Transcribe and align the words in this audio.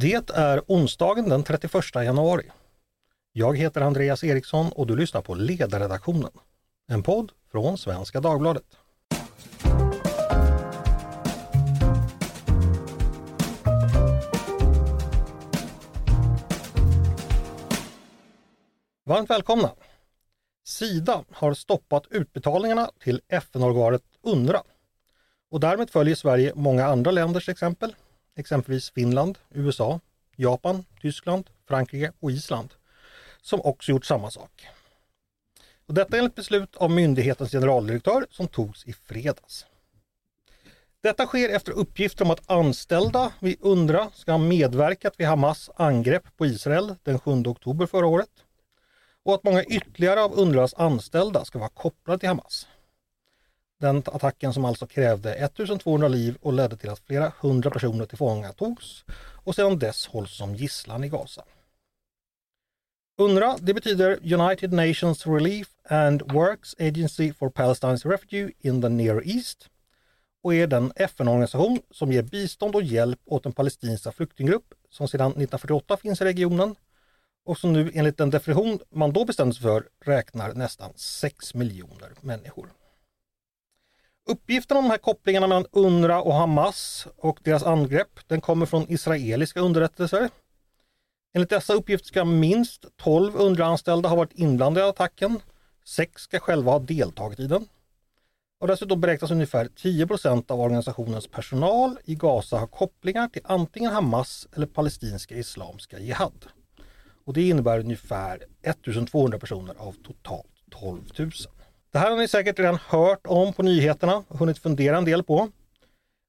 Det 0.00 0.30
är 0.30 0.62
onsdagen 0.66 1.28
den 1.28 1.44
31 1.44 1.84
januari. 1.94 2.50
Jag 3.32 3.58
heter 3.58 3.80
Andreas 3.80 4.24
Eriksson 4.24 4.72
och 4.72 4.86
du 4.86 4.96
lyssnar 4.96 5.22
på 5.22 5.34
Ledarredaktionen, 5.34 6.30
en 6.88 7.02
podd 7.02 7.32
från 7.52 7.78
Svenska 7.78 8.20
Dagbladet. 8.20 8.64
Varmt 19.04 19.30
välkomna! 19.30 19.70
Sida 20.64 21.24
har 21.30 21.54
stoppat 21.54 22.06
utbetalningarna 22.10 22.90
till 23.00 23.20
FN-organet 23.28 24.02
UNRWA 24.22 24.62
och 25.50 25.60
därmed 25.60 25.90
följer 25.90 26.14
Sverige 26.14 26.52
många 26.54 26.86
andra 26.86 27.10
länders 27.10 27.48
exempel, 27.48 27.94
exempelvis 28.38 28.90
Finland, 28.90 29.38
USA, 29.50 30.00
Japan, 30.36 30.84
Tyskland, 31.00 31.50
Frankrike 31.68 32.12
och 32.20 32.30
Island, 32.30 32.74
som 33.42 33.60
också 33.60 33.90
gjort 33.90 34.04
samma 34.04 34.30
sak. 34.30 34.68
Och 35.86 35.94
detta 35.94 36.18
enligt 36.18 36.34
beslut 36.34 36.76
av 36.76 36.90
myndighetens 36.90 37.50
generaldirektör 37.50 38.26
som 38.30 38.48
togs 38.48 38.86
i 38.86 38.92
fredags. 38.92 39.66
Detta 41.00 41.26
sker 41.26 41.48
efter 41.48 41.72
uppgifter 41.72 42.24
om 42.24 42.30
att 42.30 42.50
anställda 42.50 43.32
vid 43.40 43.56
UNRWA 43.60 44.10
ska 44.14 44.32
ha 44.32 44.38
medverkat 44.38 45.14
vid 45.16 45.26
Hamas 45.26 45.70
angrepp 45.76 46.36
på 46.36 46.46
Israel 46.46 46.94
den 47.02 47.18
7 47.18 47.30
oktober 47.30 47.86
förra 47.86 48.06
året 48.06 48.30
och 49.22 49.34
att 49.34 49.44
många 49.44 49.64
ytterligare 49.64 50.22
av 50.22 50.38
UNRWAs 50.38 50.74
anställda 50.74 51.44
ska 51.44 51.58
vara 51.58 51.68
kopplade 51.68 52.18
till 52.18 52.28
Hamas. 52.28 52.66
Den 53.80 53.96
attacken 53.96 54.52
som 54.52 54.64
alltså 54.64 54.86
krävde 54.86 55.34
1200 55.34 56.08
liv 56.08 56.38
och 56.40 56.52
ledde 56.52 56.76
till 56.76 56.90
att 56.90 56.98
flera 57.06 57.32
hundra 57.40 57.70
personer 57.70 58.06
tillfångatogs 58.06 59.04
och 59.44 59.54
sedan 59.54 59.78
dess 59.78 60.06
hålls 60.06 60.36
som 60.36 60.54
gisslan 60.54 61.04
i 61.04 61.08
Gaza. 61.08 61.44
UNRWA, 63.20 63.56
det 63.60 63.74
betyder 63.74 64.34
United 64.34 64.72
Nations 64.72 65.26
Relief 65.26 65.68
and 65.88 66.32
Works 66.32 66.74
Agency 66.78 67.32
for 67.32 67.50
Palestines 67.50 68.06
Refugee 68.06 68.52
in 68.60 68.82
the 68.82 68.88
Near 68.88 69.28
East 69.28 69.68
och 70.42 70.54
är 70.54 70.66
den 70.66 70.92
FN-organisation 70.96 71.80
som 71.90 72.12
ger 72.12 72.22
bistånd 72.22 72.74
och 72.74 72.82
hjälp 72.82 73.20
åt 73.24 73.42
den 73.42 73.52
palestinska 73.52 74.12
flyktinggrupp 74.12 74.74
som 74.90 75.08
sedan 75.08 75.26
1948 75.26 75.96
finns 75.96 76.20
i 76.20 76.24
regionen 76.24 76.74
och 77.44 77.58
som 77.58 77.72
nu 77.72 77.90
enligt 77.94 78.16
den 78.16 78.30
definition 78.30 78.78
man 78.90 79.12
då 79.12 79.24
bestämde 79.24 79.54
sig 79.54 79.62
för 79.62 79.88
räknar 80.04 80.54
nästan 80.54 80.92
6 80.96 81.54
miljoner 81.54 82.10
människor. 82.20 82.68
Uppgifterna 84.30 84.78
om 84.78 84.84
de 84.84 84.90
här 84.90 84.98
kopplingarna 84.98 85.46
mellan 85.46 85.66
UNRWA 85.72 86.20
och 86.20 86.34
Hamas 86.34 87.06
och 87.16 87.38
deras 87.42 87.62
angrepp 87.62 88.20
den 88.26 88.40
kommer 88.40 88.66
från 88.66 88.92
israeliska 88.92 89.60
underrättelser. 89.60 90.28
Enligt 91.34 91.50
dessa 91.50 91.74
uppgifter 91.74 92.06
ska 92.06 92.24
minst 92.24 92.84
12 92.96 93.36
UNRWA-anställda 93.36 94.08
ha 94.08 94.16
varit 94.16 94.32
inblandade 94.32 94.86
i 94.86 94.88
attacken. 94.88 95.40
Sex 95.84 96.22
ska 96.22 96.38
själva 96.40 96.72
ha 96.72 96.78
deltagit 96.78 97.40
i 97.40 97.46
den. 97.46 97.68
Och 98.60 98.68
dessutom 98.68 99.00
beräknas 99.00 99.30
ungefär 99.30 99.64
10% 99.64 100.50
av 100.50 100.60
organisationens 100.60 101.26
personal 101.26 101.98
i 102.04 102.14
Gaza 102.14 102.58
ha 102.58 102.66
kopplingar 102.66 103.28
till 103.28 103.42
antingen 103.44 103.92
Hamas 103.92 104.48
eller 104.56 104.66
palestinska 104.66 105.34
Islamiska 105.34 105.98
Jihad. 105.98 106.46
Och 107.24 107.32
det 107.32 107.48
innebär 107.48 107.80
ungefär 107.80 108.44
1200 108.62 109.38
personer 109.38 109.74
av 109.78 109.92
totalt 109.92 110.46
12 110.70 111.02
000. 111.18 111.30
Det 111.90 111.98
här 111.98 112.10
har 112.10 112.16
ni 112.16 112.28
säkert 112.28 112.58
redan 112.58 112.78
hört 112.88 113.26
om 113.26 113.52
på 113.52 113.62
nyheterna 113.62 114.24
och 114.28 114.38
hunnit 114.38 114.58
fundera 114.58 114.96
en 114.96 115.04
del 115.04 115.22
på. 115.22 115.48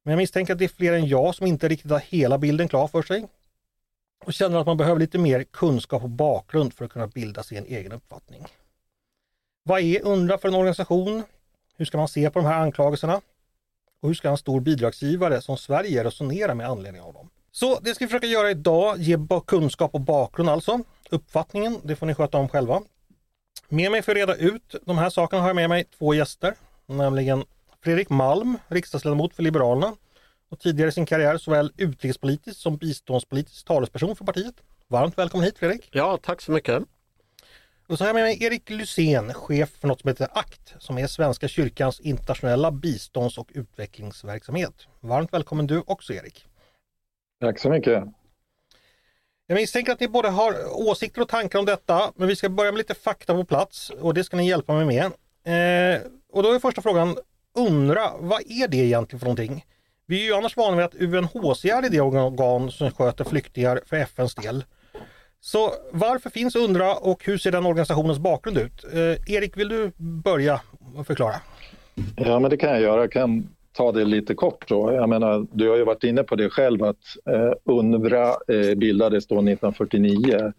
Men 0.03 0.11
jag 0.11 0.17
misstänker 0.17 0.53
att 0.53 0.59
det 0.59 0.65
är 0.65 0.69
fler 0.69 0.93
än 0.93 1.07
jag 1.07 1.35
som 1.35 1.47
inte 1.47 1.67
riktigt 1.67 1.91
har 1.91 1.99
hela 1.99 2.37
bilden 2.37 2.67
klar 2.67 2.87
för 2.87 3.01
sig 3.01 3.27
och 4.25 4.33
känner 4.33 4.59
att 4.59 4.65
man 4.65 4.77
behöver 4.77 4.99
lite 4.99 5.17
mer 5.17 5.43
kunskap 5.43 6.03
och 6.03 6.09
bakgrund 6.09 6.73
för 6.73 6.85
att 6.85 6.91
kunna 6.91 7.07
bilda 7.07 7.43
sig 7.43 7.57
en 7.57 7.65
egen 7.65 7.91
uppfattning. 7.91 8.45
Vad 9.63 9.81
är 9.81 10.05
UNRWA 10.05 10.37
för 10.37 10.47
en 10.47 10.55
organisation? 10.55 11.23
Hur 11.77 11.85
ska 11.85 11.97
man 11.97 12.07
se 12.07 12.29
på 12.29 12.39
de 12.39 12.45
här 12.45 12.59
anklagelserna? 12.59 13.21
Och 14.01 14.09
hur 14.09 14.13
ska 14.13 14.29
en 14.29 14.37
stor 14.37 14.61
bidragsgivare 14.61 15.41
som 15.41 15.57
Sverige 15.57 16.03
resonera 16.03 16.53
med 16.55 16.69
anledning 16.69 17.01
av 17.01 17.13
dem? 17.13 17.29
Så 17.51 17.79
det 17.79 17.95
ska 17.95 18.05
vi 18.05 18.09
försöka 18.09 18.27
göra 18.27 18.51
idag, 18.51 18.97
ge 18.97 19.17
kunskap 19.47 19.93
och 19.93 20.01
bakgrund 20.01 20.49
alltså. 20.49 20.79
Uppfattningen, 21.09 21.77
det 21.83 21.95
får 21.95 22.05
ni 22.05 22.15
sköta 22.15 22.37
om 22.37 22.49
själva. 22.49 22.81
Med 23.67 23.91
mig 23.91 24.01
för 24.01 24.11
att 24.11 24.17
reda 24.17 24.35
ut 24.35 24.75
de 24.85 24.97
här 24.97 25.09
sakerna 25.09 25.41
har 25.41 25.49
jag 25.49 25.55
med 25.55 25.69
mig 25.69 25.83
två 25.83 26.13
gäster, 26.13 26.53
nämligen 26.85 27.43
Fredrik 27.83 28.09
Malm, 28.09 28.57
riksdagsledamot 28.67 29.33
för 29.33 29.43
Liberalerna 29.43 29.95
och 30.49 30.59
tidigare 30.59 30.89
i 30.89 30.91
sin 30.91 31.05
karriär 31.05 31.37
såväl 31.37 31.71
utrikespolitisk 31.77 32.59
som 32.59 32.77
biståndspolitisk 32.77 33.65
talesperson 33.65 34.15
för 34.15 34.25
partiet. 34.25 34.55
Varmt 34.87 35.17
välkommen 35.17 35.45
hit 35.45 35.57
Fredrik! 35.57 35.89
Ja, 35.91 36.17
tack 36.23 36.41
så 36.41 36.51
mycket! 36.51 36.83
Och 37.87 37.97
så 37.97 38.03
har 38.03 38.09
jag 38.09 38.13
med 38.13 38.23
mig 38.23 38.43
Erik 38.43 38.69
Lysén, 38.69 39.33
chef 39.33 39.69
för 39.69 39.87
något 39.87 40.01
som 40.01 40.07
heter 40.07 40.27
ACT, 40.33 40.75
som 40.79 40.97
är 40.97 41.07
Svenska 41.07 41.47
kyrkans 41.47 41.99
internationella 41.99 42.71
bistånds 42.71 43.37
och 43.37 43.49
utvecklingsverksamhet. 43.53 44.87
Varmt 44.99 45.33
välkommen 45.33 45.67
du 45.67 45.83
också 45.85 46.13
Erik! 46.13 46.45
Tack 47.41 47.59
så 47.59 47.69
mycket! 47.69 48.03
Jag 49.49 49.55
misstänker 49.55 49.91
att 49.91 49.99
ni 49.99 50.07
både 50.07 50.29
har 50.29 50.55
åsikter 50.73 51.21
och 51.21 51.27
tankar 51.27 51.59
om 51.59 51.65
detta, 51.65 52.11
men 52.15 52.27
vi 52.27 52.35
ska 52.35 52.49
börja 52.49 52.71
med 52.71 52.77
lite 52.77 52.93
fakta 52.93 53.33
på 53.33 53.43
plats 53.43 53.89
och 53.89 54.13
det 54.13 54.23
ska 54.23 54.37
ni 54.37 54.49
hjälpa 54.49 54.73
mig 54.73 54.85
med. 54.85 55.05
Eh, 55.05 56.01
och 56.31 56.43
då 56.43 56.51
är 56.51 56.59
första 56.59 56.81
frågan, 56.81 57.17
undra, 57.57 58.11
vad 58.19 58.41
är 58.41 58.67
det 58.67 58.77
egentligen 58.77 59.19
för 59.19 59.25
någonting? 59.25 59.65
Vi 60.05 60.21
är 60.21 60.25
ju 60.25 60.33
annars 60.33 60.57
vana 60.57 60.75
vid 60.77 60.85
att 60.85 60.95
UNHCR 60.95 61.85
är 61.85 61.89
det 61.89 62.01
organ 62.01 62.71
som 62.71 62.91
sköter 62.91 63.23
flyktingar 63.23 63.81
för 63.85 63.95
FNs 63.95 64.35
del. 64.35 64.63
Så 65.41 65.73
varför 65.91 66.29
finns 66.29 66.55
UNRWA 66.55 66.95
och 66.95 67.25
hur 67.25 67.37
ser 67.37 67.51
den 67.51 67.65
organisationens 67.65 68.19
bakgrund 68.19 68.57
ut? 68.57 68.83
Eh, 68.93 69.33
Erik, 69.33 69.57
vill 69.57 69.69
du 69.69 69.91
börja 69.97 70.61
och 70.95 71.07
förklara? 71.07 71.35
Ja, 72.15 72.39
men 72.39 72.49
det 72.49 72.57
kan 72.57 72.69
jag 72.69 72.81
göra. 72.81 73.01
Jag 73.01 73.11
kan 73.11 73.49
ta 73.71 73.91
det 73.91 74.05
lite 74.05 74.35
kort 74.35 74.69
då. 74.69 74.93
Jag 74.93 75.09
menar, 75.09 75.47
du 75.51 75.69
har 75.69 75.77
ju 75.77 75.83
varit 75.83 76.03
inne 76.03 76.23
på 76.23 76.35
det 76.35 76.49
själv 76.49 76.83
att 76.83 77.03
eh, 77.25 77.51
UNRWA 77.65 78.37
eh, 78.47 78.75
bildades 78.75 79.27
då 79.27 79.35
1949 79.35 80.53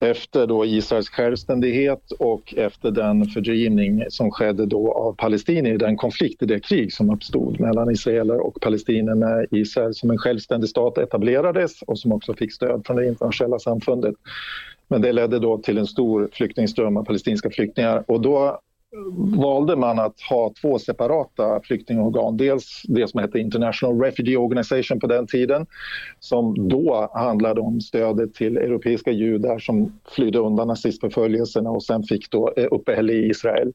efter 0.00 0.46
då 0.46 0.64
Israels 0.66 1.08
självständighet 1.08 2.10
och 2.18 2.54
efter 2.56 2.90
den 2.90 3.26
fördrivning 3.26 4.04
som 4.08 4.30
skedde 4.30 4.66
då 4.66 4.92
av 4.92 5.12
palestinier, 5.12 5.78
den 5.78 5.96
konflikt, 5.96 6.36
det 6.40 6.60
krig 6.60 6.92
som 6.92 7.10
uppstod 7.10 7.60
mellan 7.60 7.90
israeler 7.90 8.40
och 8.40 8.60
palestinier 8.60 9.14
när 9.14 9.54
Israel 9.54 9.94
som 9.94 10.10
en 10.10 10.18
självständig 10.18 10.70
stat 10.70 10.98
etablerades 10.98 11.82
och 11.82 11.98
som 11.98 12.12
också 12.12 12.34
fick 12.34 12.52
stöd 12.52 12.86
från 12.86 12.96
det 12.96 13.06
internationella 13.06 13.58
samfundet. 13.58 14.14
Men 14.88 15.02
det 15.02 15.12
ledde 15.12 15.38
då 15.38 15.58
till 15.58 15.78
en 15.78 15.86
stor 15.86 16.28
flyktingström 16.32 16.96
av 16.96 17.04
palestinska 17.04 17.50
flyktingar 17.50 18.04
och 18.06 18.20
då 18.20 18.60
valde 19.36 19.76
man 19.76 19.98
att 19.98 20.20
ha 20.20 20.52
två 20.60 20.78
separata 20.78 21.60
flyktingorgan. 21.64 22.36
Dels 22.36 22.82
det 22.88 23.08
som 23.08 23.20
hette 23.20 23.38
International 23.38 24.00
Refugee 24.00 24.36
Organization 24.36 25.00
på 25.00 25.06
den 25.06 25.26
tiden 25.26 25.66
som 26.20 26.68
då 26.68 27.10
handlade 27.14 27.60
om 27.60 27.80
stödet 27.80 28.34
till 28.34 28.56
europeiska 28.56 29.10
judar 29.10 29.58
som 29.58 30.00
flydde 30.08 30.38
undan 30.38 30.68
nazistförföljelserna 30.68 31.70
och 31.70 31.82
sen 31.82 32.02
fick 32.02 32.30
då 32.30 32.52
eh, 32.56 32.66
uppehälle 32.70 33.12
i 33.12 33.28
Israel. 33.28 33.72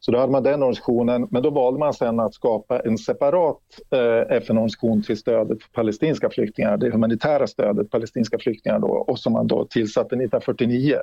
Så 0.00 0.12
då 0.12 0.18
hade 0.18 0.32
man 0.32 0.42
den 0.42 0.62
organisationen, 0.62 1.28
men 1.30 1.42
då 1.42 1.50
valde 1.50 1.78
man 1.78 1.94
sen 1.94 2.20
att 2.20 2.34
skapa 2.34 2.80
en 2.80 2.98
separat 2.98 3.58
eh, 3.90 4.36
FN-organisation 4.36 5.02
till 5.02 5.16
stödet 5.16 5.62
för 5.62 5.70
palestinska 5.72 6.30
flyktingar, 6.30 6.76
det 6.76 6.90
humanitära 6.90 7.46
stödet 7.46 7.90
palestinska 7.90 8.38
flyktingar 8.38 8.78
då, 8.78 8.88
och 8.88 9.18
som 9.18 9.32
man 9.32 9.46
då 9.46 9.64
tillsatte 9.64 10.06
1949. 10.06 10.96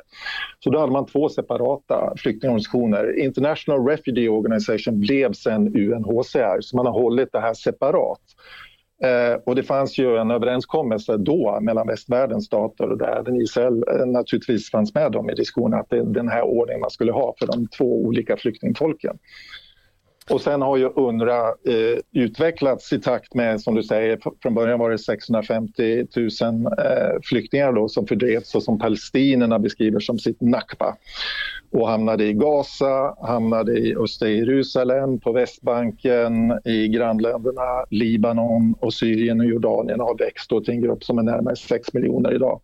Så 0.59 0.69
då 0.69 0.79
hade 0.79 0.91
man 0.91 1.06
två 1.06 1.29
separata 1.29 2.13
flyktingorganisationer. 2.18 3.19
International 3.19 3.47
Refugee 3.56 4.30
Organization 4.30 5.00
blev 5.00 5.34
sen 5.34 5.68
UNHCR, 5.75 6.62
så 6.62 6.75
man 6.75 6.85
har 6.85 6.94
hållit 6.94 7.31
det 7.31 7.40
här 7.40 7.53
separat. 7.53 8.22
Eh, 9.03 9.40
och 9.46 9.56
det 9.56 9.63
fanns 9.63 9.97
ju 9.97 10.18
en 10.18 10.31
överenskommelse 10.31 11.18
då 11.18 11.59
mellan 11.62 11.88
västvärldens 11.88 12.46
stater 12.46 12.89
och 12.89 12.98
där 12.98 13.24
den 13.24 13.36
Israel 13.36 13.83
eh, 13.88 14.06
naturligtvis 14.06 14.71
fanns 14.71 14.94
med 14.94 15.12
dem 15.12 15.30
i 15.30 15.33
diskussionen 15.33 15.80
att 15.80 15.89
det 15.89 15.98
är 15.98 16.04
den 16.04 16.30
här 16.30 16.42
ordningen 16.42 16.81
man 16.81 16.89
skulle 16.89 17.12
ha 17.12 17.36
för 17.39 17.48
de 17.48 17.68
två 17.68 18.06
olika 18.06 18.38
flyktingfolken. 18.38 19.18
Och 20.30 20.42
sen 20.42 20.62
har 20.62 20.77
ju 20.77 20.89
UNRWA 20.95 21.48
eh, 21.48 22.00
utvecklats 22.13 22.94
i 22.94 23.00
takt 23.00 23.33
med, 23.33 23.62
som 23.62 23.75
du 23.75 23.83
säger, 23.83 24.19
från 24.42 24.54
början 24.54 24.80
var 24.80 24.89
det 24.89 25.00
650 25.00 26.07
000 26.16 26.66
eh, 26.66 27.19
flyktingar 27.24 27.74
då, 27.74 27.89
som 27.89 28.07
fördrevs 28.07 28.56
och 28.56 28.63
som 28.63 28.80
palestinierna 28.80 29.60
beskriver 29.60 30.00
som 30.00 30.19
sitt 30.19 30.42
nakba 30.42 30.95
och 31.72 31.88
hamnade 31.88 32.25
i 32.25 32.34
Gaza, 32.34 33.16
hamnade 33.22 33.80
i 33.80 33.96
östra 33.96 34.30
Jerusalem, 34.30 35.19
på 35.19 35.31
Västbanken, 35.31 36.60
i 36.66 36.88
grannländerna 36.88 37.86
Libanon 37.90 38.75
och 38.80 38.94
Syrien 38.94 39.40
och 39.40 39.46
Jordanien 39.46 40.00
har 40.00 40.18
växt 40.18 40.50
till 40.50 40.74
en 40.74 40.81
grupp 40.81 41.04
som 41.04 41.18
är 41.18 41.24
närmare 41.24 41.56
6 41.56 41.94
miljoner 41.94 42.34
idag. 42.34 42.62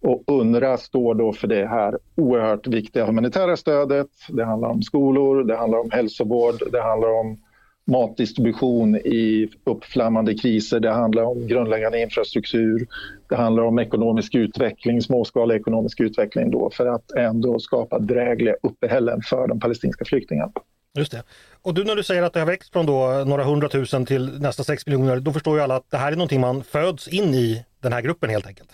Och 0.00 0.22
UNRWA 0.26 0.76
står 0.76 1.14
då 1.14 1.32
för 1.32 1.48
det 1.48 1.66
här 1.66 1.98
oerhört 2.16 2.66
viktiga 2.66 3.06
humanitära 3.06 3.56
stödet. 3.56 4.08
Det 4.28 4.44
handlar 4.44 4.68
om 4.68 4.82
skolor, 4.82 5.44
det 5.44 5.56
handlar 5.56 5.78
om 5.78 5.90
hälsovård, 5.90 6.72
det 6.72 6.82
handlar 6.82 7.20
om 7.20 7.38
matdistribution 7.86 8.96
i 8.96 9.48
uppflammande 9.64 10.34
kriser. 10.34 10.80
Det 10.80 10.90
handlar 10.90 11.22
om 11.22 11.46
grundläggande 11.46 12.02
infrastruktur. 12.02 12.86
Det 13.28 13.36
handlar 13.36 13.62
om 13.62 13.78
ekonomisk 13.78 14.34
utveckling, 14.34 15.02
småskalig 15.02 15.56
ekonomisk 15.56 16.00
utveckling 16.00 16.50
då 16.50 16.70
för 16.70 16.86
att 16.86 17.12
ändå 17.12 17.58
skapa 17.58 17.98
drägliga 17.98 18.54
uppehällen 18.62 19.22
för 19.22 19.48
de 19.48 19.60
palestinska 19.60 20.04
flyktingarna. 20.04 20.52
Just 20.98 21.12
det. 21.12 21.22
Och 21.62 21.74
du 21.74 21.84
när 21.84 21.96
du 21.96 22.02
säger 22.02 22.22
att 22.22 22.32
det 22.32 22.38
har 22.38 22.46
växt 22.46 22.72
från 22.72 22.86
då 22.86 23.24
några 23.26 23.44
hundratusen 23.44 24.06
till 24.06 24.40
nästan 24.40 24.64
sex 24.64 24.86
miljoner, 24.86 25.20
då 25.20 25.32
förstår 25.32 25.56
ju 25.56 25.62
alla 25.62 25.76
att 25.76 25.90
det 25.90 25.96
här 25.96 26.12
är 26.12 26.16
någonting 26.16 26.40
man 26.40 26.64
föds 26.64 27.08
in 27.08 27.34
i 27.34 27.64
den 27.80 27.92
här 27.92 28.00
gruppen 28.00 28.30
helt 28.30 28.46
enkelt. 28.46 28.70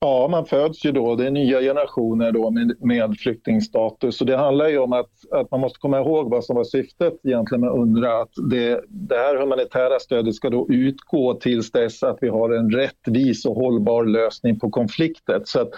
Ja, 0.00 0.28
man 0.30 0.46
föds 0.46 0.84
ju 0.84 0.92
då. 0.92 1.16
Det 1.16 1.26
är 1.26 1.30
nya 1.30 1.60
generationer 1.60 2.32
då 2.32 2.50
med, 2.50 2.76
med 2.80 3.16
flyktingstatus. 3.18 4.16
Så 4.16 4.24
det 4.24 4.36
handlar 4.36 4.68
ju 4.68 4.78
om 4.78 4.92
att, 4.92 5.10
att 5.32 5.50
man 5.50 5.60
måste 5.60 5.78
komma 5.78 5.98
ihåg 5.98 6.30
vad 6.30 6.44
som 6.44 6.56
var 6.56 6.64
syftet 6.64 7.14
egentligen 7.24 7.60
med 7.60 7.70
UNRWA. 7.70 8.22
Att 8.22 8.32
det, 8.50 8.84
det 8.88 9.16
här 9.16 9.36
humanitära 9.36 9.98
stödet 9.98 10.34
ska 10.34 10.50
då 10.50 10.66
utgå 10.70 11.34
tills 11.34 11.70
dess 11.72 12.02
att 12.02 12.18
vi 12.20 12.28
har 12.28 12.50
en 12.50 12.70
rättvis 12.70 13.46
och 13.46 13.54
hållbar 13.54 14.04
lösning 14.04 14.60
på 14.60 14.70
konflikten. 14.70 15.42
Så 15.44 15.60
att 15.60 15.70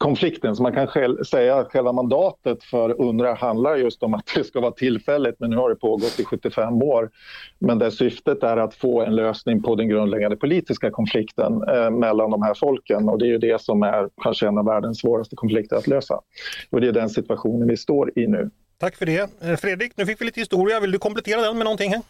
konflikten. 0.00 0.56
Så 0.56 0.62
man 0.62 0.72
kan 0.72 0.86
själv 0.86 1.22
säga 1.22 1.56
att 1.56 1.72
själva 1.72 1.92
mandatet 1.92 2.64
för 2.64 3.00
UNRWA 3.00 3.34
handlar 3.34 3.76
just 3.76 4.02
om 4.02 4.14
att 4.14 4.30
det 4.34 4.44
ska 4.44 4.60
vara 4.60 4.72
tillfälligt 4.72 5.34
men 5.38 5.50
nu 5.50 5.56
har 5.56 5.68
det 5.70 5.76
pågått 5.76 6.20
i 6.20 6.24
75 6.24 6.82
år. 6.82 7.10
Men 7.58 7.78
där 7.78 7.90
syftet 7.90 8.42
är 8.42 8.56
att 8.56 8.74
få 8.74 9.02
en 9.02 9.16
lösning 9.16 9.62
på 9.62 9.74
den 9.74 9.88
grundläggande 9.88 10.36
politiska 10.36 10.90
konflikten 10.90 11.62
eh, 11.68 11.90
mellan 11.90 12.30
de 12.30 12.42
här 12.42 12.54
folken 12.54 13.08
och 13.08 13.18
det 13.18 13.24
är 13.24 13.28
ju 13.28 13.38
det 13.38 13.60
som 13.60 13.82
är 13.82 14.08
kanske 14.22 14.48
en 14.48 14.58
av 14.58 14.64
världens 14.64 15.00
svåraste 15.00 15.36
konflikter 15.36 15.76
att 15.76 15.86
lösa. 15.86 16.20
Och 16.70 16.80
det 16.80 16.88
är 16.88 16.92
den 16.92 17.10
situationen 17.10 17.68
vi 17.68 17.76
står 17.76 18.18
i 18.18 18.26
nu. 18.26 18.50
Tack 18.78 18.96
för 18.96 19.06
det. 19.06 19.30
Eh, 19.40 19.56
Fredrik, 19.56 19.92
nu 19.96 20.06
fick 20.06 20.20
vi 20.20 20.24
lite 20.24 20.40
historia. 20.40 20.80
Vill 20.80 20.90
du 20.90 20.98
komplettera 20.98 21.40
den 21.40 21.56
med 21.58 21.64
någonting? 21.64 21.90
Här? 21.92 22.02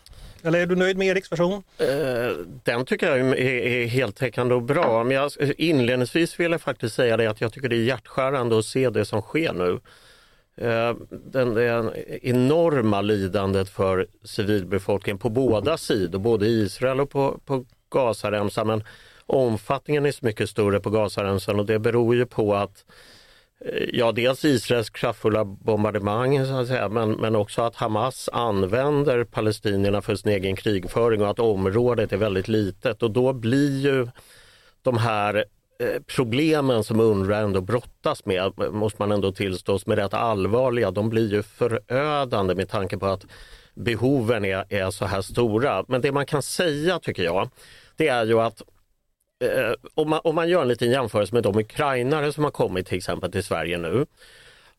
Eller 0.43 0.59
är 0.59 0.67
du 0.67 0.77
nöjd 0.77 0.99
med 0.99 1.09
Eriks 1.09 1.33
version? 1.33 1.63
Eh, 1.79 2.37
den 2.65 2.85
tycker 2.85 3.07
jag 3.07 3.19
är, 3.19 3.35
är 3.35 3.87
heltäckande 3.87 4.55
och 4.55 4.63
bra. 4.63 5.05
Men 5.05 5.17
jag, 5.17 5.31
inledningsvis 5.59 6.41
vill 6.41 6.53
jag 6.53 6.61
faktiskt 6.61 6.95
säga 6.95 7.17
det 7.17 7.27
att 7.27 7.41
jag 7.41 7.53
tycker 7.53 7.69
det 7.69 7.77
är 7.77 7.85
hjärtskärande 7.85 8.59
att 8.59 8.65
se 8.65 8.91
det 8.91 9.05
som 9.05 9.23
sker 9.23 9.53
nu. 9.53 9.81
Den, 10.55 11.07
den, 11.31 11.55
det 11.55 11.93
enorma 12.23 13.01
lidandet 13.01 13.69
för 13.69 14.07
civilbefolkningen 14.25 15.19
på 15.19 15.29
båda 15.29 15.77
sidor, 15.77 16.19
både 16.19 16.47
i 16.47 16.63
Israel 16.63 17.01
och 17.01 17.11
på, 17.11 17.41
på 17.45 17.65
Gazaremsan. 17.91 18.67
Men 18.67 18.85
omfattningen 19.27 20.07
är 20.07 20.13
så 20.13 20.27
mycket 20.27 20.51
större 20.51 20.81
på 20.81 20.91
Gazaremsan 20.91 21.61
och 21.61 21.67
det 21.67 21.79
beror 21.79 22.15
ju 22.15 22.27
på 22.27 22.55
att 22.55 22.85
Eh, 22.85 23.20
Eh, 23.65 23.89
ja, 23.93 24.13
dels 24.13 24.45
Israels 24.45 24.91
kraftfulla 24.91 25.45
bombardemang 25.45 26.47
så 26.47 26.57
att 26.57 26.69
säga, 26.69 26.89
men, 26.89 27.13
men 27.13 27.37
också 27.37 27.63
att 27.63 27.77
Hamas 27.77 28.29
använder 28.33 29.25
palestinierna 29.25 30.03
för 30.03 30.15
sin 30.15 30.33
egen 30.33 30.57
krigföring 30.57 31.23
och 31.23 31.31
att 31.31 31.39
området 31.39 32.13
är 32.13 32.17
väldigt 32.17 32.49
litet 32.49 33.03
och 33.03 33.11
då 33.11 33.33
blir 33.33 33.79
ju 33.79 34.09
de 34.83 34.99
här 34.99 35.45
eh, 35.79 36.03
problemen 36.17 36.85
som 36.85 37.01
UNRWA 37.01 37.37
ändå 37.37 37.61
brottas 37.61 38.25
med, 38.25 38.53
måste 38.73 39.03
man 39.03 39.13
ändå 39.13 39.33
tillstå, 39.33 39.79
som 39.79 39.93
är 39.93 39.97
rätt 39.97 40.15
allvarliga, 40.15 40.91
de 40.91 41.11
blir 41.11 41.33
ju 41.33 41.43
förödande 41.43 42.55
med 42.55 42.69
tanke 42.69 42.99
på 42.99 43.07
att 43.07 43.27
behoven 43.75 44.45
är, 44.45 44.65
är 44.69 44.91
så 44.91 45.05
här 45.05 45.23
stora. 45.23 45.85
Men 45.89 46.01
det 46.01 46.13
man 46.13 46.27
kan 46.27 46.43
säga 46.43 46.99
tycker 46.99 47.23
jag, 47.23 47.49
det 47.97 48.09
är 48.09 48.25
ju 48.25 48.41
att 48.41 48.63
eh, 49.41 49.73
om, 49.95 50.11
man, 50.11 50.21
om 50.25 50.35
man 50.35 50.49
gör 50.49 50.63
en 50.63 50.69
liten 50.69 50.91
jämförelse 50.91 51.35
med 51.35 51.43
de 51.43 51.59
ukrainare 51.59 52.33
som 52.33 52.45
har 52.45 52.51
kommit 52.51 52.87
till 52.87 52.99
exempel 52.99 53.33
till 53.33 53.45
Sverige 53.45 53.79
nu. 53.79 54.07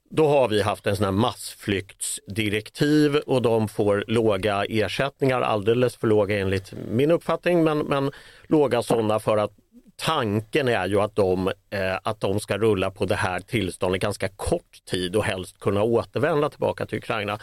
Då 0.10 0.28
har 0.28 0.48
vi 0.48 0.62
haft 0.62 0.88
en 0.88 0.96
sån 0.96 1.06
här 1.06 1.12
massflyktsdirektiv 1.12 3.16
och 3.16 3.42
de 3.42 3.68
får 3.68 4.04
låga 4.08 4.66
ersättningar, 4.69 5.42
alldeles 5.42 5.96
för 5.96 6.08
låga 6.08 6.40
enligt 6.40 6.74
min 6.92 7.12
uppfattning, 7.12 7.63
men, 7.63 7.80
men 7.80 8.12
låga 8.48 8.81
sådana 8.81 9.19
för 9.19 9.38
att 9.38 9.52
tanken 9.96 10.68
är 10.68 10.88
ju 10.88 11.02
att 11.02 11.16
de, 11.16 11.48
eh, 11.48 11.98
att 12.04 12.19
de 12.19 12.40
ska 12.40 12.58
rulla 12.58 12.92
på 12.92 13.06
det 13.06 13.16
här 13.16 13.40
tillståndet 13.40 14.02
ganska 14.02 14.30
kort 14.30 14.86
tid 14.86 15.16
och 15.16 15.24
helst 15.24 15.60
kunna 15.60 15.84
återvända 15.84 16.50
tillbaka 16.50 16.86
till 16.86 16.98
Ukraina. 16.98 17.40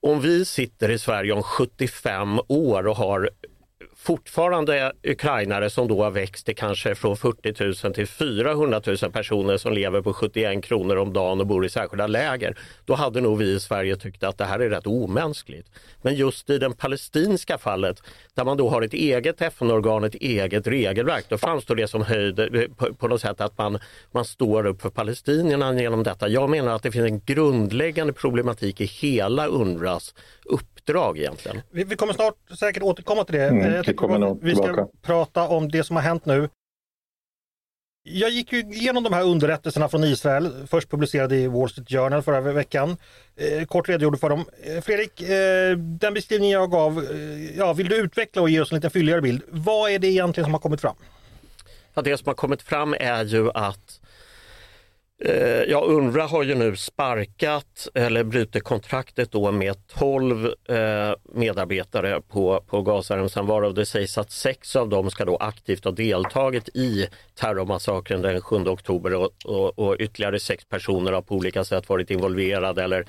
Om 0.00 0.20
vi 0.20 0.44
sitter 0.44 0.90
i 0.90 0.98
Sverige 0.98 1.32
om 1.32 1.42
75 1.42 2.40
år 2.48 2.86
och 2.86 2.96
har 2.96 3.30
fortfarande 4.02 4.92
ukrainare 5.02 5.70
som 5.70 5.88
då 5.88 6.02
har 6.02 6.10
växt 6.10 6.46
till 6.46 6.56
kanske 6.56 6.94
från 6.94 7.16
40 7.16 7.84
000 7.84 7.94
till 7.94 8.06
400 8.06 8.80
000 8.86 8.96
personer 9.12 9.56
som 9.56 9.72
lever 9.72 10.02
på 10.02 10.12
71 10.12 10.64
kronor 10.64 10.96
om 10.96 11.12
dagen 11.12 11.40
och 11.40 11.46
bor 11.46 11.66
i 11.66 11.68
särskilda 11.68 12.06
läger. 12.06 12.58
Då 12.84 12.94
hade 12.94 13.20
nog 13.20 13.38
vi 13.38 13.52
i 13.52 13.60
Sverige 13.60 13.96
tyckt 13.96 14.22
att 14.22 14.38
det 14.38 14.44
här 14.44 14.58
är 14.58 14.70
rätt 14.70 14.86
omänskligt. 14.86 15.68
Men 16.02 16.14
just 16.14 16.50
i 16.50 16.58
det 16.58 16.70
palestinska 16.70 17.58
fallet 17.58 18.02
där 18.34 18.44
man 18.44 18.56
då 18.56 18.68
har 18.68 18.82
ett 18.82 18.94
eget 18.94 19.42
FN-organ, 19.42 20.04
ett 20.04 20.14
eget 20.14 20.66
regelverk, 20.66 21.24
då 21.28 21.38
framstår 21.38 21.74
det 21.74 21.88
som 21.88 22.02
höjd 22.02 22.38
eh, 22.38 22.46
på, 22.76 22.94
på 22.94 23.08
något 23.08 23.20
sätt 23.20 23.40
att 23.40 23.58
man, 23.58 23.78
man 24.12 24.24
står 24.24 24.66
upp 24.66 24.82
för 24.82 24.90
palestinierna 24.90 25.80
genom 25.80 26.02
detta. 26.02 26.28
Jag 26.28 26.50
menar 26.50 26.74
att 26.74 26.82
det 26.82 26.92
finns 26.92 27.10
en 27.10 27.20
grundläggande 27.20 28.12
problematik 28.12 28.80
i 28.80 28.84
hela 28.84 29.46
UNRWAs 29.46 30.14
uppdrag 30.82 31.18
egentligen. 31.18 31.60
Vi, 31.70 31.84
vi 31.84 31.96
kommer 31.96 32.12
snart 32.12 32.34
säkert 32.58 32.82
återkomma 32.82 33.24
till 33.24 33.34
det. 33.34 33.44
Mm, 33.48 33.74
Jag 33.74 33.84
tycker 33.84 34.44
vi 34.44 34.54
ska 34.54 34.88
prata 35.02 35.48
om 35.48 35.68
det 35.70 35.84
som 35.84 35.96
har 35.96 36.02
hänt 36.02 36.26
nu. 36.26 36.48
Jag 38.04 38.30
gick 38.30 38.52
ju 38.52 38.58
igenom 38.60 39.02
de 39.02 39.12
här 39.12 39.22
underrättelserna 39.24 39.88
från 39.88 40.04
Israel, 40.04 40.66
först 40.66 40.90
publicerade 40.90 41.36
i 41.36 41.46
Wall 41.46 41.70
Street 41.70 41.88
Journal 41.88 42.22
förra 42.22 42.40
veckan. 42.40 42.96
Eh, 43.36 43.64
kort 43.66 43.88
redogjorde 43.88 44.18
för 44.18 44.28
dem. 44.30 44.44
Eh, 44.62 44.80
Fredrik, 44.80 45.22
eh, 45.22 45.76
den 45.76 46.14
beskrivning 46.14 46.50
jag 46.50 46.70
gav, 46.70 46.98
eh, 47.10 47.56
ja, 47.58 47.72
vill 47.72 47.88
du 47.88 47.96
utveckla 47.96 48.42
och 48.42 48.50
ge 48.50 48.60
oss 48.60 48.72
en 48.72 48.76
lite 48.76 48.90
fylligare 48.90 49.20
bild? 49.22 49.42
Vad 49.48 49.90
är 49.90 49.98
det 49.98 50.06
egentligen 50.06 50.44
som 50.44 50.52
har 50.54 50.60
kommit 50.60 50.80
fram? 50.80 50.96
Ja, 51.94 52.02
det 52.02 52.16
som 52.18 52.26
har 52.26 52.34
kommit 52.34 52.62
fram 52.62 52.94
är 53.00 53.24
ju 53.24 53.50
att 53.50 53.98
Eh, 54.01 54.01
Eh, 55.24 55.62
ja, 55.68 55.84
UNRWA 55.84 56.26
har 56.26 56.42
ju 56.42 56.54
nu 56.54 56.76
sparkat 56.76 57.88
eller 57.94 58.24
brutit 58.24 58.64
kontraktet 58.64 59.32
då 59.32 59.52
med 59.52 59.86
12 59.86 60.46
eh, 60.68 61.14
medarbetare 61.34 62.20
på, 62.20 62.64
på 62.66 62.82
Gazaremsan 62.82 63.46
varav 63.46 63.74
det 63.74 63.86
sägs 63.86 64.18
att 64.18 64.30
sex 64.30 64.76
av 64.76 64.88
dem 64.88 65.10
ska 65.10 65.24
då 65.24 65.36
aktivt 65.36 65.84
ha 65.84 65.92
deltagit 65.92 66.68
i 66.68 67.06
terrormassakern 67.34 68.22
den 68.22 68.40
7 68.40 68.56
oktober 68.56 69.14
och, 69.14 69.30
och, 69.44 69.78
och 69.78 69.96
ytterligare 69.98 70.40
sex 70.40 70.64
personer 70.64 71.12
har 71.12 71.22
på 71.22 71.34
olika 71.34 71.64
sätt 71.64 71.88
varit 71.88 72.10
involverade 72.10 72.82
eller 72.82 73.06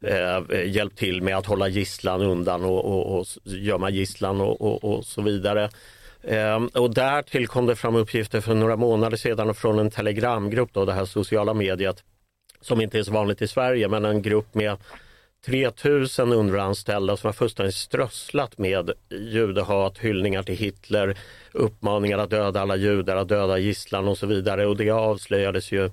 eh, 0.00 0.64
hjälpt 0.66 0.98
till 0.98 1.22
med 1.22 1.36
att 1.36 1.46
hålla 1.46 1.68
gisslan 1.68 2.22
undan 2.22 2.64
och, 2.64 2.84
och, 2.84 3.18
och 3.18 3.26
gömma 3.44 3.90
gisslan 3.90 4.40
och, 4.40 4.60
och, 4.62 4.84
och 4.84 5.04
så 5.04 5.22
vidare. 5.22 5.70
Ehm, 6.26 6.66
och 6.66 6.94
därtill 6.94 7.48
kom 7.48 7.66
det 7.66 7.76
fram 7.76 7.96
uppgifter 7.96 8.40
för 8.40 8.54
några 8.54 8.76
månader 8.76 9.16
sedan 9.16 9.54
från 9.54 9.78
en 9.78 9.90
telegramgrupp, 9.90 10.72
då, 10.72 10.84
det 10.84 10.92
här 10.92 11.04
sociala 11.04 11.54
mediet, 11.54 12.04
som 12.60 12.80
inte 12.80 12.98
är 12.98 13.02
så 13.02 13.12
vanligt 13.12 13.42
i 13.42 13.48
Sverige, 13.48 13.88
men 13.88 14.04
en 14.04 14.22
grupp 14.22 14.54
med 14.54 14.76
3000 15.46 16.32
underanställda 16.32 17.16
som 17.16 17.28
har 17.28 17.32
fullständigt 17.32 17.74
strösslat 17.74 18.58
med 18.58 18.90
judehat, 19.10 19.98
hyllningar 19.98 20.42
till 20.42 20.56
Hitler, 20.56 21.18
uppmaningar 21.52 22.18
att 22.18 22.30
döda 22.30 22.60
alla 22.60 22.76
judar, 22.76 23.16
att 23.16 23.28
döda 23.28 23.58
gisslan 23.58 24.08
och 24.08 24.18
så 24.18 24.26
vidare. 24.26 24.66
Och 24.66 24.76
det 24.76 24.90
avslöjades 24.90 25.72
ju 25.72 25.90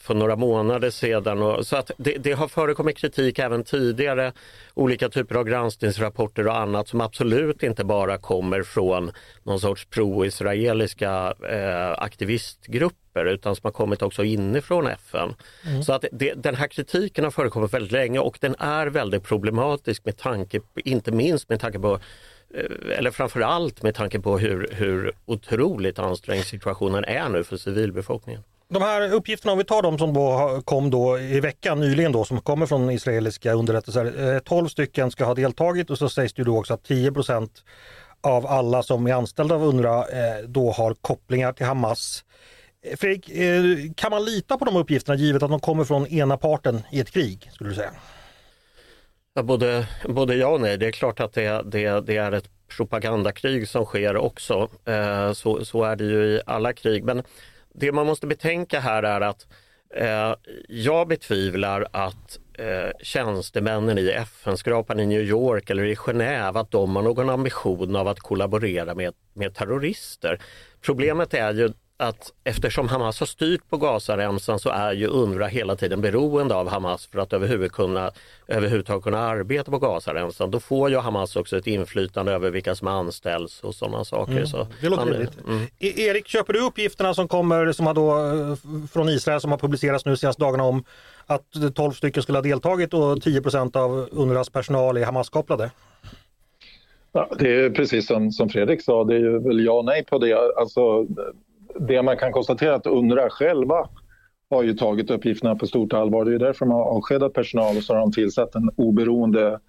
för 0.00 0.14
några 0.14 0.36
månader 0.36 0.90
sedan. 0.90 1.64
Så 1.64 1.76
att 1.76 1.90
det, 1.96 2.18
det, 2.18 2.32
har 2.32 2.48
förekommit 2.48 2.98
kritik 2.98 3.38
även 3.38 3.64
tidigare, 3.64 4.32
olika 4.74 5.08
typer 5.08 5.34
av 5.34 5.44
granskningsrapporter 5.44 6.46
och 6.46 6.56
annat 6.56 6.88
som 6.88 7.00
absolut 7.00 7.62
inte 7.62 7.84
bara 7.84 8.18
kommer 8.18 8.62
från 8.62 9.10
någon 9.42 9.60
sorts 9.60 9.84
pro-israeliska 9.84 11.34
eh, 11.48 12.02
aktivistgrupper 12.02 13.24
utan 13.24 13.56
som 13.56 13.66
har 13.66 13.72
kommit 13.72 14.02
också 14.02 14.24
inifrån 14.24 14.86
FN. 14.86 15.34
Mm. 15.66 15.82
Så 15.82 15.92
att 15.92 16.04
det, 16.12 16.34
den 16.34 16.54
här 16.54 16.68
kritiken 16.68 17.24
har 17.24 17.30
förekommit 17.30 17.74
väldigt 17.74 17.92
länge 17.92 18.18
och 18.18 18.38
den 18.40 18.54
är 18.58 18.86
väldigt 18.86 19.24
problematisk 19.24 20.04
med 20.04 20.16
tanke, 20.16 20.60
inte 20.76 21.12
minst 21.12 21.48
med 21.48 21.60
tanke 21.60 21.78
på 21.78 21.98
eh, 22.54 22.98
eller 22.98 23.10
framförallt 23.10 23.82
med 23.82 23.94
tanke 23.94 24.20
på 24.20 24.38
hur, 24.38 24.68
hur 24.72 25.12
otroligt 25.24 25.98
ansträngd 25.98 26.44
situationen 26.44 27.04
är 27.04 27.28
nu 27.28 27.44
för 27.44 27.56
civilbefolkningen 27.56 28.42
de 28.72 28.82
här 28.82 29.12
uppgifterna, 29.12 29.52
om 29.52 29.58
vi 29.58 29.64
tar 29.64 29.82
de 29.82 29.98
som 29.98 30.14
då 30.14 30.60
kom 30.64 30.90
då 30.90 31.18
i 31.18 31.40
veckan 31.40 31.80
nyligen 31.80 32.12
då 32.12 32.24
som 32.24 32.40
kommer 32.40 32.66
från 32.66 32.90
israeliska 32.90 33.52
underrättelser. 33.52 34.34
Eh, 34.34 34.38
12 34.38 34.68
stycken 34.68 35.10
ska 35.10 35.24
ha 35.24 35.34
deltagit 35.34 35.90
och 35.90 35.98
så 35.98 36.08
sägs 36.08 36.32
det 36.32 36.44
då 36.44 36.58
också 36.58 36.74
att 36.74 36.84
10 36.84 37.12
procent 37.12 37.64
av 38.20 38.46
alla 38.46 38.82
som 38.82 39.06
är 39.06 39.14
anställda 39.14 39.54
av 39.54 39.64
UNRWA 39.64 40.08
eh, 40.08 40.44
då 40.46 40.70
har 40.70 40.94
kopplingar 40.94 41.52
till 41.52 41.66
Hamas. 41.66 42.24
Eh, 42.86 42.96
Fredrik, 42.96 43.96
kan 43.96 44.10
man 44.10 44.24
lita 44.24 44.58
på 44.58 44.64
de 44.64 44.76
uppgifterna 44.76 45.18
givet 45.18 45.42
att 45.42 45.50
de 45.50 45.60
kommer 45.60 45.84
från 45.84 46.06
ena 46.06 46.36
parten 46.36 46.82
i 46.90 47.00
ett 47.00 47.10
krig? 47.10 47.50
skulle 47.52 47.70
du 47.70 47.76
säga? 47.76 47.90
Ja, 49.34 49.42
både, 49.42 49.86
både 50.08 50.34
ja 50.34 50.48
och 50.48 50.60
nej. 50.60 50.78
Det 50.78 50.86
är 50.86 50.92
klart 50.92 51.20
att 51.20 51.32
det, 51.32 51.62
det, 51.64 52.00
det 52.00 52.16
är 52.16 52.32
ett 52.32 52.48
propagandakrig 52.76 53.68
som 53.68 53.84
sker 53.84 54.16
också. 54.16 54.68
Så, 55.34 55.64
så 55.64 55.84
är 55.84 55.96
det 55.96 56.04
ju 56.04 56.24
i 56.24 56.40
alla 56.46 56.72
krig. 56.72 57.04
Men 57.04 57.22
det 57.74 57.92
man 57.92 58.06
måste 58.06 58.26
betänka 58.26 58.80
här 58.80 59.02
är 59.02 59.20
att 59.20 59.46
eh, 59.94 60.34
jag 60.68 61.08
betvivlar 61.08 61.86
att 61.90 62.38
eh, 62.58 62.90
tjänstemännen 63.02 63.98
i 63.98 64.08
FN-skrapan 64.08 65.00
i 65.00 65.06
New 65.06 65.22
York 65.22 65.70
eller 65.70 65.84
i 65.84 65.94
Genève 65.94 66.60
att 66.60 66.70
de 66.70 66.96
har 66.96 67.02
någon 67.02 67.30
ambition 67.30 67.96
av 67.96 68.08
att 68.08 68.20
kollaborera 68.20 68.94
med, 68.94 69.14
med 69.32 69.54
terrorister. 69.54 70.40
Problemet 70.80 71.34
är 71.34 71.54
ju 71.54 71.72
att 72.02 72.32
eftersom 72.44 72.88
Hamas 72.88 73.20
har 73.20 73.26
styrt 73.26 73.70
på 73.70 73.76
Gazaremsan 73.76 74.58
så 74.58 74.70
är 74.70 74.92
ju 74.92 75.06
UNRWA 75.06 75.46
hela 75.46 75.76
tiden 75.76 76.00
beroende 76.00 76.54
av 76.54 76.68
Hamas 76.68 77.06
för 77.06 77.18
att 77.18 77.32
överhuvud 77.32 77.72
kunna, 77.72 78.10
överhuvudtaget 78.48 79.04
kunna 79.04 79.18
arbeta 79.18 79.70
på 79.70 79.78
Gazaremsan. 79.78 80.50
Då 80.50 80.60
får 80.60 80.90
ju 80.90 80.98
Hamas 80.98 81.36
också 81.36 81.58
ett 81.58 81.66
inflytande 81.66 82.32
över 82.32 82.50
vilka 82.50 82.74
som 82.74 82.88
anställs 82.88 83.60
och 83.60 83.74
sådana 83.74 84.04
saker. 84.04 84.32
Mm. 84.32 84.46
Så 84.46 84.66
det 84.80 84.88
låter 84.88 85.04
rimligt. 85.04 85.38
Mm. 85.46 85.62
E- 85.78 86.00
Erik, 86.00 86.28
köper 86.28 86.52
du 86.52 86.60
uppgifterna 86.60 87.14
som 87.14 87.28
kommer 87.28 87.72
som 87.72 87.86
har 87.86 87.94
då, 87.94 88.10
eh, 88.10 88.86
från 88.92 89.08
Israel 89.08 89.40
som 89.40 89.50
har 89.50 89.58
publicerats 89.58 90.04
nu 90.04 90.16
senaste 90.16 90.42
dagarna 90.42 90.64
om 90.64 90.84
att 91.26 91.74
12 91.74 91.92
stycken 91.92 92.22
skulle 92.22 92.38
ha 92.38 92.42
deltagit 92.42 92.94
och 92.94 93.22
10% 93.22 93.76
av 93.76 94.08
UNRWAs 94.12 94.50
personal 94.50 94.96
är 94.96 95.04
Hamas-kopplade? 95.04 95.70
Ja, 97.12 97.28
det 97.38 97.64
är 97.64 97.70
precis 97.70 98.06
som, 98.06 98.30
som 98.30 98.48
Fredrik 98.48 98.82
sa, 98.82 99.04
det 99.04 99.14
är 99.14 99.18
ju 99.18 99.38
väl 99.38 99.64
ja 99.64 99.72
och 99.72 99.84
nej 99.84 100.04
på 100.04 100.18
det. 100.18 100.52
Alltså, 100.56 101.06
det 101.80 102.02
man 102.02 102.16
kan 102.16 102.32
konstatera 102.32 102.72
är 102.72 102.76
att 102.76 102.86
UNRWA 102.86 103.30
själva 103.30 103.88
har 104.50 104.62
ju 104.62 104.74
tagit 104.74 105.10
uppgifterna 105.10 105.56
på 105.56 105.66
stort 105.66 105.92
allvar. 105.92 106.24
Det 106.24 106.34
är 106.34 106.38
därför 106.38 106.66
de 106.66 106.72
har 106.72 106.82
avskedat 106.82 107.32
personal 107.32 107.76
och 107.76 107.82
så 107.82 107.94
har 107.94 108.00
de 108.00 108.12
tillsatt 108.12 108.54
en 108.54 108.70
oberoende 108.76 109.60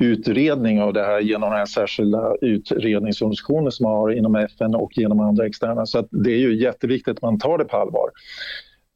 utredning 0.00 0.82
av 0.82 0.92
det 0.92 1.04
här 1.04 1.20
genom 1.20 1.50
den 1.50 1.58
här 1.58 1.66
särskilda 1.66 2.34
utredningsorganisationen 2.40 3.72
som 3.72 3.84
man 3.84 3.96
har 3.96 4.10
inom 4.10 4.36
FN 4.36 4.74
och 4.74 4.98
genom 4.98 5.20
andra 5.20 5.46
externa. 5.46 5.86
Så 5.86 6.08
det 6.10 6.30
är 6.30 6.38
ju 6.38 6.62
jätteviktigt 6.62 7.16
att 7.16 7.22
man 7.22 7.38
tar 7.38 7.58
det 7.58 7.64
på 7.64 7.76
allvar. 7.76 8.10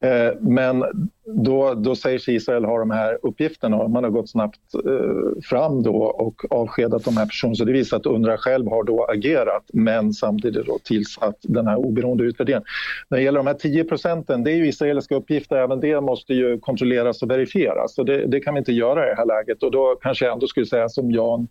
Eh, 0.05 0.33
men 0.41 0.85
då, 1.27 1.75
då 1.75 1.97
säger 1.97 2.19
sig 2.19 2.35
Israel 2.35 2.65
ha 2.65 2.79
de 2.79 2.91
här 2.91 3.19
uppgifterna 3.23 3.77
och 3.77 3.91
man 3.91 4.05
har 4.05 4.11
gått 4.11 4.31
snabbt 4.31 4.61
eh, 4.75 5.43
fram 5.43 5.83
då 5.83 5.97
och 5.97 6.53
avskedat 6.53 7.05
de 7.05 7.17
här 7.17 7.27
personerna. 7.27 7.55
Så 7.55 7.65
det 7.65 7.73
visar 7.73 7.97
att 7.97 8.07
UNRWA 8.07 8.37
själv 8.37 8.69
har 8.69 8.85
då 8.85 9.05
agerat 9.05 9.65
men 9.73 10.13
samtidigt 10.13 10.67
då 10.67 10.79
tillsatt 10.85 11.37
den 11.43 11.67
här 11.67 11.77
oberoende 11.77 12.25
utvärderingen. 12.25 12.65
När 13.09 13.19
det 13.19 13.25
gäller 13.25 13.39
de 13.39 13.47
här 13.47 13.55
10 13.55 13.85
procenten, 13.85 14.45
det 14.45 14.53
är 14.53 14.57
ju 14.57 14.69
israeliska 14.69 15.15
uppgifter, 15.15 15.57
även 15.57 15.81
det 15.81 16.01
måste 16.01 16.35
ju 16.35 16.59
kontrolleras 16.59 17.23
och 17.23 17.31
verifieras. 17.31 17.95
Så 17.95 18.03
det, 18.03 18.27
det 18.27 18.41
kan 18.41 18.55
vi 18.55 18.59
inte 18.59 18.73
göra 18.73 19.07
i 19.07 19.09
det 19.09 19.17
här 19.17 19.27
läget 19.27 19.63
och 19.63 19.71
då 19.71 19.99
kanske 20.03 20.25
jag 20.25 20.33
ändå 20.33 20.47
skulle 20.47 20.67
säga 20.67 20.89
som 20.89 21.11
Jan 21.11 21.49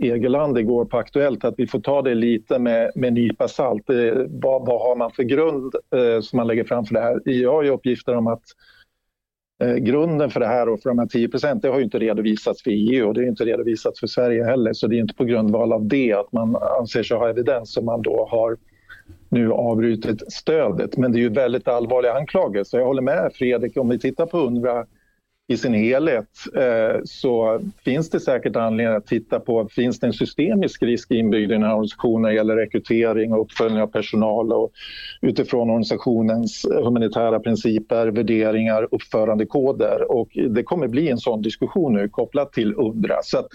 Egeland 0.00 0.58
igår 0.58 0.84
på 0.84 0.98
Aktuellt 0.98 1.44
att 1.44 1.54
vi 1.56 1.66
får 1.66 1.80
ta 1.80 2.02
det 2.02 2.14
lite 2.14 2.58
med, 2.58 2.90
med 2.94 3.12
nypa 3.12 3.48
salt. 3.48 3.84
Vad, 4.28 4.66
vad, 4.66 4.80
har 4.80 4.96
man 4.96 5.10
för 5.10 5.22
grund 5.22 5.74
eh, 5.94 6.20
som 6.20 6.36
man 6.36 6.46
lägger 6.46 6.64
fram 6.64 6.84
för 6.84 6.94
det 6.94 7.00
här? 7.00 7.20
Jag 7.24 7.52
har 7.52 7.62
ju 7.62 7.70
uppgifter 7.70 8.16
om 8.16 8.26
att 8.26 8.42
eh, 9.62 9.74
grunden 9.74 10.30
för 10.30 10.40
det 10.40 10.46
här 10.46 10.68
och 10.68 10.80
för 10.80 10.90
de 10.90 10.98
här 10.98 11.06
10 11.06 11.28
det 11.62 11.68
har 11.68 11.78
ju 11.78 11.84
inte 11.84 11.98
redovisats 11.98 12.62
för 12.62 12.70
EU 12.70 13.08
och 13.08 13.14
det 13.14 13.20
är 13.20 13.28
inte 13.28 13.44
redovisats 13.44 14.00
för 14.00 14.06
Sverige 14.06 14.44
heller. 14.44 14.72
Så 14.72 14.86
det 14.86 14.96
är 14.96 15.00
inte 15.00 15.14
på 15.14 15.24
grundval 15.24 15.72
av 15.72 15.86
det 15.86 16.12
att 16.12 16.32
man 16.32 16.56
anser 16.80 17.02
sig 17.02 17.16
ha 17.16 17.28
evidens 17.28 17.72
som 17.72 17.84
man 17.84 18.02
då 18.02 18.28
har 18.30 18.56
nu 19.28 19.52
avbrutit 19.52 20.32
stödet. 20.32 20.96
Men 20.96 21.12
det 21.12 21.18
är 21.18 21.20
ju 21.20 21.28
väldigt 21.28 21.68
allvarliga 21.68 22.12
anklagelser. 22.12 22.78
Jag 22.78 22.86
håller 22.86 23.02
med 23.02 23.30
Fredrik, 23.34 23.76
om 23.76 23.88
vi 23.88 23.98
tittar 23.98 24.26
på 24.26 24.38
UNRWA 24.38 24.86
i 25.50 25.56
sin 25.56 25.74
helhet 25.74 26.28
eh, 26.56 27.00
så 27.04 27.60
finns 27.84 28.10
det 28.10 28.20
säkert 28.20 28.56
anledning 28.56 28.96
att 28.96 29.06
titta 29.06 29.40
på 29.40 29.68
finns 29.68 30.00
det 30.00 30.06
en 30.06 30.12
systemisk 30.12 30.82
risk 30.82 31.10
inbyggd 31.10 31.50
i 31.50 31.54
den 31.54 31.62
här 31.62 31.72
organisationen 31.72 32.22
när 32.22 32.28
det 32.28 32.34
gäller 32.34 32.56
rekrytering 32.56 33.32
och 33.32 33.40
uppföljning 33.40 33.82
av 33.82 33.86
personal 33.86 34.52
och 34.52 34.72
utifrån 35.20 35.70
organisationens 35.70 36.66
humanitära 36.84 37.40
principer, 37.40 38.06
värderingar, 38.06 38.88
uppförandekoder 38.90 40.12
och 40.12 40.28
det 40.50 40.62
kommer 40.62 40.88
bli 40.88 41.08
en 41.08 41.18
sån 41.18 41.42
diskussion 41.42 41.94
nu 41.94 42.08
kopplat 42.08 42.52
till 42.52 42.74
Undra. 42.74 43.14
Så 43.22 43.48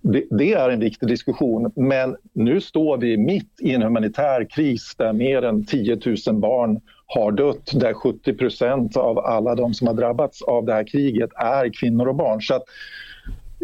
det, 0.00 0.24
det, 0.30 0.52
är 0.52 0.70
en 0.70 0.80
viktig 0.80 1.08
diskussion, 1.08 1.72
men 1.76 2.16
nu 2.32 2.60
står 2.60 2.98
vi 2.98 3.16
mitt 3.16 3.60
i 3.60 3.74
en 3.74 3.82
humanitär 3.82 4.44
kris 4.50 4.94
där 4.98 5.12
mer 5.12 5.42
än 5.42 5.64
10 5.64 5.98
000 6.26 6.36
barn 6.36 6.80
har 7.14 7.32
dött, 7.32 7.70
där 7.74 7.94
70 7.94 8.34
procent 8.34 8.96
av 8.96 9.18
alla 9.18 9.54
de 9.54 9.74
som 9.74 9.86
har 9.86 9.94
drabbats 9.94 10.42
av 10.42 10.64
det 10.64 10.72
här 10.72 10.86
kriget 10.86 11.30
är 11.36 11.80
kvinnor 11.80 12.08
och 12.08 12.14
barn. 12.14 12.42
Så 12.42 12.54
att 12.54 12.62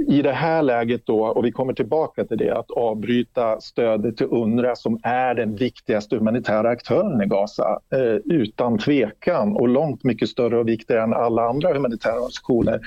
i 0.09 0.23
det 0.23 0.33
här 0.33 0.62
läget 0.62 1.07
då, 1.07 1.26
och 1.26 1.45
vi 1.45 1.52
kommer 1.52 1.73
tillbaka 1.73 2.25
till 2.25 2.38
det, 2.38 2.50
att 2.50 2.71
avbryta 2.71 3.61
stödet 3.61 4.17
till 4.17 4.26
UNRWA 4.31 4.76
som 4.76 5.00
är 5.02 5.35
den 5.35 5.57
viktigaste 5.57 6.17
humanitära 6.17 6.69
aktören 6.69 7.23
i 7.23 7.26
Gaza, 7.26 7.81
eh, 7.93 8.35
utan 8.35 8.78
tvekan 8.78 9.57
och 9.57 9.69
långt 9.69 10.05
mycket 10.05 10.28
större 10.28 10.59
och 10.59 10.69
viktigare 10.69 11.02
än 11.02 11.14
alla 11.14 11.43
andra 11.43 11.75
humanitära 11.75 12.12
organisationer 12.12 12.81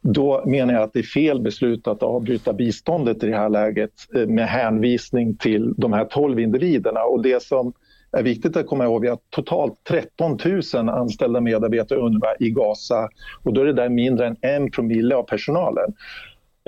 då 0.00 0.42
menar 0.46 0.74
jag 0.74 0.82
att 0.82 0.92
det 0.92 0.98
är 0.98 1.02
fel 1.02 1.40
beslut 1.40 1.88
att 1.88 2.02
avbryta 2.02 2.52
biståndet 2.52 3.22
i 3.22 3.26
det 3.26 3.36
här 3.36 3.48
läget 3.48 3.92
eh, 4.14 4.26
med 4.26 4.48
hänvisning 4.48 5.36
till 5.36 5.74
de 5.76 5.92
här 5.92 6.04
12 6.04 6.40
individerna. 6.40 7.00
Och 7.00 7.22
det 7.22 7.42
som 7.42 7.72
är 8.18 8.22
viktigt 8.22 8.56
att 8.56 8.66
komma 8.66 8.84
ihåg 8.84 9.02
Vi 9.02 9.08
har 9.08 9.18
totalt 9.30 9.84
13 9.88 10.38
000 10.74 10.88
anställda 10.88 11.40
medarbetare 11.40 11.98
UNRWA 11.98 12.34
i 12.40 12.50
Gaza 12.50 13.08
och 13.42 13.52
då 13.52 13.60
är 13.60 13.64
det 13.64 13.72
där 13.72 13.88
mindre 13.88 14.26
än 14.26 14.36
en 14.40 14.70
promille 14.70 15.16
av 15.16 15.22
personalen. 15.22 15.94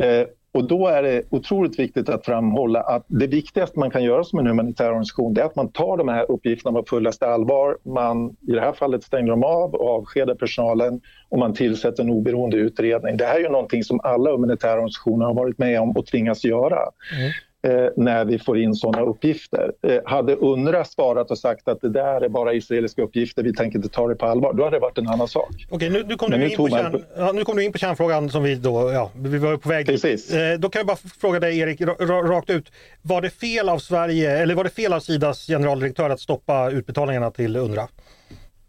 Eh, 0.02 0.26
och 0.52 0.68
då 0.68 0.88
är 0.88 1.02
det 1.02 1.22
otroligt 1.30 1.78
viktigt 1.78 2.08
att 2.08 2.26
framhålla 2.26 2.80
att 2.80 3.04
det 3.06 3.26
viktigaste 3.26 3.78
man 3.78 3.90
kan 3.90 4.04
göra 4.04 4.24
som 4.24 4.38
en 4.38 4.46
humanitär 4.46 4.88
organisation 4.88 5.38
är 5.38 5.42
att 5.42 5.56
man 5.56 5.72
tar 5.72 5.96
de 5.96 6.08
här 6.08 6.30
uppgifterna 6.30 6.80
på 6.80 6.86
fullaste 6.88 7.26
allvar. 7.26 7.78
Man 7.82 8.36
i 8.48 8.52
det 8.52 8.60
här 8.60 8.72
fallet 8.72 9.02
stänger 9.02 9.30
dem 9.30 9.44
av 9.44 9.74
och 9.74 9.88
avskedar 9.88 10.34
personalen 10.34 11.00
och 11.28 11.38
man 11.38 11.54
tillsätter 11.54 12.02
en 12.02 12.10
oberoende 12.10 12.56
utredning. 12.56 13.16
Det 13.16 13.24
här 13.24 13.36
är 13.36 13.40
ju 13.40 13.48
någonting 13.48 13.84
som 13.84 14.00
alla 14.02 14.30
humanitära 14.30 14.72
organisationer 14.72 15.26
har 15.26 15.34
varit 15.34 15.58
med 15.58 15.80
om 15.80 15.90
och 15.90 16.06
tvingas 16.06 16.44
göra. 16.44 16.78
Mm 17.18 17.32
eh, 17.66 17.88
när 17.96 18.24
vi 18.24 18.38
får 18.38 18.58
in 18.58 18.74
sådana 18.74 19.06
uppgifter. 19.06 19.72
Eh, 19.82 19.98
hade 20.04 20.36
UNRWA 20.36 20.84
svarat 20.84 21.30
och 21.30 21.38
sagt 21.38 21.68
att 21.68 21.80
det 21.80 21.88
där 21.88 22.20
är 22.20 22.28
bara 22.28 22.52
israeliska 22.52 23.02
uppgifter, 23.02 23.42
vi 23.42 23.54
tänker 23.54 23.78
inte 23.78 23.88
ta 23.88 24.08
det 24.08 24.14
på 24.14 24.26
allvar, 24.26 24.52
då 24.52 24.64
hade 24.64 24.76
det 24.76 24.80
varit 24.80 24.98
en 24.98 25.08
annan 25.08 25.28
sak. 25.28 25.66
Okej, 25.70 25.90
nu, 25.90 26.04
nu 26.08 26.16
kom, 26.16 26.30
du, 26.30 26.50
in 26.50 26.56
på 26.56 26.68
kärn, 26.68 27.04
ja, 27.16 27.32
nu 27.32 27.44
kom 27.44 27.56
du 27.56 27.64
in 27.64 27.72
på 27.72 27.78
kärnfrågan 27.78 28.30
som 28.30 28.42
vi 28.42 28.54
då, 28.54 28.92
ja, 28.92 29.10
vi 29.14 29.38
var 29.38 29.56
på 29.56 29.68
väg 29.68 29.86
Precis. 29.86 30.34
Eh, 30.34 30.58
då 30.58 30.68
kan 30.68 30.80
jag 30.80 30.86
bara 30.86 30.96
fråga 31.20 31.40
dig 31.40 31.58
Erik, 31.58 31.80
rakt 31.80 32.50
ut. 32.50 32.72
Var 33.02 33.22
det 33.22 33.30
fel 33.30 33.68
av 33.68 33.78
Sverige, 33.78 34.38
eller 34.38 34.54
var 34.54 34.64
det 34.64 34.70
fel 34.70 34.92
av 34.92 35.00
Sidas 35.00 35.46
generaldirektör 35.46 36.10
att 36.10 36.20
stoppa 36.20 36.70
utbetalningarna 36.70 37.30
till 37.30 37.56
UNRWA? 37.56 37.88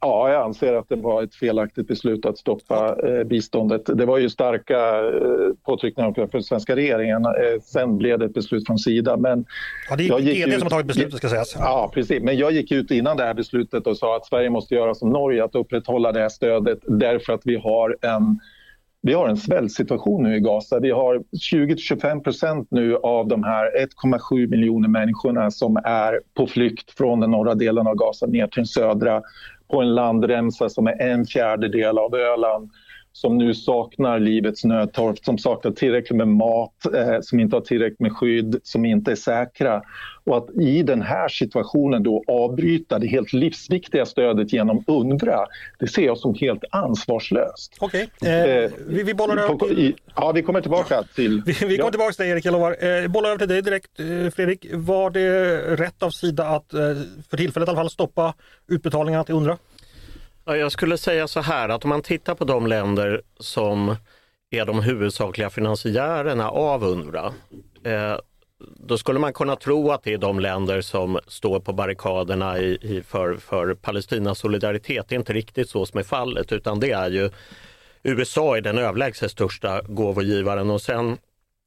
Ja, 0.01 0.29
jag 0.31 0.43
anser 0.43 0.73
att 0.73 0.89
det 0.89 0.95
var 0.95 1.23
ett 1.23 1.35
felaktigt 1.35 1.87
beslut 1.87 2.25
att 2.25 2.37
stoppa 2.37 2.95
eh, 3.07 3.23
biståndet. 3.23 3.81
Det 3.85 4.05
var 4.05 4.17
ju 4.17 4.29
starka 4.29 4.79
eh, 4.99 5.53
påtryckningar 5.65 6.13
för 6.13 6.29
den 6.31 6.43
svenska 6.43 6.75
regeringen. 6.75 7.25
Eh, 7.25 7.61
sen 7.63 7.97
blev 7.97 8.19
det 8.19 8.25
ett 8.25 8.33
beslut 8.33 8.67
från 8.67 8.79
Sida. 8.79 9.17
Men 9.17 9.45
ja, 9.89 9.95
det 9.95 10.07
är 10.07 10.19
GD 10.19 10.53
som 10.53 10.61
har 10.61 10.69
tagit 10.69 10.87
beslutet 10.87 11.17
ska 11.17 11.29
sägas. 11.29 11.55
Ja, 11.59 11.91
precis. 11.93 12.23
Men 12.23 12.37
jag 12.37 12.51
gick 12.51 12.71
ut 12.71 12.91
innan 12.91 13.17
det 13.17 13.23
här 13.23 13.33
beslutet 13.33 13.87
och 13.87 13.97
sa 13.97 14.15
att 14.15 14.25
Sverige 14.25 14.49
måste 14.49 14.75
göra 14.75 14.95
som 14.95 15.09
Norge, 15.09 15.43
att 15.43 15.55
upprätthålla 15.55 16.11
det 16.11 16.19
här 16.19 16.29
stödet 16.29 16.79
därför 16.87 17.33
att 17.33 17.41
vi 17.43 17.55
har 17.55 17.97
en 18.01 18.39
vi 19.01 19.13
har 19.13 19.29
en 19.29 19.37
svältsituation 19.37 20.23
nu 20.23 20.35
i 20.35 20.39
Gaza. 20.39 20.79
Vi 20.79 20.91
har 20.91 21.23
20-25 21.53 22.23
procent 22.23 22.67
nu 22.71 22.95
av 22.95 23.27
de 23.27 23.43
här 23.43 23.71
1,7 24.03 24.47
miljoner 24.47 24.87
människorna 24.87 25.51
som 25.51 25.77
är 25.77 26.19
på 26.33 26.47
flykt 26.47 26.91
från 26.91 27.19
den 27.19 27.31
norra 27.31 27.55
delen 27.55 27.87
av 27.87 27.95
Gaza 27.95 28.25
ner 28.25 28.47
till 28.47 28.55
den 28.55 28.65
södra 28.65 29.21
på 29.69 29.81
en 29.81 29.95
landremsa 29.95 30.69
som 30.69 30.87
är 30.87 31.01
en 31.01 31.25
fjärdedel 31.25 31.97
av 31.97 32.15
Öland 32.15 32.71
som 33.11 33.37
nu 33.37 33.53
saknar 33.53 34.19
livets 34.19 34.63
nödtorft, 34.63 35.25
som 35.25 35.37
saknar 35.37 35.71
tillräckligt 35.71 36.17
med 36.17 36.27
mat, 36.27 36.85
eh, 36.95 37.17
som 37.21 37.39
inte 37.39 37.55
har 37.55 37.61
tillräckligt 37.61 37.99
med 37.99 38.11
skydd, 38.11 38.59
som 38.63 38.85
inte 38.85 39.11
är 39.11 39.15
säkra. 39.15 39.81
Och 40.23 40.37
att 40.37 40.49
i 40.49 40.83
den 40.83 41.01
här 41.01 41.27
situationen 41.27 42.03
då 42.03 42.23
avbryta 42.27 42.99
det 42.99 43.07
helt 43.07 43.33
livsviktiga 43.33 44.05
stödet 44.05 44.53
genom 44.53 44.83
UNRWA, 44.87 45.45
det 45.79 45.87
ser 45.87 46.05
jag 46.05 46.17
som 46.17 46.35
helt 46.35 46.63
ansvarslöst. 46.71 47.77
Okej, 47.79 48.09
okay. 48.21 48.29
eh, 48.29 48.63
eh, 48.63 48.71
vi, 48.87 49.03
vi 49.03 49.13
bollar 49.13 49.37
över 49.37 49.55
till... 49.55 49.95
Ja, 50.15 50.31
vi 50.31 50.41
kommer 50.41 50.61
tillbaka 50.61 51.03
till... 51.15 51.41
Vi, 51.45 51.51
vi 51.51 51.59
kommer 51.59 51.73
ja. 51.77 51.89
tillbaka 51.91 52.13
till 52.13 52.23
dig 52.23 52.31
Erik, 52.31 52.45
jag 52.45 52.51
lovar. 52.51 53.03
Eh, 53.03 53.07
bollar 53.07 53.29
över 53.29 53.37
till 53.37 53.47
dig 53.47 53.61
direkt 53.61 53.99
eh, 53.99 54.05
Fredrik. 54.35 54.65
Var 54.73 55.09
det 55.09 55.57
rätt 55.75 56.03
av 56.03 56.09
Sida 56.09 56.47
att 56.47 56.73
eh, 56.73 56.79
för 57.29 57.37
tillfället 57.37 57.67
i 57.67 57.69
alla 57.69 57.79
fall 57.79 57.89
stoppa 57.89 58.33
utbetalningarna 58.67 59.23
till 59.23 59.35
UNRWA? 59.35 59.57
Jag 60.57 60.71
skulle 60.71 60.97
säga 60.97 61.27
så 61.27 61.39
här 61.39 61.69
att 61.69 61.83
om 61.83 61.89
man 61.89 62.01
tittar 62.01 62.35
på 62.35 62.45
de 62.45 62.67
länder 62.67 63.21
som 63.39 63.95
är 64.49 64.65
de 64.65 64.81
huvudsakliga 64.81 65.49
finansiärerna 65.49 66.49
av 66.49 66.83
UNRWA, 66.83 67.33
eh, 67.83 68.15
då 68.59 68.97
skulle 68.97 69.19
man 69.19 69.33
kunna 69.33 69.55
tro 69.55 69.91
att 69.91 70.03
det 70.03 70.13
är 70.13 70.17
de 70.17 70.39
länder 70.39 70.81
som 70.81 71.19
står 71.27 71.59
på 71.59 71.73
barrikaderna 71.73 72.59
i, 72.59 72.77
i 72.81 73.03
för, 73.07 73.35
för 73.35 73.73
Palestinas 73.73 74.39
solidaritet. 74.39 75.05
Det 75.09 75.15
är 75.15 75.19
inte 75.19 75.33
riktigt 75.33 75.69
så 75.69 75.85
som 75.85 75.99
är 75.99 76.03
fallet, 76.03 76.51
utan 76.51 76.79
det 76.79 76.91
är 76.91 77.09
ju 77.09 77.29
USA 78.03 78.57
är 78.57 78.61
den 78.61 78.77
överlägset 78.77 79.31
största 79.31 79.81
gåvogivaren 79.81 80.69
och 80.69 80.81
sen 80.81 81.17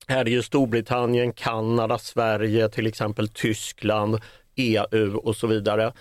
är 0.07 0.25
det 0.25 0.31
ju 0.31 0.43
Storbritannien, 0.43 1.33
Kanada, 1.33 1.99
Sverige, 1.99 2.69
till 2.69 2.87
exempel 2.87 3.29
Tyskland, 3.29 4.21
EU 4.57 5.17
och 5.17 5.37
så 5.37 5.47
vidare. 5.47 5.93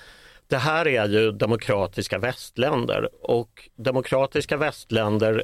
Det 0.51 0.57
här 0.57 0.87
är 0.87 1.07
ju 1.07 1.31
demokratiska 1.31 2.19
västländer 2.19 3.09
och 3.21 3.69
demokratiska 3.75 4.57
västländer 4.57 5.43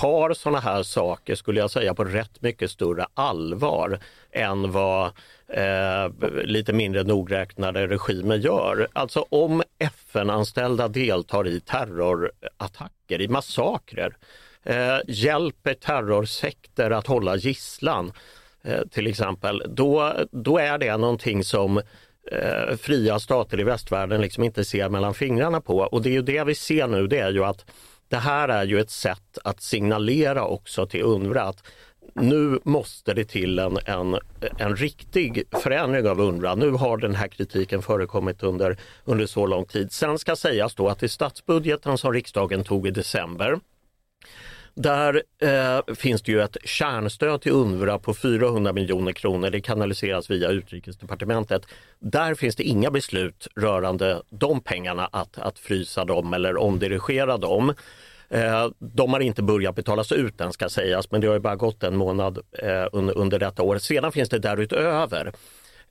tar 0.00 0.32
sådana 0.32 0.60
här 0.60 0.82
saker, 0.82 1.34
skulle 1.34 1.60
jag 1.60 1.70
säga, 1.70 1.94
på 1.94 2.04
rätt 2.04 2.42
mycket 2.42 2.70
större 2.70 3.06
allvar 3.14 3.98
än 4.30 4.72
vad 4.72 5.06
eh, 5.48 6.08
lite 6.44 6.72
mindre 6.72 7.02
nogräknade 7.02 7.86
regimer 7.86 8.36
gör. 8.36 8.88
Alltså 8.92 9.26
om 9.28 9.62
FN-anställda 9.78 10.88
deltar 10.88 11.48
i 11.48 11.60
terrorattacker, 11.60 13.20
i 13.20 13.28
massakrer, 13.28 14.16
eh, 14.62 14.98
hjälper 15.08 15.74
terrorsekter 15.74 16.90
att 16.90 17.06
hålla 17.06 17.36
gisslan 17.36 18.12
eh, 18.62 18.80
till 18.90 19.06
exempel, 19.06 19.62
då, 19.68 20.14
då 20.32 20.58
är 20.58 20.78
det 20.78 20.96
någonting 20.96 21.44
som 21.44 21.82
eh, 22.30 22.76
fria 22.76 23.18
stater 23.18 23.60
i 23.60 23.64
västvärlden 23.64 24.20
liksom 24.20 24.44
inte 24.44 24.64
ser 24.64 24.88
mellan 24.88 25.14
fingrarna 25.14 25.60
på. 25.60 25.78
Och 25.78 26.02
det 26.02 26.08
är 26.08 26.12
ju 26.12 26.22
det 26.22 26.44
vi 26.44 26.54
ser 26.54 26.86
nu, 26.86 27.06
det 27.06 27.18
är 27.18 27.32
ju 27.32 27.44
att 27.44 27.64
det 28.08 28.16
här 28.16 28.48
är 28.48 28.64
ju 28.64 28.80
ett 28.80 28.90
sätt 28.90 29.38
att 29.44 29.62
signalera 29.62 30.44
också 30.44 30.86
till 30.86 31.02
UNRWA 31.02 31.42
att 31.42 31.64
nu 32.14 32.60
måste 32.64 33.14
det 33.14 33.24
till 33.24 33.58
en, 33.58 33.78
en, 33.84 34.18
en 34.58 34.76
riktig 34.76 35.44
förändring 35.50 36.08
av 36.08 36.20
UNRWA. 36.20 36.54
Nu 36.54 36.70
har 36.70 36.96
den 36.96 37.14
här 37.14 37.28
kritiken 37.28 37.82
förekommit 37.82 38.42
under, 38.42 38.76
under 39.04 39.26
så 39.26 39.46
lång 39.46 39.64
tid. 39.64 39.92
Sen 39.92 40.18
ska 40.18 40.36
sägas 40.36 40.74
då 40.74 40.88
att 40.88 41.02
i 41.02 41.08
statsbudgeten 41.08 41.98
som 41.98 42.12
riksdagen 42.12 42.64
tog 42.64 42.86
i 42.86 42.90
december 42.90 43.58
där 44.74 45.22
eh, 45.38 45.94
finns 45.94 46.22
det 46.22 46.32
ju 46.32 46.42
ett 46.42 46.56
kärnstöd 46.64 47.40
till 47.40 47.52
UNRWA 47.52 47.98
på 47.98 48.14
400 48.14 48.72
miljoner 48.72 49.12
kronor. 49.12 49.50
Det 49.50 49.60
kanaliseras 49.60 50.30
via 50.30 50.48
utrikesdepartementet. 50.48 51.66
Där 51.98 52.34
finns 52.34 52.56
det 52.56 52.62
inga 52.62 52.90
beslut 52.90 53.48
rörande 53.56 54.22
de 54.30 54.60
pengarna, 54.60 55.08
att, 55.12 55.38
att 55.38 55.58
frysa 55.58 56.04
dem 56.04 56.34
eller 56.34 56.56
omdirigera 56.56 57.36
dem. 57.36 57.74
Eh, 58.28 58.68
de 58.78 59.12
har 59.12 59.20
inte 59.20 59.42
börjat 59.42 59.74
betalas 59.74 60.12
ut 60.12 60.40
än 60.40 60.52
ska 60.52 60.68
sägas, 60.68 61.10
men 61.10 61.20
det 61.20 61.26
har 61.26 61.34
ju 61.34 61.40
bara 61.40 61.56
gått 61.56 61.82
en 61.82 61.96
månad 61.96 62.38
eh, 62.52 62.86
under, 62.92 63.18
under 63.18 63.38
detta 63.38 63.62
år. 63.62 63.78
Sedan 63.78 64.12
finns 64.12 64.28
det 64.28 64.38
därutöver 64.38 65.32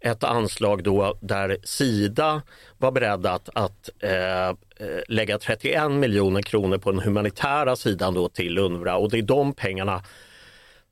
ett 0.02 0.24
anslag 0.24 0.84
då 0.84 1.18
där 1.22 1.58
Sida 1.64 2.42
var 2.78 2.92
beredda 2.92 3.32
att, 3.32 3.50
att 3.54 3.90
eh, 4.00 4.48
eh 4.48 4.56
lägga 5.08 5.38
31 5.38 5.92
miljoner 5.92 6.42
kronor 6.42 6.78
på 6.78 6.92
den 6.92 7.02
humanitära 7.02 7.76
sidan 7.76 8.14
då 8.14 8.30
till 8.30 8.58
UNRWA. 8.58 8.96
Och 8.96 9.10
det 9.10 9.18
är 9.18 9.22
de 9.22 9.54
pengarna 9.54 10.04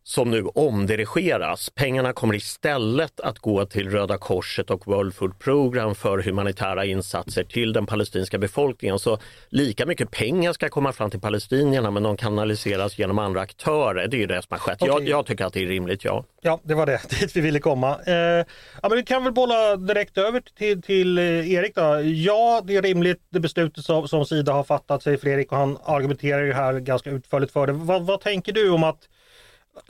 som 0.10 0.32
nu 0.32 0.44
omdirigeras. 0.44 1.70
Pengarna 1.75 2.13
kommer 2.13 2.36
istället 2.36 3.20
att 3.20 3.39
gå 3.39 3.66
till 3.66 3.89
Röda 3.89 4.18
Korset 4.18 4.70
och 4.70 4.88
World 4.88 5.16
Food 5.16 5.39
Program 5.39 5.96
för 5.96 6.20
humanitära 6.20 6.86
insatser 6.86 7.44
till 7.44 7.74
den 7.74 7.86
palestinska 7.86 8.38
befolkningen. 8.38 9.00
Så 9.00 9.18
lika 9.50 9.86
mycket 9.86 10.12
pengar 10.12 10.54
ska 10.54 10.70
komma 10.70 10.94
fram 10.94 11.12
till 11.12 11.20
palestinierna 11.20 11.92
men 11.92 12.04
de 12.04 12.18
kanaliseras 12.18 13.00
genom 13.00 13.20
andra 13.20 13.42
aktörer. 13.42 14.08
Det 14.08 14.24
är 14.24 14.28
det 14.28 14.42
som 14.42 14.48
har 14.50 14.60
skett. 14.60 14.82
Okay. 14.82 14.94
Jag, 14.94 15.08
jag, 15.08 15.25
tycker 15.25 15.46
att 15.46 15.54
det 15.54 15.63
är 15.63 15.68
rimligt, 15.68 16.06
ja. 16.06 16.25
Ja, 16.42 16.60
det 16.63 16.74
var 16.74 16.86
det 16.86 17.01
dit 17.20 17.36
vi 17.36 17.42
ville 17.42 17.60
komma. 17.60 18.00
Eh, 18.06 18.13
ja, 18.13 18.46
men 18.89 18.96
vi 18.96 19.04
kan 19.04 19.24
väl 19.24 19.34
bolla 19.34 19.75
direkt 19.75 20.18
över 20.18 20.42
till, 20.58 20.82
till 20.82 21.18
eh, 21.18 21.51
Erik 21.51 21.75
då. 21.75 22.01
Ja, 22.04 22.62
det 22.66 22.75
är 22.75 22.82
rimligt 22.82 23.22
det 23.30 23.39
beslutet 23.39 23.86
som, 23.86 24.08
som 24.08 24.25
Sida 24.25 24.54
har 24.54 24.63
fattat, 24.63 25.04
säger 25.04 25.18
Fredrik 25.18 25.51
och 25.51 25.58
han 25.58 25.78
argumenterar 25.84 26.42
ju 26.44 26.54
här 26.54 26.80
ganska 26.80 27.10
utförligt 27.10 27.54
för 27.54 27.68
det. 27.68 27.74
vad, 27.74 28.06
vad 28.06 28.22
tänker 28.22 28.54
du 28.54 28.70
om 28.70 28.84
att 28.84 29.00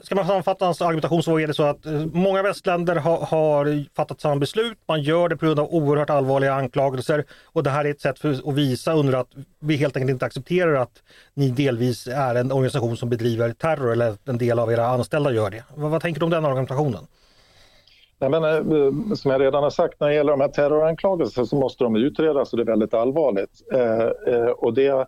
Ska 0.00 0.14
man 0.14 0.26
sammanfatta 0.26 0.64
hans 0.64 0.82
argumentation 0.82 1.22
så 1.22 1.40
är 1.40 1.46
det 1.46 1.54
så 1.54 1.62
att 1.62 1.86
eh, 1.86 2.06
många 2.12 2.42
västländer 2.42 2.96
har, 2.96 3.16
har, 3.16 3.84
fattat 3.96 4.20
samma 4.20 4.36
beslut. 4.36 4.78
Man 4.88 5.02
gör 5.02 5.28
det 5.28 5.36
på 5.36 5.46
grund 5.46 5.60
av 5.60 5.74
oerhört 5.74 6.10
allvarliga 6.10 6.54
anklagelser 6.54 7.24
och 7.44 7.62
det 7.62 7.70
här 7.70 7.84
är 7.84 7.90
ett 7.90 8.00
sätt 8.00 8.18
för 8.18 8.30
att 8.30 8.54
visa 8.54 8.92
under 8.92 9.12
att 9.12 9.28
vi 9.58 9.76
helt 9.76 9.96
enkelt 9.96 10.10
inte 10.10 10.26
accepterar 10.26 10.74
att 10.74 11.02
ni 11.34 11.50
delvis 11.50 12.06
är 12.06 12.34
en 12.34 12.52
organisation 12.52 12.96
som 12.96 13.10
bedriver 13.10 13.52
terror 13.52 13.92
eller 13.92 14.16
en 14.24 14.38
del 14.38 14.58
av 14.58 14.72
era 14.72 14.86
anställda 14.86 15.32
gör 15.32 15.50
det. 15.50 15.64
Vad, 15.74 15.90
vad 15.90 16.02
tänker 16.02 16.20
du 16.20 16.24
om 16.24 16.30
den 16.30 16.44
argumentationen? 16.44 17.06
Nej, 18.18 18.30
men, 18.30 18.44
eh, 18.44 19.14
som 19.14 19.30
jag 19.30 19.40
redan 19.40 19.62
har 19.62 19.70
sagt, 19.70 20.00
när 20.00 20.08
det 20.08 20.14
gäller 20.14 20.32
de 20.32 20.40
här 20.40 20.48
terroranklagelserna 20.48 21.46
så 21.46 21.56
måste 21.56 21.84
de 21.84 21.96
utredas 21.96 22.52
och 22.52 22.56
det 22.56 22.62
är 22.62 22.66
väldigt 22.66 22.94
allvarligt. 22.94 23.50
Eh, 23.72 24.34
eh, 24.34 24.50
och 24.50 24.74
det 24.74 25.06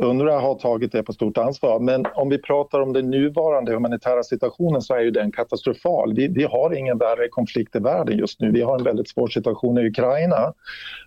UNRWA 0.00 0.40
har 0.40 0.54
tagit 0.54 0.92
det 0.92 1.02
på 1.02 1.12
stort 1.12 1.38
ansvar. 1.38 1.80
Men 1.80 2.06
om 2.14 2.28
vi 2.28 2.38
pratar 2.38 2.80
om 2.80 2.92
den 2.92 3.10
nuvarande 3.10 3.72
humanitära 3.72 4.22
situationen 4.22 4.82
så 4.82 4.94
är 4.94 5.00
ju 5.00 5.10
den 5.10 5.32
katastrofal. 5.32 6.14
Vi, 6.14 6.28
vi, 6.28 6.44
har 6.44 6.74
ingen 6.74 6.98
värre 6.98 7.28
konflikt 7.28 7.76
i 7.76 7.78
världen 7.78 8.18
just 8.18 8.40
nu. 8.40 8.50
Vi 8.50 8.62
har 8.62 8.78
en 8.78 8.84
väldigt 8.84 9.08
svår 9.08 9.28
situation 9.28 9.78
i 9.78 9.86
Ukraina. 9.86 10.52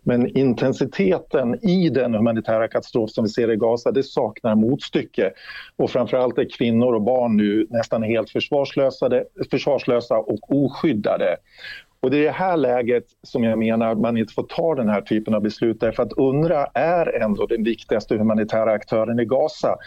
Men 0.04 0.38
intensiteten 0.38 1.66
i 1.66 1.90
den 1.90 2.14
humanitära 2.14 2.68
katastrof 2.68 3.10
som 3.10 3.24
vi 3.24 3.30
ser 3.30 3.52
i 3.52 3.56
Gaza, 3.56 3.92
det 3.92 4.04
saknar 4.04 4.56
motstycke. 4.56 5.32
Och 5.76 5.90
framförallt 5.90 6.38
är 6.38 6.50
kvinnor 6.58 6.96
och 6.96 7.02
barn 7.02 7.38
nu 7.38 7.68
nästan 7.70 8.04
helt 8.04 8.30
försvarslösa, 8.30 9.10
försvarslösa 9.52 10.18
och 10.18 10.56
oskyddade. 10.56 11.38
Och 12.04 12.12
det 12.12 12.18
är 12.18 12.22
i 12.22 12.26
det 12.26 12.32
här 12.32 12.58
läget 12.58 13.06
som 13.22 13.44
jag 13.44 13.60
menar 13.60 13.92
att 13.92 14.00
man 14.00 14.18
inte 14.18 14.34
får 14.34 14.44
ta 14.44 14.76
den 14.76 14.90
här 14.90 15.02
typen 15.02 15.34
av 15.34 15.42
beslut 15.42 15.80
därför 15.80 16.04
att 16.04 16.14
UNRWA 16.18 16.66
är 16.74 17.22
ändå 17.22 17.46
den 17.46 17.64
viktigaste 17.64 18.18
humanitära 18.18 18.72
aktören 18.72 19.20
i 19.20 19.26
Gaza. 19.26 19.78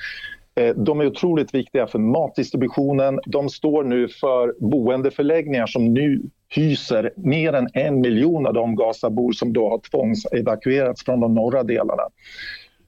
Eh, 0.55 0.75
de 0.77 1.01
är 1.01 1.07
otroligt 1.07 1.55
viktiga 1.55 1.87
för 1.87 1.99
matdistributionen. 1.99 3.21
De 3.27 3.49
står 3.49 3.85
nu 3.85 4.09
för 4.09 4.55
boendeförläggningar 4.59 5.67
som 5.67 5.95
nu 5.95 6.23
hyser 6.49 7.13
mer 7.17 7.53
än 7.53 7.69
en 7.75 8.01
miljon 8.01 8.47
av 8.47 8.55
de 8.55 8.77
Gazabor 8.77 9.33
som 9.33 9.53
då 9.53 9.69
har 9.69 9.79
tvångsevakuerats 9.79 11.05
från 11.05 11.21
de 11.21 11.35
norra 11.35 11.63
delarna. 11.63 12.03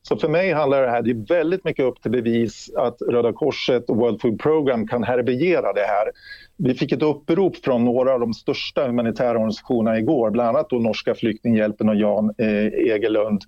Så 0.09 0.17
för 0.17 0.29
mig 0.29 0.53
handlar 0.53 0.83
det 0.83 0.91
här, 0.91 1.03
det 1.03 1.11
är 1.11 1.27
väldigt 1.29 1.65
mycket 1.65 1.85
upp 1.85 2.03
till 2.03 2.11
bevis 2.11 2.71
att 2.77 3.03
Röda 3.09 3.33
Korset 3.33 3.91
och 3.91 3.97
World 3.97 4.21
Food 4.21 4.41
Program 4.41 4.89
kan 4.89 5.03
härbärgera 5.03 5.73
det 5.73 5.87
här. 5.87 6.11
Vi 6.57 6.75
fick 6.75 6.93
ett 6.93 7.03
upprop 7.03 7.57
från 7.57 7.85
några 7.85 8.15
av 8.15 8.21
de 8.21 8.35
största 8.35 8.87
humanitära 8.87 9.31
organisationerna 9.31 9.99
igår, 9.99 10.31
bland 10.31 10.49
annat 10.49 10.71
då 10.71 10.79
Norska 10.79 11.15
flyktinghjälpen 11.15 11.89
och 11.89 11.97
Jan 11.97 12.35
eh, 12.39 12.67
Egelund 12.67 13.43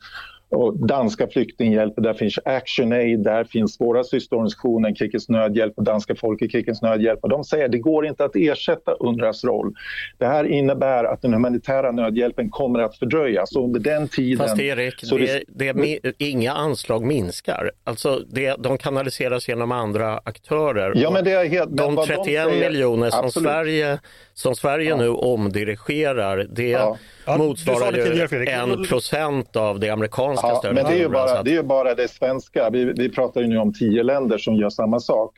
och 0.50 0.86
danska 0.86 1.28
flyktinghjälpen, 1.28 2.04
där 2.04 2.14
finns 2.14 2.38
ActionAid, 2.44 3.22
där 3.22 3.44
finns 3.44 3.80
våra 3.80 4.04
systerorganisationer, 4.04 4.94
Krigets 4.94 5.28
nödhjälp 5.28 5.72
och 5.76 5.84
Danska 5.84 6.14
Folkekrigens 6.14 6.82
nödhjälp. 6.82 7.18
Och 7.22 7.28
de 7.28 7.44
säger 7.44 7.64
att 7.64 7.72
det 7.72 7.78
går 7.78 8.06
inte 8.06 8.24
att 8.24 8.36
ersätta 8.36 8.92
UNRWAs 9.00 9.44
roll. 9.44 9.74
Det 10.18 10.26
här 10.26 10.44
innebär 10.44 11.04
att 11.04 11.22
den 11.22 11.32
humanitära 11.32 11.92
nödhjälpen 11.92 12.50
kommer 12.50 12.78
att 12.78 12.96
fördröjas. 12.96 13.56
Och 13.56 13.64
under 13.64 13.80
den 13.80 14.08
tiden... 14.08 14.48
Fast 14.48 14.60
Erik, 14.60 14.94
det, 15.10 15.72
det, 15.72 15.98
det, 16.02 16.12
inga 16.18 16.52
anslag 16.52 17.04
minskar. 17.04 17.70
Alltså 17.84 18.22
det, 18.28 18.56
de 18.58 18.78
kanaliseras 18.78 19.48
genom 19.48 19.72
andra 19.72 20.20
aktörer. 20.24 20.92
Ja, 20.96 21.10
men 21.10 21.24
det 21.24 21.32
är 21.32 21.48
helt, 21.48 21.76
de 21.76 21.96
31 21.96 22.16
de 22.16 22.24
säger, 22.24 22.70
miljoner 22.70 23.10
som 23.10 23.24
absolut. 23.24 23.48
Sverige, 23.48 23.98
som 24.40 24.54
Sverige 24.54 24.90
ja. 24.90 24.96
nu 24.96 25.08
omdirigerar, 25.08 26.46
det 26.50 26.68
ja. 26.68 26.96
motsvarar 27.38 27.92
ju 27.92 28.48
en 28.48 28.82
procent 28.84 29.56
av 29.56 29.80
det 29.80 29.90
amerikanska 29.90 30.46
ja, 30.46 30.54
stödet. 30.54 30.74
Men 30.74 30.84
det 30.84 30.98
är 30.98 31.02
ju 31.02 31.08
bara, 31.08 31.42
det, 31.42 31.56
är 31.56 31.62
bara 31.62 31.94
det 31.94 32.08
svenska. 32.08 32.70
Vi, 32.70 32.84
vi 32.84 33.08
pratar 33.08 33.40
ju 33.40 33.46
nu 33.46 33.58
om 33.58 33.72
tio 33.72 34.02
länder 34.02 34.38
som 34.38 34.56
gör 34.56 34.70
samma 34.70 35.00
sak. 35.00 35.36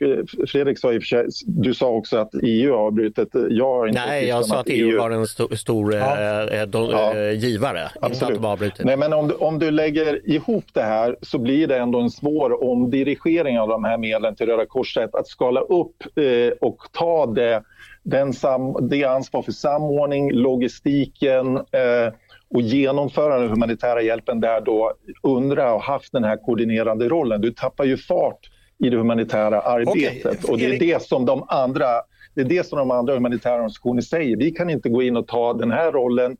Fredrik 0.48 0.78
sa 0.78 0.92
i 0.92 0.98
och 0.98 1.02
för 1.02 1.06
sig, 1.06 1.26
du 1.46 1.74
sa 1.74 1.88
också 1.88 2.16
att 2.16 2.30
EU 2.42 2.76
har 2.76 2.90
brutit. 2.90 3.28
Jag 3.50 3.74
har 3.74 3.86
inte 3.86 4.06
Nej, 4.06 4.28
jag 4.28 4.44
sa 4.44 4.60
att 4.60 4.68
EU, 4.68 4.98
var 4.98 5.10
en 5.10 5.26
sto, 5.26 5.56
stor 5.56 5.94
ja. 5.94 6.46
eh, 6.50 6.66
do, 6.66 6.90
ja. 6.92 7.14
eh, 7.14 7.30
givare, 7.30 7.90
Absolut. 7.94 8.12
inte 8.12 8.26
att 8.26 8.34
de 8.34 8.44
har 8.44 8.56
brutit. 8.56 8.84
Nej, 8.84 8.96
men 8.96 9.12
om 9.12 9.28
du, 9.28 9.34
om 9.34 9.58
du 9.58 9.70
lägger 9.70 10.30
ihop 10.30 10.64
det 10.72 10.82
här 10.82 11.16
så 11.22 11.38
blir 11.38 11.66
det 11.66 11.78
ändå 11.78 12.00
en 12.00 12.10
svår 12.10 12.64
omdirigering 12.64 13.60
av 13.60 13.68
de 13.68 13.84
här 13.84 13.98
medlen 13.98 14.36
till 14.36 14.46
Röda 14.46 14.66
Korset. 14.66 15.14
Att 15.14 15.26
skala 15.26 15.60
upp 15.60 15.96
eh, 16.16 16.52
och 16.60 16.78
ta 16.92 17.26
det 17.26 17.62
den 18.02 18.32
sam, 18.32 18.88
det 18.88 19.04
ansvar 19.04 19.42
för 19.42 19.52
samordning, 19.52 20.32
logistiken 20.32 21.56
eh, 21.56 22.12
och 22.54 22.62
genomföra 22.62 23.38
den 23.38 23.50
humanitära 23.50 24.02
hjälpen 24.02 24.40
där 24.40 24.60
då 24.60 24.92
UNRWA 25.22 25.70
har 25.70 25.80
haft 25.80 26.12
den 26.12 26.24
här 26.24 26.36
koordinerande 26.36 27.08
rollen. 27.08 27.40
Du 27.40 27.50
tappar 27.50 27.84
ju 27.84 27.96
fart 27.96 28.50
i 28.84 28.90
det 28.90 28.96
humanitära 28.96 29.60
arbetet 29.60 30.44
okay. 30.44 30.52
och 30.52 30.58
det 30.58 30.66
är 30.66 30.78
det 30.78 31.02
som 31.02 31.26
de 31.26 31.44
andra 31.48 31.86
det 32.34 32.40
är 32.40 32.44
det 32.44 32.66
som 32.66 32.78
de 32.78 32.90
andra 32.90 33.14
humanitära 33.14 33.54
organisationerna 33.54 34.02
säger. 34.02 34.36
Vi 34.36 34.50
kan 34.50 34.70
inte 34.70 34.88
gå 34.88 35.02
in 35.02 35.16
och 35.16 35.26
ta 35.26 35.52
den 35.52 35.70
här 35.70 35.92
rollen 35.92 36.36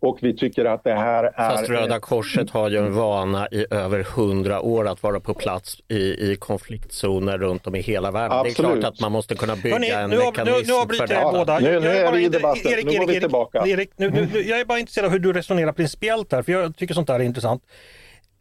och 0.00 0.18
vi 0.22 0.36
tycker 0.36 0.64
att 0.64 0.84
det 0.84 0.94
här 0.94 1.24
är... 1.24 1.50
Fast 1.50 1.68
Röda 1.68 2.00
Korset 2.00 2.50
har 2.50 2.70
ju 2.70 2.78
en 2.78 2.94
vana 2.94 3.48
i 3.50 3.66
över 3.70 4.02
hundra 4.02 4.60
år 4.60 4.88
att 4.88 5.02
vara 5.02 5.20
på 5.20 5.34
plats 5.34 5.76
i, 5.88 5.96
i 6.32 6.36
konfliktzoner 6.36 7.38
runt 7.38 7.66
om 7.66 7.74
i 7.74 7.80
hela 7.80 8.10
världen. 8.10 8.38
Absolut. 8.38 8.56
Det 8.56 8.62
är 8.62 8.80
klart 8.80 8.92
att 8.92 9.00
man 9.00 9.12
måste 9.12 9.34
kunna 9.34 9.56
bygga 9.56 9.74
Hörrni, 9.74 9.90
en 9.90 10.10
nu, 10.10 10.16
mekanism 10.16 10.56
nu, 10.56 10.62
nu 10.66 10.80
avbryter 10.80 11.14
jag 11.14 11.34
båda. 11.34 11.58
Nu, 11.58 11.80
nu 11.80 11.88
är, 11.88 12.12
vi 12.12 12.24
i 12.24 12.28
debatten, 12.28 12.72
Erik, 12.72 12.84
nu 12.86 12.98
går 12.98 13.06
vi 13.06 13.20
tillbaka. 13.20 13.66
Erik, 13.66 13.90
nu, 13.96 14.10
nu, 14.10 14.42
jag 14.42 14.60
är 14.60 14.64
bara 14.64 14.78
intresserad 14.78 15.06
av 15.06 15.12
hur 15.12 15.18
du 15.18 15.32
resonerar 15.32 15.72
principiellt 15.72 16.32
här, 16.32 16.42
för 16.42 16.52
jag 16.52 16.76
tycker 16.76 16.94
sånt 16.94 17.06
där 17.08 17.14
är 17.14 17.24
intressant. 17.24 17.62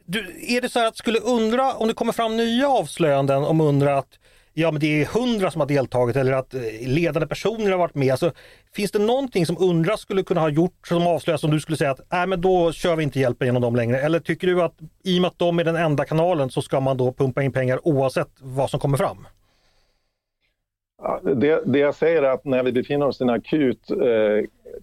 Du, 0.05 0.19
är 0.47 0.61
det 0.61 0.69
så 0.69 0.87
att 0.87 0.97
skulle 0.97 1.19
undra 1.19 1.73
om 1.73 1.87
det 1.87 1.93
kommer 1.93 2.13
fram 2.13 2.37
nya 2.37 2.69
avslöjanden 2.69 3.43
om 3.43 3.61
undra 3.61 3.97
att 3.97 4.19
ja 4.57 4.71
men 4.71 4.79
det 4.79 5.01
är 5.01 5.05
hundra 5.05 5.51
som 5.51 5.61
har 5.61 5.67
deltagit 5.67 6.15
eller 6.15 6.33
att 6.33 6.53
eh, 6.53 6.61
ledande 6.81 7.27
personer 7.27 7.71
har 7.71 7.77
varit 7.77 7.95
med. 7.95 8.11
Alltså, 8.11 8.31
finns 8.73 8.91
det 8.91 8.99
någonting 8.99 9.45
som 9.45 9.57
Undra 9.59 9.97
skulle 9.97 10.23
kunna 10.23 10.41
ha 10.41 10.49
gjort 10.49 10.87
som 10.87 11.07
avslöjas 11.07 11.43
om 11.43 11.51
du 11.51 11.59
skulle 11.59 11.77
säga 11.77 11.91
att 11.91 12.01
nej 12.11 12.27
men 12.27 12.41
då 12.41 12.71
kör 12.71 12.95
vi 12.95 13.03
inte 13.03 13.19
hjälpen 13.19 13.45
genom 13.47 13.61
dem 13.61 13.75
längre? 13.75 14.01
Eller 14.01 14.19
tycker 14.19 14.47
du 14.47 14.61
att 14.61 14.75
i 15.03 15.17
och 15.17 15.21
med 15.21 15.27
att 15.27 15.39
de 15.39 15.59
är 15.59 15.63
den 15.63 15.75
enda 15.75 16.05
kanalen 16.05 16.49
så 16.49 16.61
ska 16.61 16.79
man 16.79 16.97
då 16.97 17.13
pumpa 17.13 17.43
in 17.43 17.51
pengar 17.51 17.87
oavsett 17.87 18.29
vad 18.39 18.69
som 18.69 18.79
kommer 18.79 18.97
fram? 18.97 19.27
Det, 21.21 21.61
det, 21.65 21.79
jag 21.79 21.95
säger 21.95 22.23
är 22.23 22.29
att 22.29 22.45
när 22.45 22.63
vi 22.63 22.71
befinner 22.71 23.07
oss 23.07 23.21
i 23.21 23.23
en 23.23 23.29
akut 23.29 23.91
eh, 23.91 23.97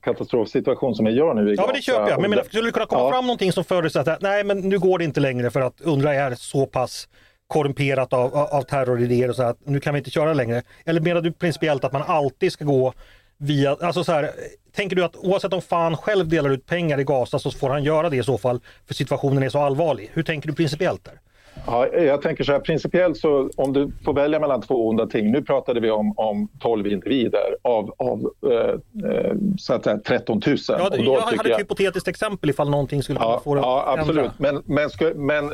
katastrofsituation 0.03 0.95
som 0.95 1.05
vi 1.05 1.13
gör 1.13 1.35
nu 1.35 1.53
i 1.53 1.55
Ja, 1.55 1.67
men 1.67 1.75
det 1.75 1.83
köper 1.83 2.11
jag. 2.11 2.21
Men, 2.21 2.31
men 2.31 2.45
skulle 2.45 2.69
det 2.69 2.73
kunna 2.73 2.87
komma 2.87 3.03
ja. 3.03 3.11
fram 3.11 3.27
någonting 3.27 3.53
som 3.53 3.65
förutsätter 3.65 4.13
att 4.13 4.23
nej, 4.23 4.45
men 4.45 4.59
nu 4.59 4.79
går 4.79 4.99
det 4.99 5.05
inte 5.05 5.21
längre 5.21 5.51
för 5.51 5.61
att 5.61 5.81
UNRWA 5.81 6.15
är 6.15 6.35
så 6.35 6.67
pass 6.67 7.09
korrumperat 7.53 8.12
av, 8.12 8.37
av 8.37 8.62
terroridéer 8.62 9.29
och 9.29 9.37
så 9.37 9.43
att 9.43 9.67
nu 9.67 9.81
kan 9.81 9.95
vi 9.95 9.99
inte 9.99 10.11
köra 10.11 10.35
längre. 10.35 10.62
Eller 10.85 11.01
menar 11.01 11.21
du 11.21 11.33
principiellt 11.33 11.85
att 11.85 11.93
man 11.93 12.03
alltid 12.03 12.53
ska 12.53 12.65
gå 12.65 12.93
via, 13.38 13.77
alltså 13.81 14.05
så 14.05 14.12
här, 14.12 14.31
tänker 14.73 14.97
du 14.97 15.05
att 15.05 15.17
oavsett 15.17 15.53
om 15.53 15.62
fan 15.62 15.97
själv 15.97 16.29
delar 16.29 16.51
ut 16.51 16.67
pengar 16.67 17.01
i 17.01 17.05
Gaza 17.05 17.38
så 17.38 17.51
får 17.51 17.71
han 17.71 17.85
göra 17.85 18.11
det 18.11 18.17
i 18.17 18.23
så 18.23 18.38
fall 18.38 18.61
för 18.87 18.95
situationen 18.95 19.43
är 19.43 19.49
så 19.49 19.59
allvarlig. 19.59 20.11
Hur 20.12 20.23
tänker 20.23 20.49
du 20.49 20.55
principiellt 20.55 21.05
där? 21.05 21.21
Ja, 21.67 21.88
jag 21.88 22.23
tänker 22.23 22.45
så 22.45 22.53
här, 22.53 22.61
principiellt 22.61 23.17
så 23.17 23.51
om 23.57 23.73
du 23.73 23.93
får 24.05 24.12
välja 24.12 24.41
mellan 24.41 24.62
två 24.62 24.88
onda 24.88 25.07
ting. 25.07 25.31
Nu 25.31 25.43
pratade 25.43 25.81
vi 25.81 25.91
om, 25.91 26.12
om 26.17 26.49
12 26.61 26.87
individer 26.87 27.57
av, 27.62 27.95
av 27.99 28.33
eh, 28.53 28.59
eh 29.11 29.35
så 29.59 29.75
att 29.75 29.85
säga 29.85 29.99
13 29.99 30.43
000. 30.47 30.57
Ja, 30.69 30.88
det, 30.91 30.97
jag 30.97 31.21
hade 31.21 31.53
ett 31.53 31.61
hypotetiskt 31.61 32.09
exempel 32.09 32.51
ifall 32.51 32.71
någonting 32.71 33.03
skulle 33.03 33.21
ja, 33.21 33.41
få 33.45 33.55
det 33.55 33.61
Ja, 33.61 33.97
absolut. 33.99 34.31
Men, 34.38 34.62
men, 34.65 34.91
sku, 34.91 35.15
men 35.15 35.51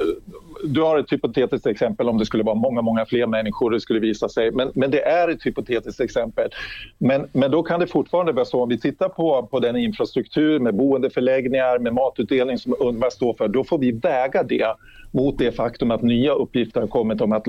du 0.65 0.83
har 0.83 0.99
ett 0.99 1.13
hypotetiskt 1.13 1.67
exempel 1.67 2.09
om 2.09 2.19
det 2.19 2.27
skulle 2.27 2.43
vara 2.43 2.55
många, 2.55 2.83
många 2.83 3.07
fler 3.07 3.27
människor 3.27 3.71
det 3.71 3.81
skulle 3.81 4.01
visa 4.01 4.29
sig. 4.29 4.51
Men, 4.51 4.71
men 4.75 4.91
det 4.91 5.03
är 5.03 5.29
ett 5.29 5.47
hypotetiskt 5.47 6.01
exempel. 6.01 6.51
Men, 6.99 7.29
men 7.33 7.51
då 7.51 7.63
kan 7.63 7.81
det 7.81 7.87
fortfarande 7.87 8.33
vara 8.33 8.45
så 8.45 8.63
om 8.63 8.69
vi 8.69 8.79
tittar 8.79 9.09
på, 9.09 9.49
på 9.51 9.61
den 9.61 9.77
infrastruktur 9.77 10.59
med 10.59 10.75
boendeförläggningar, 10.75 11.79
med 11.79 11.95
matutdelning 11.95 12.59
som 12.59 12.75
UNRWA 12.81 13.11
står 13.11 13.35
för, 13.35 13.49
då 13.49 13.65
får 13.65 13.79
vi 13.79 13.93
väga 13.93 14.43
det 14.43 14.75
mot 15.11 15.39
det 15.39 15.53
faktum 15.53 15.88
att 15.91 16.03
nya 16.03 16.33
uppgifter 16.33 16.81
har 16.81 16.89
kommit 16.89 17.21
om 17.21 17.33
att, 17.33 17.45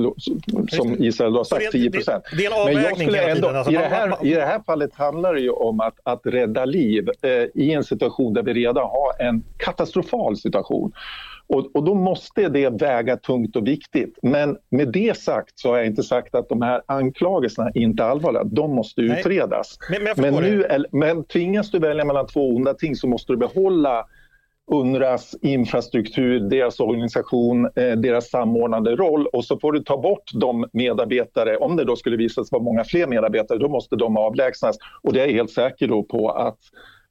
som 0.70 1.04
Israel 1.04 1.36
har 1.36 1.44
sagt, 1.44 1.72
10 1.72 1.92
procent. 1.92 2.24
Det, 2.32 2.38
det, 2.38 2.46
är 2.46 2.52
en 2.52 2.78
avvägning 2.78 3.14
hela 3.14 3.36
tiden. 3.36 3.56
Alltså, 3.56 3.72
i, 3.72 3.76
det 3.76 3.82
här, 3.82 4.26
I 4.26 4.34
det 4.34 4.46
här 4.46 4.62
fallet 4.66 4.94
handlar 4.94 5.34
det 5.34 5.42
ju 5.42 5.50
om 5.50 5.80
att, 5.80 5.96
att 6.04 6.22
rädda 6.24 6.66
liv 6.66 7.10
eh, 7.22 7.32
i 7.64 7.72
en 7.74 7.84
situation 7.84 8.34
där 8.34 8.44
vi 8.44 8.54
redan 8.54 8.84
har 8.84 9.28
en 9.28 9.44
katastrofal 9.58 10.38
situation. 10.38 10.92
Och, 11.48 11.76
och, 11.76 11.84
då 11.84 11.94
måste 11.94 12.50
det 12.50 12.70
väga 12.70 13.18
tungt 13.18 13.56
och 13.56 13.68
viktigt. 13.68 14.20
Men 14.22 14.58
med 14.70 14.88
det 14.88 15.18
sagt 15.18 15.60
så 15.60 15.70
har 15.70 15.78
jag 15.78 15.86
inte 15.86 16.04
sagt 16.04 16.36
att 16.36 16.50
de 16.50 16.62
här 16.62 16.82
anklagelserna 16.86 17.72
inte 17.74 18.04
är 18.04 18.08
allvarliga. 18.08 18.44
De 18.44 18.76
måste 18.76 19.02
utredas. 19.02 19.78
Men, 19.90 20.04
men, 20.04 20.34
men, 20.34 20.44
nu, 20.44 20.86
men 20.92 21.24
tvingas 21.24 21.72
du 21.72 21.80
välja 21.80 22.06
mellan 22.06 22.28
två 22.28 22.56
onda 22.56 22.74
ting 22.74 22.96
så 22.96 23.08
måste 23.08 23.34
du 23.34 23.38
behålla 23.38 24.06
UNRWAs 24.72 25.36
infrastruktur, 25.42 26.40
deras 26.40 26.80
organisation, 26.80 27.66
eh, 27.66 27.92
deras 27.92 28.30
samordnande 28.30 28.96
roll 28.96 29.28
och 29.28 29.46
så 29.46 29.60
får 29.60 29.72
du 29.72 29.80
ta 29.80 29.98
bort 29.98 30.32
de 30.34 30.66
medarbetare, 30.74 31.58
om 31.58 31.76
det 31.76 31.84
då 31.84 31.96
skulle 31.96 32.18
visa 32.18 32.44
sig 32.44 32.50
vara 32.52 32.64
många 32.64 32.84
fler 32.84 33.08
medarbetare, 33.08 33.58
då 33.58 33.70
måste 33.70 33.96
de 33.96 34.18
avlägsnas 34.18 34.78
och 35.02 35.14
det 35.14 35.22
är 35.22 35.26
jag 35.26 35.34
helt 35.34 35.52
säker 35.52 36.02
på 36.02 36.30
att 36.30 36.58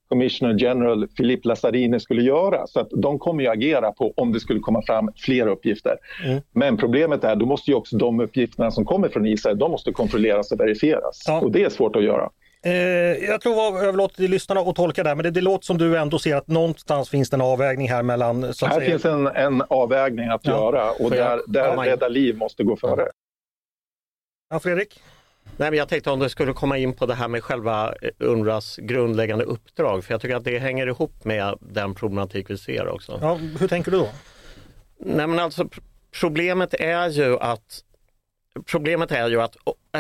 Commissioner 0.09 0.55
General 0.59 1.09
Philippe 1.09 1.49
Lazzarini 1.49 2.01
skulle 2.01 2.23
göra. 2.23 2.67
Så 2.67 2.81
att 2.81 2.89
de 2.91 3.19
kommer 3.19 3.43
ju 3.43 3.49
agera 3.49 3.93
på 3.93 4.13
om 4.17 4.33
det 4.33 4.41
skulle 4.41 4.61
komma 4.61 4.83
fram 4.83 5.11
fler 5.17 5.47
uppgifter. 5.47 5.97
Mm. 6.25 6.41
Men 6.53 6.77
problemet 6.77 7.25
är, 7.25 7.37
då 7.37 7.47
måste 7.47 7.71
ju 7.71 7.75
också 7.75 7.97
de 7.97 8.21
uppgifterna 8.21 8.71
som 8.71 8.85
kommer 8.85 9.09
från 9.09 9.27
Israel, 9.27 9.59
de 9.59 9.71
måste 9.71 9.93
kontrolleras 9.93 10.53
och 10.53 10.61
verifieras. 10.61 11.25
Ja. 11.27 11.41
Och 11.41 11.53
det 11.53 11.65
är 11.65 11.69
svårt 11.69 11.97
att 11.97 12.05
göra. 12.05 12.31
Eh, 12.63 12.73
jag 12.73 13.41
tror 13.41 13.55
jag 13.57 13.85
överlåter 13.85 14.17
till 14.17 14.31
lyssnarna 14.31 14.61
att 14.61 14.77
tolka 14.77 15.03
det, 15.03 15.15
men 15.15 15.23
det, 15.23 15.31
det 15.31 15.41
låter 15.41 15.65
som 15.65 15.79
du 15.79 15.99
ändå 15.99 16.19
ser 16.19 16.37
att 16.37 16.49
någonstans 16.49 17.09
finns 17.09 17.31
det 17.31 17.37
en 17.37 17.41
avvägning 17.41 17.89
här 17.89 18.03
mellan... 18.03 18.55
Så 18.55 18.67
här 18.67 18.75
säga... 18.75 18.91
finns 18.91 19.05
en, 19.05 19.27
en 19.27 19.63
avvägning 19.69 20.29
att 20.29 20.47
ja. 20.47 20.53
göra 20.53 20.91
och 20.91 21.11
där, 21.11 21.41
där 21.47 21.65
ja, 21.65 21.85
rädda 21.85 22.09
liv 22.09 22.37
måste 22.37 22.65
gå 22.65 22.77
före. 22.77 23.09
Ja, 24.51 24.61
Fredrik? 24.61 25.01
Nej, 25.57 25.71
men 25.71 25.79
jag 25.79 25.89
tänkte 25.89 26.11
om 26.11 26.19
du 26.19 26.29
skulle 26.29 26.53
komma 26.53 26.79
in 26.79 26.93
på 26.93 27.07
det 27.07 27.15
här 27.15 27.29
med 27.29 27.45
själva 27.45 27.95
eh, 28.03 28.11
UNRWAs 28.19 28.77
grundläggande 28.77 29.45
uppdrag, 29.45 30.05
för 30.05 30.15
jag 30.15 30.21
tycker 30.21 30.37
att 30.37 30.45
det 30.45 30.59
hänger 30.59 30.87
ihop 30.87 31.25
med 31.25 31.59
den 31.61 31.95
problematik 31.95 32.51
vi 32.51 32.59
ser 32.59 32.89
också. 32.89 33.19
Ja, 33.23 33.39
hur 33.61 33.69
tänker 33.69 33.91
du 33.91 33.99
då? 33.99 34.09
Nej, 34.99 35.27
men 35.27 35.39
alltså 35.39 35.69
problemet 36.21 36.75
är 36.75 37.09
ju 37.09 37.39
att 37.39 37.85
Problemet 38.67 39.13
är 39.13 39.29
ju 39.29 39.41
att 39.41 39.57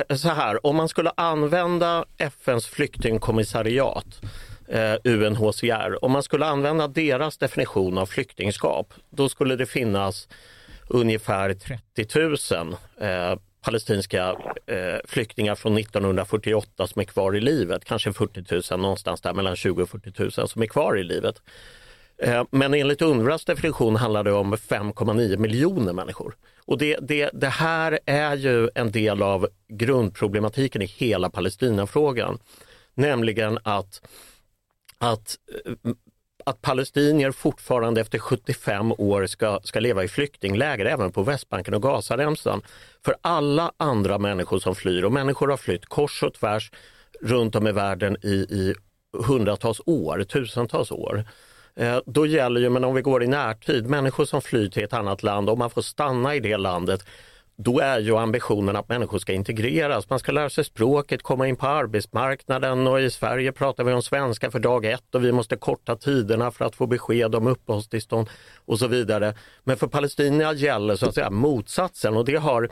eh, 0.08 0.16
så 0.16 0.28
här, 0.28 0.66
om 0.66 0.76
man 0.76 0.88
skulle 0.88 1.10
använda 1.16 2.04
FNs 2.18 2.66
flyktingkommissariat 2.66 4.20
eh, 4.68 4.94
UNHCR, 5.04 6.04
om 6.04 6.12
man 6.12 6.22
skulle 6.22 6.46
använda 6.46 6.88
deras 6.88 7.38
definition 7.38 7.98
av 7.98 8.06
flyktingskap, 8.06 8.94
då 9.10 9.28
skulle 9.28 9.56
det 9.56 9.66
finnas 9.66 10.28
ungefär 10.88 11.54
30 11.54 12.54
000 12.54 12.76
eh, 13.00 13.38
palestinska 13.60 14.36
eh, 14.66 14.98
flyktingar 15.04 15.54
från 15.54 15.78
1948 15.78 16.86
som 16.86 17.00
är 17.00 17.04
kvar 17.04 17.36
i 17.36 17.40
livet, 17.40 17.84
kanske 17.84 18.12
40 18.12 18.72
000 18.74 18.80
någonstans 18.80 19.20
där 19.20 19.34
mellan 19.34 19.56
20 19.56 19.82
och 19.82 19.88
40 19.88 20.40
000 20.40 20.48
som 20.48 20.62
är 20.62 20.66
kvar 20.66 20.98
i 20.98 21.04
livet. 21.04 21.42
Eh, 22.22 22.44
men 22.50 22.74
enligt 22.74 23.02
UNRWAs 23.02 23.44
definition 23.44 23.96
handlar 23.96 24.24
det 24.24 24.32
om 24.32 24.54
5,9 24.54 25.36
miljoner 25.36 25.92
människor. 25.92 26.36
Och 26.68 26.78
det, 26.78 26.96
det, 27.00 27.30
det 27.32 27.48
här 27.48 27.98
är 28.06 28.36
ju 28.36 28.70
en 28.74 28.90
del 28.92 29.22
av 29.22 29.48
grundproblematiken 29.68 30.82
i 30.82 30.86
hela 30.86 31.30
Palestinafrågan. 31.30 32.38
Nämligen 32.94 33.58
att, 33.62 34.02
att, 34.98 35.36
eh, 35.64 35.92
att 36.44 36.62
palestinier 36.62 37.30
fortfarande 37.30 38.00
efter 38.00 38.18
75 38.18 38.92
år 38.92 39.26
ska, 39.26 39.60
ska 39.64 39.80
leva 39.80 40.04
i 40.04 40.08
flyktingläger 40.08 40.84
även 40.84 41.12
på 41.12 41.22
Västbanken 41.22 41.74
och 41.74 41.82
Gazaremsan. 41.82 42.62
För 43.04 43.16
alla 43.20 43.72
andra 43.76 44.18
människor 44.18 44.58
som 44.58 44.74
flyr, 44.74 45.04
och 45.04 45.12
människor 45.12 45.48
har 45.48 45.56
flytt 45.56 45.86
kors 45.86 46.22
och 46.22 46.34
tvärs 46.34 46.70
runt 47.20 47.54
om 47.54 47.66
i 47.66 47.72
världen 47.72 48.16
i, 48.22 48.34
i 48.34 48.74
hundratals 49.26 49.80
år, 49.86 50.24
tusentals 50.24 50.92
år. 50.92 51.24
Eh, 51.78 52.00
då 52.06 52.26
gäller 52.26 52.60
ju, 52.60 52.70
men 52.70 52.84
om 52.84 52.94
vi 52.94 53.02
går 53.02 53.22
i 53.22 53.26
närtid, 53.26 53.86
människor 53.86 54.24
som 54.24 54.42
flyr 54.42 54.68
till 54.68 54.84
ett 54.84 54.92
annat 54.92 55.22
land, 55.22 55.50
om 55.50 55.58
man 55.58 55.70
får 55.70 55.82
stanna 55.82 56.34
i 56.34 56.40
det 56.40 56.56
landet, 56.56 57.04
då 57.56 57.80
är 57.80 58.00
ju 58.00 58.16
ambitionen 58.16 58.76
att 58.76 58.88
människor 58.88 59.18
ska 59.18 59.32
integreras. 59.32 60.10
Man 60.10 60.18
ska 60.18 60.32
lära 60.32 60.50
sig 60.50 60.64
språket, 60.64 61.22
komma 61.22 61.48
in 61.48 61.56
på 61.56 61.66
arbetsmarknaden 61.66 62.86
och 62.86 63.00
i 63.00 63.10
Sverige 63.10 63.52
pratar 63.52 63.84
vi 63.84 63.92
om 63.92 64.02
svenska 64.02 64.50
för 64.50 64.58
dag 64.58 64.84
ett 64.84 65.14
och 65.14 65.24
vi 65.24 65.32
måste 65.32 65.56
korta 65.56 65.96
tiderna 65.96 66.50
för 66.50 66.64
att 66.64 66.76
få 66.76 66.86
besked 66.86 67.34
om 67.34 67.46
uppehållstillstånd 67.46 68.28
och 68.66 68.78
så 68.78 68.86
vidare. 68.86 69.34
Men 69.64 69.76
för 69.76 69.86
palestinierna 69.86 70.52
gäller 70.52 70.96
så 70.96 71.06
att 71.06 71.14
säga 71.14 71.30
motsatsen 71.30 72.16
och 72.16 72.24
det 72.24 72.36
har 72.36 72.68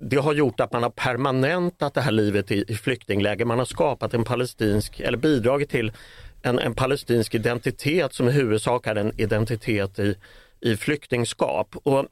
det 0.00 0.16
har 0.16 0.34
gjort 0.34 0.60
att 0.60 0.72
man 0.72 0.82
har 0.82 0.90
permanentat 0.90 1.94
det 1.94 2.00
här 2.00 2.12
livet 2.12 2.50
i, 2.50 2.64
i 2.68 2.74
flyktingläger. 2.74 3.44
Man 3.44 3.58
har 3.58 3.66
skapat 3.66 4.14
en 4.14 4.24
palestinsk, 4.24 5.00
eller 5.00 5.18
bidragit 5.18 5.70
till 5.70 5.92
en, 6.42 6.58
en 6.58 6.74
palestinsk 6.74 7.34
identitet 7.34 8.14
som 8.14 8.28
i 8.28 8.32
huvudsak 8.32 8.86
är 8.86 8.94
en 8.94 9.20
identitet 9.20 9.98
i, 9.98 10.14
i 10.60 10.76
flyktingskap. 10.76 11.76
Och 11.82 12.06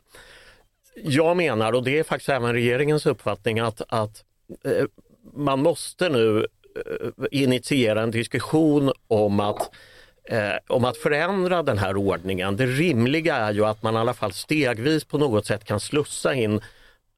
jag 0.94 1.36
menar, 1.36 1.72
och 1.72 1.82
det 1.82 1.98
är 1.98 2.02
faktiskt 2.02 2.28
även 2.28 2.52
regeringens 2.52 3.06
uppfattning, 3.06 3.58
att, 3.58 3.82
att 3.88 4.24
eh, 4.64 4.84
man 5.34 5.62
måste 5.62 6.08
nu 6.08 6.46
eh, 6.76 7.26
initiera 7.30 8.02
en 8.02 8.10
diskussion 8.10 8.92
om 9.08 9.40
att 9.40 9.70
eh, 10.30 10.54
om 10.68 10.84
att 10.84 10.96
förändra 10.96 11.62
den 11.62 11.78
här 11.78 11.96
ordningen. 11.96 12.56
Det 12.56 12.66
rimliga 12.66 13.36
är 13.36 13.52
ju 13.52 13.64
att 13.64 13.82
man 13.82 13.94
i 13.94 13.98
alla 13.98 14.14
fall 14.14 14.32
stegvis 14.32 15.04
på 15.04 15.18
något 15.18 15.46
sätt 15.46 15.64
kan 15.64 15.80
slussa 15.80 16.34
in 16.34 16.60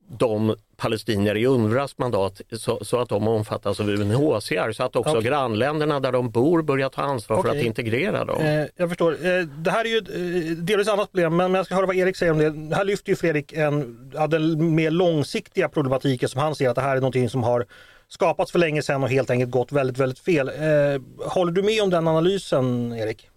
de 0.09 0.57
palestinier 0.77 1.37
i 1.37 1.47
UNRWAs 1.47 1.99
mandat 1.99 2.41
så, 2.53 2.85
så, 2.85 3.01
att 3.01 3.09
de 3.09 3.29
omfattas 3.29 3.81
av 3.81 3.89
UNHCR 3.89 4.73
så 4.73 4.83
att 4.83 4.97
också 4.97 5.17
okay. 5.17 5.31
grannländerna 5.31 6.01
där 6.01 6.13
de 6.13 6.31
bor 6.31 6.63
börjar 6.63 6.89
ta 6.89 7.03
ansvar 7.03 7.39
okay. 7.39 7.51
för 7.51 7.59
att 7.59 7.65
integrera 7.65 8.25
dem. 8.25 8.41
Eh, 8.41 8.65
jag 8.77 8.89
förstår. 8.89 9.13
Eh, 9.13 9.41
det 9.41 9.71
här 9.71 9.85
är 9.85 9.89
ju 9.89 9.99
eh, 9.99 10.57
delvis 10.57 10.89
annat 10.89 11.13
problem 11.13 11.37
men 11.37 11.55
jag 11.55 11.67
ska 11.67 11.75
höra 11.75 11.87
vad 11.87 11.97
Erik 11.97 12.17
säger 12.17 12.33
om 12.33 12.39
det. 12.39 12.77
Här 12.77 12.85
lyfter 12.85 13.11
ju 13.11 13.17
Fredrik 13.17 13.53
en, 13.53 14.11
ja, 14.15 14.27
den 14.27 14.75
mer 14.75 14.91
långsiktiga 14.91 15.69
problematiken 15.69 16.29
som 16.29 16.41
han 16.41 16.55
ser 16.55 16.69
att 16.69 16.77
det 16.77 16.83
här 16.83 16.97
är 16.97 17.01
någonting 17.01 17.31
som 17.31 17.43
har 17.43 17.67
skapats 18.09 18.53
för 18.53 18.59
länge 18.59 18.83
sedan 18.83 19.03
och 19.03 19.11
helt 19.11 19.31
enkelt 19.31 19.51
gått 19.51 19.73
väldigt, 19.73 19.99
väldigt 19.99 20.19
fel. 20.19 20.49
Eh, 20.49 21.27
håller 21.29 21.53
du 21.53 21.63
med 21.63 21.83
om 21.83 21.91
den 21.91 22.09
analysen 22.09 22.93
Erik? 22.93 23.29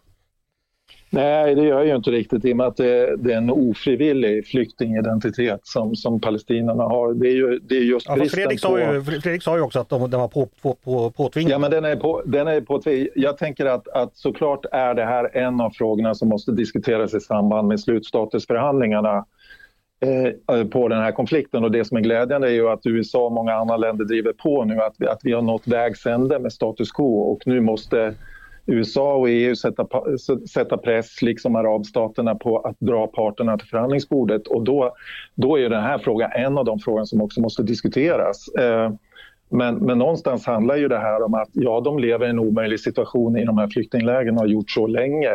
Nej, 1.13 1.55
det 1.55 1.61
gör 1.61 1.83
ju 1.83 1.95
inte 1.95 2.11
riktigt 2.11 2.45
i 2.45 2.53
och 2.53 2.57
med 2.57 2.67
att 2.67 2.77
det, 2.77 3.15
det 3.17 3.33
är 3.33 3.37
en 3.37 3.49
ofrivillig 3.49 4.47
flyktingidentitet 4.47 5.59
som, 5.63 5.95
som 5.95 6.21
palestinierna 6.21 6.83
har. 6.83 7.13
Det 7.13 7.27
är 7.27 7.33
ju 7.33 7.59
det 7.59 7.75
är 7.75 7.81
just 7.81 8.07
ja, 8.07 8.15
Fredrik, 8.15 8.59
sa 8.59 8.79
ju, 8.79 9.03
Fredrik 9.03 9.43
sa 9.43 9.55
ju 9.55 9.61
också 9.61 9.79
att 9.79 9.89
de, 9.89 10.09
den 10.11 10.19
var 10.19 10.27
på, 10.27 10.49
på, 10.61 10.73
på, 10.73 11.11
påtvingad. 11.11 11.51
Ja, 11.51 11.57
men 11.59 11.71
den 11.71 11.85
är, 11.85 11.95
på, 11.95 12.21
den 12.25 12.47
är 12.47 12.61
på, 12.61 12.81
Jag 13.15 13.37
tänker 13.37 13.65
att, 13.65 13.87
att 13.87 14.15
såklart 14.15 14.65
är 14.71 14.93
det 14.93 15.05
här 15.05 15.37
en 15.37 15.61
av 15.61 15.69
frågorna 15.69 16.15
som 16.15 16.29
måste 16.29 16.51
diskuteras 16.51 17.13
i 17.13 17.19
samband 17.19 17.67
med 17.67 17.79
slutstatusförhandlingarna 17.79 19.25
eh, 19.99 20.63
på 20.63 20.87
den 20.87 20.99
här 20.99 21.11
konflikten 21.11 21.63
och 21.63 21.71
det 21.71 21.85
som 21.85 21.97
är 21.97 22.01
glädjande 22.01 22.47
är 22.47 22.53
ju 22.53 22.69
att 22.69 22.85
USA 22.85 23.25
och 23.25 23.31
många 23.31 23.53
andra 23.53 23.77
länder 23.77 24.05
driver 24.05 24.33
på 24.33 24.65
nu 24.65 24.81
att 24.81 24.95
vi, 24.97 25.07
att 25.07 25.19
vi 25.23 25.33
har 25.33 25.41
nått 25.41 25.67
vägs 25.67 26.05
ände 26.05 26.39
med 26.39 26.53
status 26.53 26.91
quo 26.91 27.19
och 27.19 27.41
nu 27.45 27.61
måste 27.61 28.15
USA 28.65 29.13
och 29.15 29.29
EU 29.29 29.55
sätta, 29.55 29.87
sätta 30.53 30.77
press, 30.77 31.21
liksom 31.21 31.55
arabstaterna, 31.55 32.35
på 32.35 32.59
att 32.59 32.75
dra 32.79 33.07
parterna 33.07 33.57
till 33.57 33.67
förhandlingsbordet. 33.67 34.47
Och 34.47 34.63
då, 34.63 34.95
då 35.35 35.59
är 35.59 35.69
den 35.69 35.83
här 35.83 35.97
frågan 35.97 36.31
en 36.35 36.57
av 36.57 36.65
de 36.65 36.79
frågor 36.79 37.05
som 37.05 37.21
också 37.21 37.41
måste 37.41 37.63
diskuteras. 37.63 38.47
Eh, 38.47 38.91
men, 39.51 39.75
men 39.75 39.97
någonstans 39.97 40.45
handlar 40.45 40.75
ju 40.75 40.87
det 40.87 40.97
här 40.97 41.23
om 41.23 41.33
att 41.33 41.49
ja, 41.53 41.81
de 41.81 41.99
lever 41.99 42.25
i 42.25 42.29
en 42.29 42.39
omöjlig 42.39 42.79
situation 42.79 43.37
i 43.37 43.45
de 43.45 43.57
här 43.57 43.67
flyktinglägren 43.67 44.35
och 44.35 44.39
har 44.39 44.47
gjort 44.47 44.71
så 44.71 44.87
länge. 44.87 45.29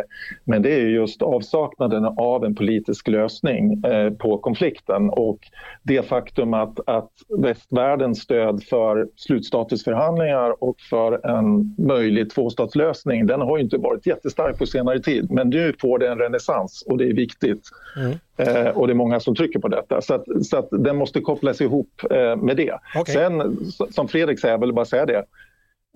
Men 0.44 0.62
det 0.62 0.74
är 0.74 0.80
just 0.80 1.22
avsaknaden 1.22 2.04
av 2.04 2.44
en 2.44 2.54
politisk 2.54 3.08
lösning 3.08 3.84
eh, 3.84 4.10
på 4.12 4.38
konflikten 4.38 5.10
och 5.10 5.38
det 5.82 6.02
faktum 6.02 6.54
att, 6.54 6.80
att 6.86 7.10
västvärldens 7.38 8.20
stöd 8.20 8.62
för 8.62 9.08
slutstatusförhandlingar 9.16 10.64
och 10.64 10.80
för 10.90 11.26
en 11.26 11.74
möjlig 11.78 12.30
tvåstatslösning, 12.30 13.26
den 13.26 13.40
har 13.40 13.56
ju 13.56 13.64
inte 13.64 13.78
varit 13.78 14.06
jättestark 14.06 14.58
på 14.58 14.66
senare 14.66 15.00
tid. 15.00 15.30
Men 15.30 15.48
nu 15.48 15.72
får 15.80 15.98
det 15.98 16.08
en 16.08 16.18
renässans 16.18 16.84
och 16.86 16.98
det 16.98 17.04
är 17.04 17.14
viktigt. 17.14 17.62
Mm. 17.96 18.18
Eh, 18.36 18.68
och 18.68 18.86
det 18.86 18.92
är 18.92 18.94
många 18.94 19.20
som 19.20 19.34
trycker 19.34 19.58
på 19.58 19.68
detta. 19.68 20.00
Så, 20.00 20.14
att, 20.14 20.24
så 20.42 20.56
att 20.56 20.68
den 20.70 20.96
måste 20.96 21.20
kopplas 21.20 21.60
ihop 21.60 21.90
eh, 22.10 22.36
med 22.36 22.56
det. 22.56 22.78
Okay. 23.00 23.14
Sen, 23.14 23.56
som 23.90 24.05
som 24.06 24.10
Fredrik 24.10 24.40
säger, 24.40 24.54
jag 24.54 24.60
vill 24.60 24.72
bara 24.72 24.84
säga 24.84 25.06
det, 25.06 25.24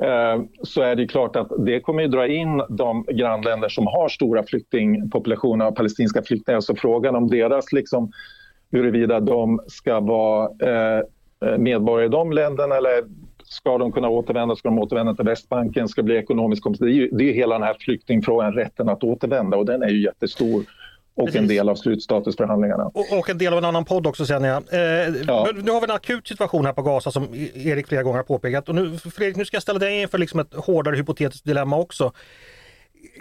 eh, 0.03 0.43
så 0.63 0.83
är 0.83 0.97
det 0.97 1.07
klart 1.07 1.37
att 1.37 1.49
det 1.59 1.81
kommer 1.81 2.05
att 2.05 2.11
dra 2.11 2.27
in 2.27 2.63
de 2.69 3.05
grannländer 3.13 3.69
som 3.69 3.87
har 3.87 4.09
stora 4.09 4.43
flyktingpopulationer 4.43 5.65
av 5.65 5.73
palestinska 5.73 6.23
flyktingar. 6.23 6.61
Så 6.61 6.75
frågan 6.77 7.17
om 7.17 7.29
deras, 7.29 7.73
liksom, 7.73 8.13
huruvida 8.71 9.21
de 9.21 9.61
ska 9.67 10.01
vara 10.01 10.45
eh, 10.45 11.05
medborgare 11.59 12.07
i 12.07 12.09
de 12.09 12.33
länderna 12.33 12.77
eller 12.77 12.93
ska 13.45 13.79
de 13.79 13.93
kunna 13.93 14.09
återvända, 14.09 14.57
ska 14.57 14.69
de 14.69 14.79
återvända 14.79 15.15
till 15.15 15.25
Västbanken, 15.25 15.89
ska 15.89 16.03
det 16.03 16.07
bli 16.07 16.17
ekonomisk 16.17 16.63
kompensation. 16.63 17.09
Det 17.19 17.25
är 17.25 17.27
ju 17.27 17.33
hela 17.33 17.55
den 17.55 17.63
här 17.63 17.77
flyktingfrågan, 17.81 18.53
rätten 18.53 18.89
att 18.89 19.05
återvända 19.05 19.57
och 19.57 19.67
den 19.67 19.83
är 19.83 19.89
ju 19.89 20.03
jättestor 20.03 20.65
och 21.21 21.27
Precis. 21.27 21.41
en 21.41 21.49
del 21.49 21.69
av 21.69 21.75
slutstatusförhandlingarna. 21.75 22.85
Och, 22.85 23.19
och, 23.19 23.31
en 23.31 23.39
del 23.39 23.53
av 23.53 23.59
en 23.59 23.65
annan 23.65 23.85
podd 23.85 24.07
också 24.07 24.27
känner 24.27 24.49
jag. 24.49 24.63
Eh, 24.73 25.15
ja. 25.27 25.49
Nu 25.55 25.71
har 25.71 25.81
vi 25.81 25.85
en 25.85 25.91
akut 25.91 26.29
situation 26.29 26.67
här 26.67 26.73
på 26.73 26.83
Gaza 26.83 27.11
som 27.11 27.25
e- 27.35 27.51
Erik 27.55 27.89
flera 27.89 28.03
gånger 28.03 28.17
har 28.17 28.25
påpekat. 28.25 28.69
Och 28.69 28.75
nu, 28.75 28.99
Fredrik, 28.99 29.37
nu 29.37 29.45
ska 29.45 29.55
jag 29.55 29.63
ställa 29.63 29.79
dig 29.79 30.03
inför 30.03 30.19
liksom 30.19 30.41
ett 30.41 30.55
hårdare 30.55 30.97
hypotetiskt 30.97 31.45
dilemma 31.45 31.77
också. 31.77 32.13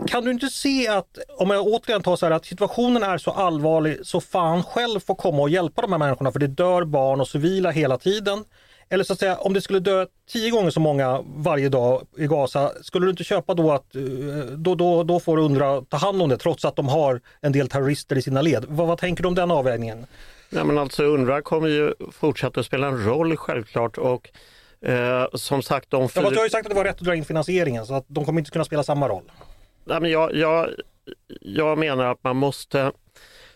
Kan 0.07 0.25
du 0.25 0.31
inte 0.31 0.47
se 0.47 0.87
att, 0.87 1.17
om 1.37 1.49
jag 1.49 1.67
återigen 1.67 2.01
tar 2.01 2.15
så 2.15 2.25
här, 2.25 2.33
att 2.33 2.45
situationen 2.45 3.03
är 3.03 3.17
så 3.17 3.31
allvarlig 3.31 3.97
så 4.03 4.21
fan 4.21 4.63
själv 4.63 4.99
får 4.99 5.15
komma 5.15 5.41
och 5.41 5.49
hjälpa 5.49 5.81
de 5.81 5.91
här 5.91 5.99
människorna 5.99 6.31
för 6.31 6.39
det 6.39 6.47
dör 6.47 6.83
barn 6.83 7.21
och 7.21 7.27
civila 7.27 7.71
hela 7.71 7.97
tiden. 7.97 8.43
Eller 8.89 9.03
så 9.03 9.13
att 9.13 9.19
säga, 9.19 9.37
om 9.37 9.53
det 9.53 9.61
skulle 9.61 9.79
dö 9.79 10.05
tio 10.29 10.49
gånger 10.49 10.69
så 10.69 10.79
många 10.79 11.23
varje 11.35 11.69
dag 11.69 12.01
i 12.17 12.27
Gaza, 12.27 12.71
skulle 12.81 13.05
du 13.05 13.09
inte 13.09 13.23
köpa 13.23 13.53
då 13.53 13.71
att 13.71 13.95
eh, 13.95 14.01
då, 14.57 14.75
då, 14.75 15.03
då 15.03 15.19
får 15.19 15.37
UNRWA 15.37 15.81
ta 15.89 15.97
hand 15.97 16.21
om 16.21 16.29
det 16.29 16.37
trots 16.37 16.65
att 16.65 16.75
de 16.75 16.87
har 16.87 17.21
en 17.41 17.51
del 17.51 17.69
terrorister 17.69 18.17
i 18.17 18.21
sina 18.21 18.41
led? 18.41 18.65
Vad, 18.67 18.87
vad 18.87 18.97
tänker 18.97 19.23
du 19.23 19.27
om 19.27 19.35
den 19.35 19.51
avvägningen? 19.51 20.05
Nej, 20.49 20.63
men 20.63 20.77
alltså 20.77 21.03
UNRWA 21.03 21.41
kommer 21.41 21.67
ju 21.67 21.93
fortsätta 22.11 22.59
att 22.59 22.65
spela 22.65 22.87
en 22.87 23.05
roll 23.05 23.37
självklart 23.37 23.97
och 23.97 24.29
eh, 24.81 25.25
som 25.33 25.61
sagt 25.61 25.89
de 25.89 26.09
fyra... 26.09 26.23
Ja, 26.23 26.29
du 26.29 26.35
har 26.35 26.43
ju 26.43 26.49
sagt 26.49 26.65
att 26.65 26.69
det 26.69 26.75
var 26.75 26.83
rätt 26.83 26.95
att 26.95 27.01
dra 27.01 27.15
in 27.15 27.25
finansieringen 27.25 27.85
så 27.85 27.93
att 27.93 28.05
de 28.07 28.25
kommer 28.25 28.39
inte 28.41 28.51
kunna 28.51 28.65
spela 28.65 28.83
samma 28.83 29.07
roll. 29.07 29.31
Nej, 29.85 30.01
men 30.01 30.11
jag, 30.11 30.35
jag, 30.35 30.69
jag 31.41 31.77
menar 31.77 32.11
att 32.11 32.23
man 32.23 32.35
måste 32.35 32.91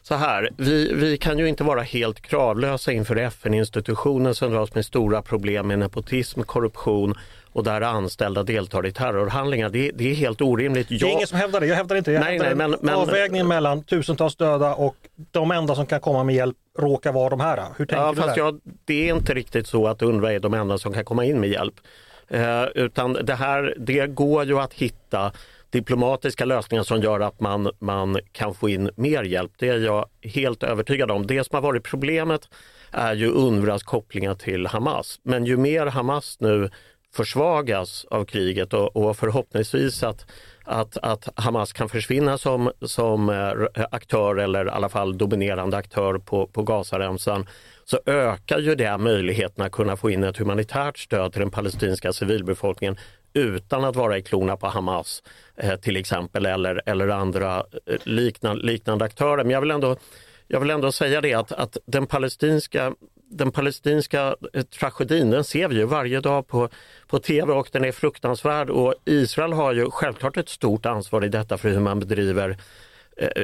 så 0.04 0.16
här, 0.16 0.50
vi, 0.58 0.94
vi 0.94 1.18
kan 1.18 1.40
ju 1.40 1.50
inte 1.50 1.64
vara 1.64 1.82
helt 1.82 2.22
kravlösa 2.22 2.92
inför 2.92 3.16
FN-institutionen 3.16 4.36
som 4.36 4.52
dras 4.52 4.76
med 4.76 4.86
stora 4.86 5.22
problem 5.22 5.68
med 5.68 5.80
nepotism, 5.80 6.42
korruption 6.42 7.16
och 7.52 7.64
där 7.64 7.82
anställda 7.82 8.44
deltar 8.44 8.86
i 8.86 8.92
terrorhandlingar. 8.92 9.70
Det, 9.70 9.92
det 9.92 10.12
är 10.12 10.16
helt 10.16 10.42
orimligt. 10.42 10.90
Det 10.90 10.96
är 10.96 11.06
ingen 11.06 11.28
som 11.28 11.38
hävdar 11.38 11.60
det, 11.60 11.68
jag 11.68 11.76
hävdar 11.76 11.96
inte 11.96 12.12
det. 12.12 12.16
Jag 12.16 12.24
nej, 12.24 12.40
nej, 12.40 12.56
men, 12.56 12.76
men, 12.82 12.96
avvägningen 12.96 13.48
mellan 13.48 13.84
tusentals 13.84 14.36
döda 14.36 14.74
och 14.74 14.96
de 15.32 15.52
enda 15.52 15.76
som 15.76 15.86
kan 15.86 16.00
komma 16.00 16.24
med 16.24 16.36
hjälp 16.36 16.58
råkar 16.80 17.12
vara 17.12 17.30
de 17.30 17.40
här. 17.40 17.64
Hur 17.78 17.86
tänker 17.86 18.06
ja, 18.06 18.14
du 18.16 18.22
där? 18.22 18.38
Jag, 18.38 18.60
det 18.86 19.10
är 19.10 19.16
inte 19.16 19.34
riktigt 19.34 19.68
så 19.68 19.88
att 19.88 20.02
UNRWA 20.02 20.34
är 20.34 20.40
de 20.40 20.54
enda 20.54 20.78
som 20.78 20.94
kan 20.94 21.06
komma 21.06 21.26
in 21.26 21.40
med 21.40 21.50
hjälp. 21.50 21.76
Eh, 22.28 22.64
utan 22.76 23.14
det 23.14 23.36
här, 23.36 23.76
det 23.80 24.08
går 24.08 24.46
ju 24.46 24.60
att 24.60 24.74
hitta 24.74 25.32
diplomatiska 25.74 26.46
lösningar 26.46 26.84
som 26.84 27.02
gör 27.02 27.20
att 27.20 27.40
man, 27.40 27.72
man 27.80 28.20
kan 28.32 28.54
få 28.54 28.70
in 28.70 28.90
mer 28.96 29.24
hjälp. 29.24 29.52
Det 29.58 29.70
är 29.70 29.80
jag 29.80 30.10
helt 30.22 30.64
övertygad 30.64 31.12
om. 31.12 31.28
Det 31.28 31.44
som 31.44 31.56
har 31.56 31.62
varit 31.62 31.84
problemet 31.84 32.50
är 32.92 33.16
ju 33.16 33.28
UNRWAs 33.28 33.84
kopplingar 33.84 34.36
till 34.36 34.68
Hamas. 34.68 35.20
Men 35.24 35.46
ju 35.46 35.58
mer 35.58 35.86
Hamas 35.86 36.38
nu 36.40 36.70
försvagas 37.14 38.06
av 38.10 38.26
kriget 38.26 38.74
och, 38.74 38.96
och 38.96 39.18
förhoppningsvis 39.18 40.04
att, 40.04 40.26
att, 40.64 40.98
att, 40.98 41.30
Hamas 41.36 41.74
kan 41.74 41.90
försvinna 41.90 42.38
som, 42.38 42.72
som 42.82 43.30
eh, 43.30 43.86
aktör 43.92 44.36
eller 44.36 44.66
i 44.66 44.70
alla 44.70 44.90
fall 44.90 45.18
dominerande 45.18 45.78
aktör 45.78 46.18
på, 46.18 46.48
på 46.48 46.64
Gazaremsan 46.64 47.48
så 47.86 48.00
ökar 48.06 48.60
ju 48.60 48.76
det 48.76 48.98
möjligheten 48.98 49.66
att 49.66 49.72
kunna 49.72 49.98
få 49.98 50.10
in 50.10 50.24
ett 50.24 50.38
humanitärt 50.38 50.98
stöd 50.98 51.32
till 51.32 51.42
den 51.42 51.52
palestinska 51.52 52.14
civilbefolkningen 52.14 52.98
utan 53.34 53.84
att 53.84 53.96
vara 53.96 54.18
i 54.18 54.22
klorna 54.22 54.58
på 54.58 54.68
Hamas 54.68 55.24
eh, 55.26 55.43
Eh, 55.58 55.76
till 55.76 55.98
exempel 55.98 56.46
eller, 56.46 56.82
eller 56.86 57.08
andra 57.08 57.64
eh, 57.86 57.98
liknande, 58.04 58.64
liknande 58.64 59.06
aktörer. 59.06 59.44
Men 59.44 59.52
jag 59.52 59.62
vill 59.62 59.72
ändå, 59.72 59.96
jag 60.48 60.60
vill 60.60 60.70
ändå 60.70 60.92
säga 60.92 61.22
det 61.22 61.34
att, 61.34 61.52
att 61.52 61.78
den 61.86 62.08
palestinska 62.08 62.94
den 63.30 63.52
palestinska 63.52 64.36
eh, 64.54 64.64
tragedin 64.64 65.30
den 65.30 65.44
ser 65.44 65.68
vi 65.68 65.76
ju 65.76 65.86
varje 65.86 66.20
dag 66.20 66.48
på, 66.48 66.70
på 67.08 67.20
tv 67.20 67.54
och 67.54 67.70
den 67.72 67.86
är 67.86 67.92
fruktansvärd 67.92 68.70
och 68.70 68.96
Israel 69.06 69.54
har 69.54 69.74
ju 69.74 69.92
självklart 69.92 70.38
ett 70.38 70.50
stort 70.50 70.86
ansvar 70.86 71.26
i 71.26 71.30
detta 71.30 71.58
för 71.58 71.70
hur 71.70 71.80
man 71.80 72.00
bedriver 72.00 72.58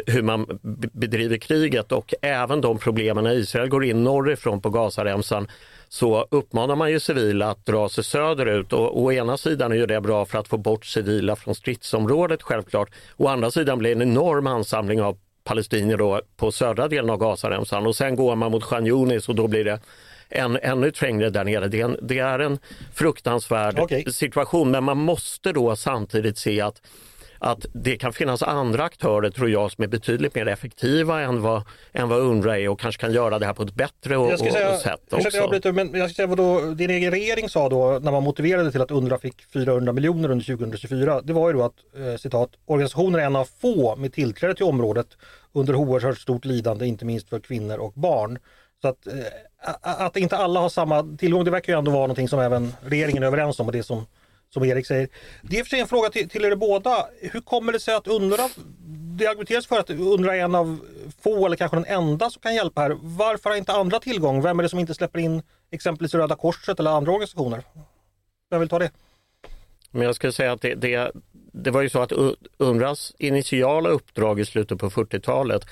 hur 0.06 0.22
man 0.22 0.60
bedriver 0.93 1.38
kriget 1.38 1.91
och 1.91 2.13
även 2.22 2.62
de 2.62 2.78
problemen 2.78 3.24
när 3.24 3.34
Israel 3.34 3.69
går 3.69 3.86
in 3.86 4.04
norrifrån 4.04 4.62
på 4.62 4.69
Gazaremsan 4.69 5.48
så 5.89 6.28
uppmanar 6.32 6.75
man 6.75 6.91
ju 6.91 6.99
civila 6.99 7.49
att 7.49 7.65
dra 7.65 7.89
sig 7.89 8.04
söderut 8.04 8.73
och 8.73 9.02
å 9.02 9.12
ena 9.12 9.38
sidan 9.38 9.71
är 9.71 9.75
ju 9.75 9.86
det 9.86 10.02
bra 10.02 10.25
för 10.25 10.38
att 10.38 10.47
få 10.47 10.58
bort 10.58 10.86
civila 10.86 11.36
från 11.36 11.56
stridsområdet 11.56 12.43
självklart. 12.43 12.89
Å 13.17 13.28
andra 13.28 13.52
sidan 13.52 13.80
blir 13.80 13.95
det 13.95 14.04
en 14.04 14.12
enorm 14.12 14.47
ansamling 14.47 15.02
av 15.02 15.17
palestinier 15.43 15.97
då 15.97 16.21
på 16.38 16.52
södra 16.52 16.88
delen 16.88 17.10
av 17.10 17.17
Gazaremsan 17.17 17.88
och 17.88 17.95
sen 17.95 18.15
går 18.15 18.36
man 18.36 18.52
mot 18.52 18.63
Khan 18.63 18.88
Yunis 18.88 19.30
och 19.30 19.36
då 19.36 19.47
blir 19.47 19.65
det 19.65 19.80
en, 20.30 20.58
ännu 20.58 20.91
trängre 20.91 21.30
där 21.30 21.43
nere. 21.43 21.67
Det 21.67 21.82
är 21.82 21.86
en, 21.86 21.97
det 22.02 22.19
är 22.19 22.39
en 22.39 22.60
fruktansvärd 22.93 23.80
okay. 23.80 24.06
situation 24.06 24.71
men 24.71 24.84
man 24.84 24.97
måste 24.97 25.52
då 25.52 25.75
samtidigt 25.75 26.38
se 26.38 26.62
att 26.62 26.82
att 27.39 27.65
det 27.73 27.97
kan 27.97 28.13
finnas 28.13 28.43
andra 28.43 28.84
aktörer 28.84 29.30
tror 29.30 29.49
jag 29.49 29.71
som 29.71 29.84
är 29.84 29.88
betydligt 29.88 30.36
mer 30.36 30.47
effektiva 30.47 31.21
än 31.21 31.41
vad, 31.41 31.63
än 31.93 32.10
vad 32.10 32.19
UNRWA 32.19 32.60
är 32.60 32.69
och 32.69 32.80
kanske 32.80 33.02
kan 33.02 33.13
göra 33.13 33.39
det 33.39 33.45
här 33.45 33.54
på 33.54 33.63
ett 33.63 33.73
bättre 33.73 34.17
och, 34.17 34.32
och, 34.32 34.39
säga, 34.39 34.78
sätt 34.78 35.13
också. 35.13 35.38
Jag 35.38 35.49
bryter, 35.49 35.71
men 35.71 35.93
jag 35.93 36.10
ska 36.10 36.15
säga 36.15 36.28
vad 36.28 36.38
då, 36.38 36.62
din 36.62 36.89
egen 36.89 37.12
regering 37.12 37.49
sa 37.49 37.69
då 37.69 37.99
när 38.02 38.12
man 38.12 38.23
motiverade 38.23 38.71
till 38.71 38.82
att 38.82 38.91
UNRWA 38.91 39.17
fick 39.17 39.52
400 39.54 39.93
miljoner 39.93 40.32
under 40.32 40.45
2024. 40.45 41.21
Det 41.21 41.34
var 41.34 41.47
ju 41.47 41.54
då 41.54 41.63
att 41.63 41.75
eh, 41.97 42.17
citat, 42.17 42.49
organisationen 42.65 43.19
är 43.19 43.25
en 43.25 43.36
av 43.36 43.47
få 43.62 43.95
med 43.95 44.13
tillträde 44.13 44.56
till 44.56 44.65
området 44.65 45.08
under 45.54 45.75
oerhört 45.75 46.17
stort 46.17 46.45
lidande, 46.45 46.86
inte 46.86 47.06
minst 47.06 47.30
för 47.30 47.39
kvinnor 47.39 47.78
och 47.78 47.93
barn. 47.93 48.39
Så 48.82 48.88
att, 48.88 49.08
eh, 49.08 49.13
att 49.82 50.17
inte 50.17 50.38
alla 50.38 50.60
har 50.60 50.69
samma 50.69 51.17
tillgång, 51.17 51.43
det 51.43 51.52
verkar 51.52 51.73
ju 51.73 51.80
ändå 51.80 51.91
vara 51.91 52.02
någonting 52.02 52.28
som 52.28 52.39
även 52.39 52.73
regeringen 52.82 53.23
är 53.23 53.28
överens 53.28 53.60
om 53.60 53.65
och 53.67 53.73
det 53.73 53.84
som 53.84 54.06
som 54.53 54.63
Erik 54.63 54.88
säger. 54.88 55.09
Det 55.41 55.59
är 55.59 55.63
för 55.63 55.69
sig 55.69 55.79
en 55.79 55.88
fråga 55.88 56.09
till, 56.09 56.29
till 56.29 56.45
er 56.45 56.55
båda. 56.55 57.07
Hur 57.21 57.41
kommer 57.41 57.73
det 57.73 57.79
sig 57.79 57.95
att 57.95 58.07
UNRWA, 58.07 58.49
det 59.17 59.27
argumenteras 59.27 59.67
för 59.67 59.79
att 59.79 59.89
UNRWA 59.89 60.35
är 60.35 60.39
en 60.39 60.55
av 60.55 60.79
få 61.21 61.45
eller 61.45 61.55
kanske 61.55 61.77
den 61.77 61.85
enda 61.85 62.29
som 62.29 62.41
kan 62.41 62.55
hjälpa 62.55 62.81
här. 62.81 62.97
Varför 63.01 63.49
har 63.49 63.57
inte 63.57 63.73
andra 63.73 63.99
tillgång? 63.99 64.41
Vem 64.41 64.59
är 64.59 64.63
det 64.63 64.69
som 64.69 64.79
inte 64.79 64.93
släpper 64.93 65.19
in 65.19 65.41
exempelvis 65.71 66.13
Röda 66.13 66.35
Korset 66.35 66.79
eller 66.79 66.91
andra 66.91 67.12
organisationer? 67.12 67.63
Vem 68.49 68.59
vill 68.59 68.69
ta 68.69 68.79
det? 68.79 68.91
Men 69.91 70.01
jag 70.01 70.15
skulle 70.15 70.33
säga 70.33 70.51
att 70.51 70.62
det, 70.62 70.75
det, 70.75 71.12
det 71.51 71.71
var 71.71 71.81
ju 71.81 71.89
så 71.89 72.01
att 72.01 72.12
UNRWAs 72.57 73.13
initiala 73.17 73.89
uppdrag 73.89 74.39
i 74.39 74.45
slutet 74.45 74.79
på 74.79 74.89
40-talet 74.89 75.65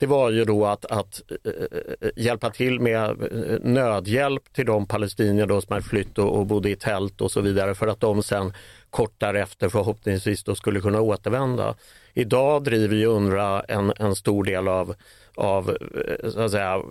det 0.00 0.06
var 0.06 0.30
ju 0.30 0.44
då 0.44 0.66
att, 0.66 0.84
att 0.84 1.22
eh, 1.44 1.52
eh, 2.00 2.08
hjälpa 2.16 2.50
till 2.50 2.80
med 2.80 3.10
eh, 3.10 3.58
nödhjälp 3.60 4.52
till 4.52 4.66
de 4.66 4.86
palestinier 4.86 5.46
då 5.46 5.60
som 5.60 5.72
hade 5.72 5.86
flytt 5.86 6.18
och, 6.18 6.38
och 6.38 6.46
bodde 6.46 6.70
i 6.70 6.76
tält 6.76 7.20
och 7.20 7.30
så 7.30 7.40
vidare 7.40 7.74
för 7.74 7.86
att 7.86 8.00
de 8.00 8.22
sen 8.22 8.52
kort 8.90 9.14
därefter 9.18 9.68
förhoppningsvis 9.68 10.44
då 10.44 10.54
skulle 10.54 10.80
kunna 10.80 11.00
återvända. 11.00 11.74
Idag 12.14 12.64
driver 12.64 12.96
ju 12.96 13.06
UNRWA 13.06 13.64
en, 13.68 13.92
en 13.96 14.14
stor 14.14 14.44
del 14.44 14.68
av, 14.68 14.94
av 15.34 15.76
så 16.24 16.40
att 16.40 16.50
säga, 16.50 16.82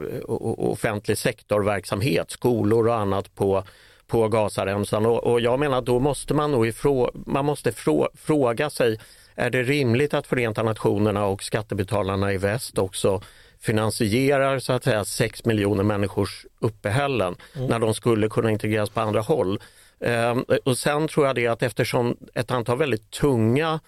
offentlig 0.57 1.17
sektorverksamhet, 1.17 2.31
skolor 2.31 2.87
och 2.87 2.95
annat 2.95 3.35
på 3.35 3.63
på 4.07 4.27
Gazaremsan 4.27 5.05
och, 5.05 5.23
och 5.23 5.41
jag 5.41 5.59
menar 5.59 5.81
då 5.81 5.99
måste 5.99 6.33
man 6.33 6.51
nog 6.51 6.67
ifrå, 6.67 7.11
man 7.13 7.45
måste 7.45 7.71
frå, 7.71 8.09
fråga 8.13 8.69
sig 8.69 8.99
är 9.39 9.49
det 9.49 9.63
rimligt 9.63 10.13
att 10.13 10.27
Förenta 10.27 10.63
Nationerna 10.63 11.25
och 11.25 11.43
skattebetalarna 11.43 12.33
i 12.33 12.37
väst 12.37 12.77
också 12.77 13.21
finansierar 13.59 14.59
så 14.59 14.73
att 14.73 14.83
säga 14.83 15.05
6 15.05 15.45
miljoner 15.45 15.83
människors 15.83 16.45
uppehällen 16.59 17.35
mm. 17.55 17.67
när 17.67 17.79
de 17.79 17.93
skulle 17.93 18.29
kunna 18.29 18.51
integreras 18.51 18.89
på 18.89 18.99
andra 18.99 19.21
håll. 19.21 19.59
Eh, 19.99 20.37
och 20.65 20.77
sen 20.77 21.07
tror 21.07 21.27
jag 21.27 21.35
det 21.35 21.47
att 21.47 21.63
eftersom 21.63 22.17
ett 22.33 22.51
antal 22.51 22.77
väldigt 22.77 23.11
tunga 23.11 23.79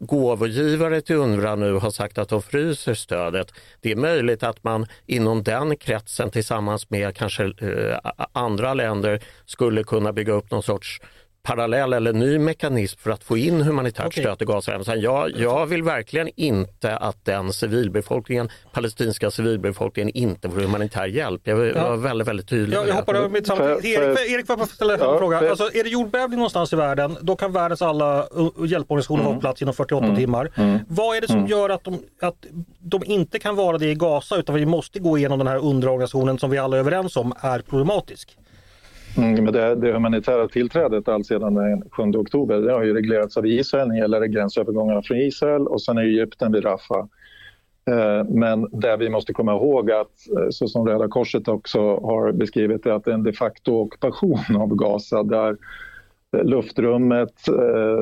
gåvogivare 0.00 1.00
till 1.00 1.16
UNRWA 1.16 1.56
nu 1.56 1.72
har 1.72 1.90
sagt 1.90 2.18
att 2.18 2.28
de 2.28 2.42
fryser 2.42 2.94
stödet. 2.94 3.52
Det 3.80 3.92
är 3.92 3.96
möjligt 3.96 4.42
att 4.42 4.64
man 4.64 4.86
inom 5.06 5.42
den 5.42 5.76
kretsen 5.76 6.30
tillsammans 6.30 6.90
med 6.90 7.16
kanske 7.16 7.44
eh, 7.44 7.98
andra 8.32 8.74
länder 8.74 9.22
skulle 9.46 9.84
kunna 9.84 10.12
bygga 10.12 10.32
upp 10.32 10.50
någon 10.50 10.62
sorts 10.62 11.00
parallell 11.48 11.92
eller 11.92 12.12
ny 12.12 12.38
mekanism 12.38 13.00
för 13.00 13.10
att 13.10 13.24
få 13.24 13.36
in 13.36 13.60
humanitärt 13.60 14.06
okay. 14.06 14.24
stöd 14.24 14.38
till 14.38 14.46
Gazaremsan. 14.46 15.00
Jag, 15.00 15.30
jag 15.36 15.66
vill 15.66 15.82
verkligen 15.82 16.28
inte 16.36 16.96
att 16.96 17.24
den 17.24 17.52
civilbefolkningen, 17.52 18.48
palestinska 18.72 19.30
civilbefolkningen 19.30 20.16
inte 20.16 20.50
får 20.50 20.60
humanitär 20.60 21.06
hjälp. 21.06 21.40
Jag 21.44 21.56
vill 21.56 21.72
ja. 21.76 21.82
vara 21.82 21.96
väldigt, 21.96 22.28
väldigt 22.28 22.48
tydlig. 22.48 22.76
Ja, 22.76 22.86
jag 22.86 22.94
hoppar 22.94 23.14
över 23.14 23.28
mitt 23.28 23.46
samtal. 23.46 23.66
Erik, 23.66 24.30
Erik, 24.30 24.46
får 24.46 24.58
jag 24.58 24.68
ställa 24.68 24.94
en 24.94 25.00
ja, 25.00 25.18
fråga? 25.18 25.38
För... 25.38 25.48
Alltså, 25.48 25.70
är 25.74 25.84
det 25.84 25.90
jordbävning 25.90 26.38
någonstans 26.38 26.72
i 26.72 26.76
världen, 26.76 27.16
då 27.20 27.36
kan 27.36 27.52
världens 27.52 27.82
alla 27.82 28.28
hjälporganisationer 28.66 29.20
mm. 29.20 29.26
vara 29.26 29.34
på 29.34 29.40
plats 29.40 29.62
inom 29.62 29.74
48 29.74 30.04
mm. 30.04 30.16
timmar. 30.16 30.52
Mm. 30.54 30.78
Vad 30.88 31.16
är 31.16 31.20
det 31.20 31.26
som 31.26 31.36
mm. 31.36 31.50
gör 31.50 31.70
att 31.70 31.84
de, 31.84 32.02
att 32.20 32.46
de 32.78 33.04
inte 33.04 33.38
kan 33.38 33.56
vara 33.56 33.78
det 33.78 33.90
i 33.90 33.94
Gaza 33.94 34.36
utan 34.36 34.54
vi 34.54 34.66
måste 34.66 34.98
gå 34.98 35.18
igenom 35.18 35.38
den 35.38 35.48
här 35.48 35.58
underorganisationen 35.58 36.38
som 36.38 36.50
vi 36.50 36.58
alla 36.58 36.76
är 36.76 36.80
överens 36.80 37.16
om 37.16 37.32
är 37.40 37.60
problematisk? 37.60 38.36
Mm, 39.16 39.44
men 39.44 39.52
det, 39.52 39.74
det 39.74 39.92
humanitära 39.92 40.48
tillträdet 40.48 41.08
alltsedan 41.08 41.54
den 41.54 41.82
7 41.90 42.02
oktober 42.02 42.60
det 42.60 42.72
har 42.72 42.82
ju 42.82 42.94
reglerats 42.94 43.36
av 43.36 43.46
Israel 43.46 43.88
när 43.88 43.94
det 43.94 44.00
gäller 44.00 44.26
gränsövergångarna 44.26 45.02
från 45.02 45.18
Israel 45.18 45.66
och 45.66 45.82
sen 45.82 45.98
är 45.98 46.02
Egypten 46.02 46.52
vid 46.52 46.64
Rafah. 46.64 47.06
Eh, 47.88 48.24
men 48.24 48.68
det 48.72 48.96
vi 48.96 49.08
måste 49.08 49.32
komma 49.32 49.52
ihåg 49.52 49.90
att, 49.90 50.28
eh, 50.38 50.48
så 50.50 50.68
som 50.68 50.88
Röda 50.88 51.08
Korset 51.08 51.48
också 51.48 51.80
har 51.80 52.32
beskrivit 52.32 52.84
det, 52.84 52.94
att 52.94 53.04
det 53.04 53.10
är 53.10 53.14
en 53.14 53.22
de 53.22 53.32
facto 53.32 53.72
ockupation 53.72 54.56
av 54.56 54.74
Gaza 54.74 55.22
där 55.22 55.56
eh, 56.36 56.44
luftrummet, 56.44 57.34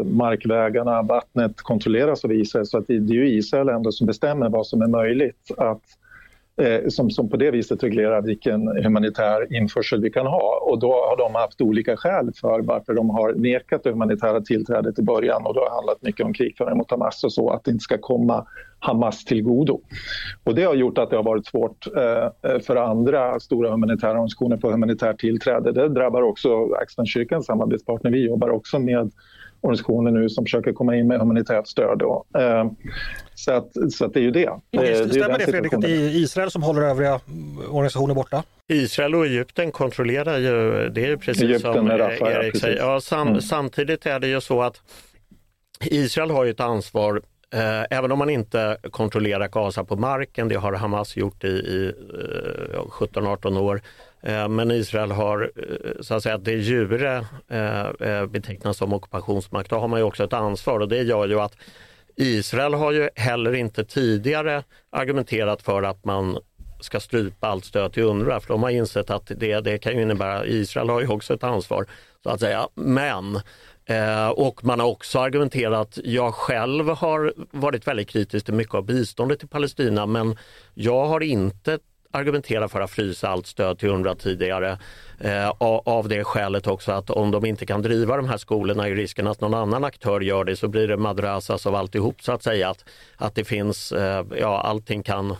markvägarna, 0.05 1.03
vattnet 1.03 1.62
kontrolleras 1.62 2.25
av 2.25 2.33
Israel. 2.33 2.66
Så 2.66 2.79
att 2.79 2.87
det 2.87 2.95
är 2.95 3.01
ju 3.01 3.29
Israel 3.29 3.69
ändå 3.69 3.92
som 3.92 4.07
bestämmer 4.07 4.49
vad 4.49 4.66
som 4.66 4.83
är 4.83 4.88
möjligt 4.88 5.51
att 5.57 5.83
eh, 6.62 6.88
som, 6.88 7.11
som 7.11 7.29
på 7.29 7.37
det 7.37 7.51
viset 7.51 7.83
reglerar 7.83 8.23
vilken 8.23 8.85
humanitär 8.85 9.57
införsel 9.57 10.01
vi 10.01 10.11
kan 10.11 10.27
ha. 10.27 10.61
Och 10.62 10.79
då 10.79 10.92
har 10.92 11.16
de 11.16 11.35
haft 11.35 11.61
olika 11.61 11.97
skäl 11.97 12.31
för 12.40 12.61
varför 12.61 12.95
de 12.95 13.11
har 13.11 13.33
nekat 13.33 13.85
det 13.85 13.90
humanitära 13.90 14.40
tillträdet 14.40 14.99
i 14.99 15.03
början 15.03 15.47
och 15.47 15.55
då 15.55 15.61
har 15.61 15.66
det 15.66 15.75
handlat 15.75 16.03
mycket 16.03 16.27
om 16.27 16.33
krigföring 16.33 16.77
mot 16.77 16.90
Hamas 16.90 17.25
och 17.25 17.33
så, 17.33 17.51
att 17.51 17.64
det 17.64 17.71
inte 17.71 17.83
ska 17.83 17.99
komma 17.99 18.47
Hamas 18.79 19.25
till 19.25 19.42
godo. 19.42 19.81
Och 20.45 20.55
det 20.55 20.62
har 20.62 20.75
gjort 20.75 20.99
att 20.99 21.11
det 21.11 21.16
har 21.16 21.25
varit 21.25 21.47
svårt 21.47 21.87
eh, 21.97 22.51
eh 22.53 22.59
för 22.61 22.77
andra 22.77 23.40
stora 23.40 23.71
humanitära 23.71 24.11
organisationer 24.11 24.57
på 24.57 24.71
humanitärt 24.71 25.21
tillträde. 25.21 25.73
Det 25.73 25.88
drabbar 25.88 26.23
också 26.23 26.73
Axelkyrkans 26.83 27.47
samarbetspartner. 27.47 28.11
Vi 28.11 28.27
jobbar 28.27 28.49
också 28.51 28.79
med 28.79 29.11
organisationer 29.61 30.11
nu 30.11 30.29
som 30.29 30.45
försöker 30.45 30.73
komma 30.73 30.97
in 30.97 31.09
med 31.09 31.21
humanitärt 31.21 31.66
stöd. 31.66 31.99
Då. 31.99 32.25
Eh, 32.38 32.71
så, 33.35 33.53
att, 33.53 33.92
så 33.92 34.05
att 34.05 34.14
det 34.14 34.21
är 34.21 34.23
ju 34.23 34.31
det. 34.31 34.51
det, 34.71 34.79
det 34.79 35.11
stämmer 35.11 35.38
det 35.38 35.45
Fredrik 35.45 35.73
att 35.73 35.81
det 35.81 35.90
är 35.90 36.16
Israel 36.16 36.51
som 36.51 36.62
håller 36.62 36.83
övriga 36.83 37.21
organisationer 37.69 38.14
borta? 38.14 38.42
Israel 38.69 39.14
och 39.14 39.27
Egypten 39.27 39.73
kontrollerar 39.73 40.38
ju, 40.38 40.88
det 40.88 41.05
är 41.05 41.09
ju 41.09 41.19
precis 41.19 41.42
Egypten 41.42 41.75
som 41.75 41.88
Rafa, 41.88 42.33
Erik 42.33 42.57
säger. 42.57 42.79
Ja, 42.79 43.01
sam, 43.01 43.29
mm. 43.29 43.40
Samtidigt 43.40 44.07
är 44.07 44.21
det 44.21 44.29
ju 44.29 44.40
så 44.40 44.62
att 44.62 44.83
Israel 45.85 46.31
har 46.31 46.45
ju 46.45 46.51
ett 46.51 46.61
ansvar 46.61 47.21
Eh, 47.55 47.85
även 47.90 48.12
om 48.12 48.19
man 48.19 48.31
inte 48.31 48.77
kontrollerar 48.90 49.49
Gaza 49.49 49.85
på 49.85 49.97
marken, 49.97 50.49
det 50.49 50.55
har 50.55 50.73
Hamas 50.73 51.16
gjort 51.16 51.45
i, 51.45 51.49
i 51.49 51.92
eh, 52.75 52.81
17-18 52.81 53.59
år. 53.59 53.81
Eh, 54.27 54.49
men 54.49 54.71
Israel 54.71 55.11
har 55.11 55.53
eh, 55.57 56.01
så 56.01 56.15
att 56.15 56.23
säga 56.23 56.39
det 56.39 56.53
jure 56.53 57.27
eh, 57.49 58.27
betecknas 58.27 58.77
som 58.77 58.93
ockupationsmakt. 58.93 59.71
Då 59.71 59.77
har 59.77 59.89
man 59.89 60.01
ju 60.01 60.05
också 60.05 60.25
ett 60.25 60.33
ansvar 60.33 60.81
och 60.81 60.89
det 60.89 61.03
gör 61.03 61.29
ju 61.29 61.41
att 61.41 61.57
Israel 62.17 62.75
har 62.75 62.93
ju 62.93 63.09
heller 63.15 63.55
inte 63.55 63.85
tidigare 63.85 64.62
argumenterat 64.91 65.62
för 65.62 65.83
att 65.83 66.05
man 66.05 66.39
ska 66.81 67.01
strypa 67.01 67.47
allt 67.47 67.65
stöd 67.65 67.93
till 67.93 68.03
UNRWA 68.03 68.41
för 68.41 68.49
de 68.49 68.62
har 68.62 68.71
insett 68.71 69.11
att 69.11 69.33
det, 69.37 69.61
det 69.61 69.79
kan 69.79 69.97
ju 69.97 70.03
innebära, 70.03 70.47
Israel 70.47 70.89
har 70.89 71.01
ju 71.01 71.09
också 71.09 71.35
ett 71.35 71.45
ansvar 71.45 71.87
så 72.23 72.31
att 72.31 72.41
säga. 72.41 72.69
Men 72.75 73.41
Eh, 73.89 74.29
och 74.29 74.65
man 74.65 74.81
har 74.81 74.87
också 74.87 75.19
argumenterat, 75.19 75.99
jag 76.05 76.35
själv 76.35 76.89
har 76.89 77.35
varit 77.51 77.87
väldigt 77.87 78.09
kritisk 78.09 78.45
till 78.45 78.55
mycket 78.55 78.75
av 78.75 78.85
biståndet 78.85 79.39
till 79.39 79.49
Palestina 79.49 80.07
men 80.07 80.37
jag 80.75 81.07
har 81.07 81.23
inte 81.23 81.79
argumentera 82.16 82.68
för 82.68 82.81
att 82.81 82.90
frysa 82.90 83.29
allt 83.29 83.46
stöd 83.46 83.79
till 83.79 83.88
UNRWA 83.88 84.14
tidigare. 84.14 84.79
Eh, 85.20 85.48
av 85.59 86.09
det 86.09 86.24
skälet 86.24 86.66
också 86.66 86.92
att 86.92 87.11
om 87.11 87.31
de 87.31 87.44
inte 87.44 87.66
kan 87.66 87.83
driva 87.83 88.16
de 88.16 88.29
här 88.29 88.37
skolorna 88.37 88.88
är 88.88 88.94
risken 88.94 89.26
att 89.26 89.40
någon 89.40 89.55
annan 89.55 89.85
aktör 89.85 90.20
gör 90.20 90.44
det 90.44 90.57
så 90.57 90.68
blir 90.68 90.88
det 90.88 90.96
madrasas 90.96 91.66
av 91.66 91.74
alltihop 91.74 92.22
så 92.22 92.33
att 92.33 92.42
säga. 92.42 92.70
Att, 92.70 92.85
att 93.16 93.35
det 93.35 93.44
finns, 93.44 93.92
eh, 93.92 94.26
ja 94.38 94.61
allting 94.61 95.02
kan, 95.02 95.31
eh, 95.31 95.37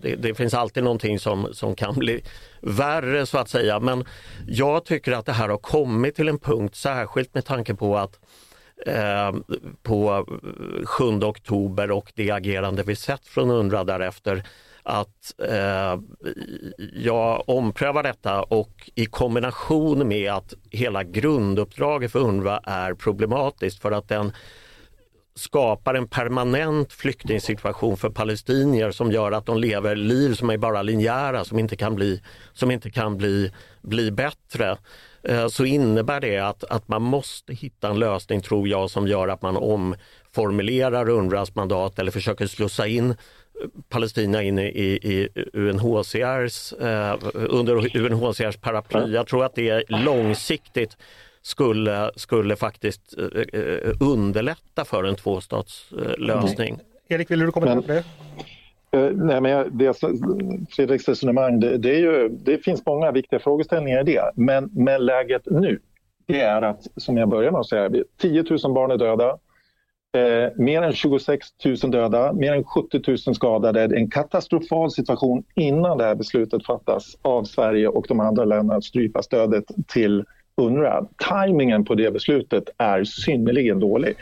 det, 0.00 0.14
det, 0.16 0.34
finns 0.34 0.54
alltid 0.54 0.84
någonting 0.84 1.18
som, 1.18 1.48
som 1.52 1.74
kan 1.74 1.94
bli 1.94 2.22
värre 2.60 3.26
så 3.26 3.38
att 3.38 3.48
säga. 3.48 3.80
Men 3.80 4.04
jag 4.46 4.84
tycker 4.84 5.12
att 5.12 5.26
det 5.26 5.32
här 5.32 5.48
har 5.48 5.58
kommit 5.58 6.16
till 6.16 6.28
en 6.28 6.38
punkt 6.38 6.74
särskilt 6.74 7.34
med 7.34 7.44
tanke 7.44 7.74
på 7.74 7.96
att 7.96 8.20
eh, 8.86 9.32
på 9.82 10.26
7 10.84 11.04
oktober 11.04 11.90
och 11.90 12.12
det 12.14 12.30
agerande 12.30 12.82
vi 12.82 12.96
sett 12.96 13.26
från 13.26 13.50
UNRWA 13.50 13.84
därefter 13.84 14.44
att 14.86 15.34
eh, 15.38 16.00
jag 16.92 17.48
omprövar 17.48 18.02
detta 18.02 18.42
och 18.42 18.90
i 18.94 19.06
kombination 19.06 20.08
med 20.08 20.32
att 20.32 20.54
hela 20.70 21.04
grunduppdraget 21.04 22.12
för 22.12 22.18
UNRWA 22.18 22.60
är 22.64 22.94
problematiskt 22.94 23.82
för 23.82 23.92
att 23.92 24.08
den 24.08 24.32
skapar 25.34 25.94
en 25.94 26.08
permanent 26.08 26.92
flyktingsituation 26.92 27.96
för 27.96 28.10
palestinier 28.10 28.90
som 28.90 29.12
gör 29.12 29.32
att 29.32 29.46
de 29.46 29.58
lever 29.58 29.96
liv 29.96 30.34
som 30.34 30.50
är 30.50 30.58
bara 30.58 30.82
linjära, 30.82 31.44
som 31.44 31.58
inte 31.58 31.76
kan 31.76 31.94
bli, 31.94 32.22
som 32.52 32.70
inte 32.70 32.90
kan 32.90 33.16
bli, 33.16 33.52
bli 33.82 34.10
bättre. 34.10 34.76
Eh, 35.22 35.48
så 35.48 35.64
innebär 35.64 36.20
det 36.20 36.38
att, 36.38 36.64
att 36.64 36.88
man 36.88 37.02
måste 37.02 37.54
hitta 37.54 37.88
en 37.88 37.98
lösning, 37.98 38.40
tror 38.40 38.68
jag, 38.68 38.90
som 38.90 39.08
gör 39.08 39.28
att 39.28 39.42
man 39.42 39.56
omformulerar 40.36 41.08
UNRWAs 41.08 41.54
mandat 41.54 41.98
eller 41.98 42.10
försöker 42.10 42.46
slussa 42.46 42.86
in 42.86 43.14
Palestina 43.88 44.42
in 44.42 44.58
i, 44.58 44.62
i 44.62 45.28
UNHCRs, 45.52 46.72
eh, 46.72 47.18
under 47.34 47.96
UNHCRs 47.96 48.56
paraply. 48.56 49.14
Jag 49.14 49.26
tror 49.26 49.44
att 49.44 49.54
det 49.54 49.84
långsiktigt 49.88 50.96
skulle, 51.42 52.10
skulle 52.16 52.56
faktiskt 52.56 53.18
eh, 53.18 53.60
eh, 53.60 53.92
underlätta 54.00 54.84
för 54.84 55.04
en 55.04 55.16
tvåstatslösning. 55.16 56.68
Mm. 56.68 56.86
Erik, 57.08 57.30
vill 57.30 57.38
du 57.38 57.52
kommentera 57.52 57.82
på 57.82 57.88
det? 57.88 58.04
Eh, 58.98 59.10
nej, 59.12 59.40
men 59.40 59.78
det, 59.78 60.00
Fredriks 60.70 61.08
resonemang, 61.08 61.60
det, 61.60 61.78
det, 61.78 61.94
är 61.94 62.00
ju, 62.00 62.28
det 62.28 62.58
finns 62.58 62.86
många 62.86 63.12
viktiga 63.12 63.38
frågeställningar 63.38 64.00
i 64.00 64.04
det. 64.04 64.30
Men, 64.34 64.70
men 64.72 65.06
läget 65.06 65.42
nu 65.46 65.80
det 66.26 66.40
är 66.40 66.62
att, 66.62 66.86
som 66.96 67.16
jag 67.16 67.28
började 67.28 67.52
med 67.52 67.60
att 67.60 67.68
säga, 67.68 67.90
10 68.20 68.44
000 68.50 68.74
barn 68.74 68.90
är 68.90 68.96
döda. 68.96 69.38
Eh, 70.16 70.50
mer 70.56 70.82
än 70.82 70.92
26 70.92 71.46
000 71.64 71.90
döda, 71.90 72.32
mer 72.32 72.52
än 72.52 72.64
70 72.64 73.00
000 73.06 73.34
skadade. 73.34 73.86
Det 73.86 73.94
är 73.94 73.98
en 73.98 74.10
katastrofal 74.10 74.90
situation 74.90 75.44
innan 75.54 75.98
det 75.98 76.04
här 76.04 76.14
beslutet 76.14 76.66
fattas 76.66 77.16
av 77.22 77.44
Sverige 77.44 77.88
och 77.88 78.06
de 78.08 78.20
andra 78.20 78.44
länderna 78.44 78.74
att 78.74 78.84
strypa 78.84 79.22
stödet 79.22 79.64
till 79.86 80.24
UNRWA. 80.56 81.06
Timingen 81.30 81.84
på 81.84 81.94
det 81.94 82.10
beslutet 82.10 82.64
är 82.78 83.04
synnerligen 83.04 83.80
dålig. 83.80 84.14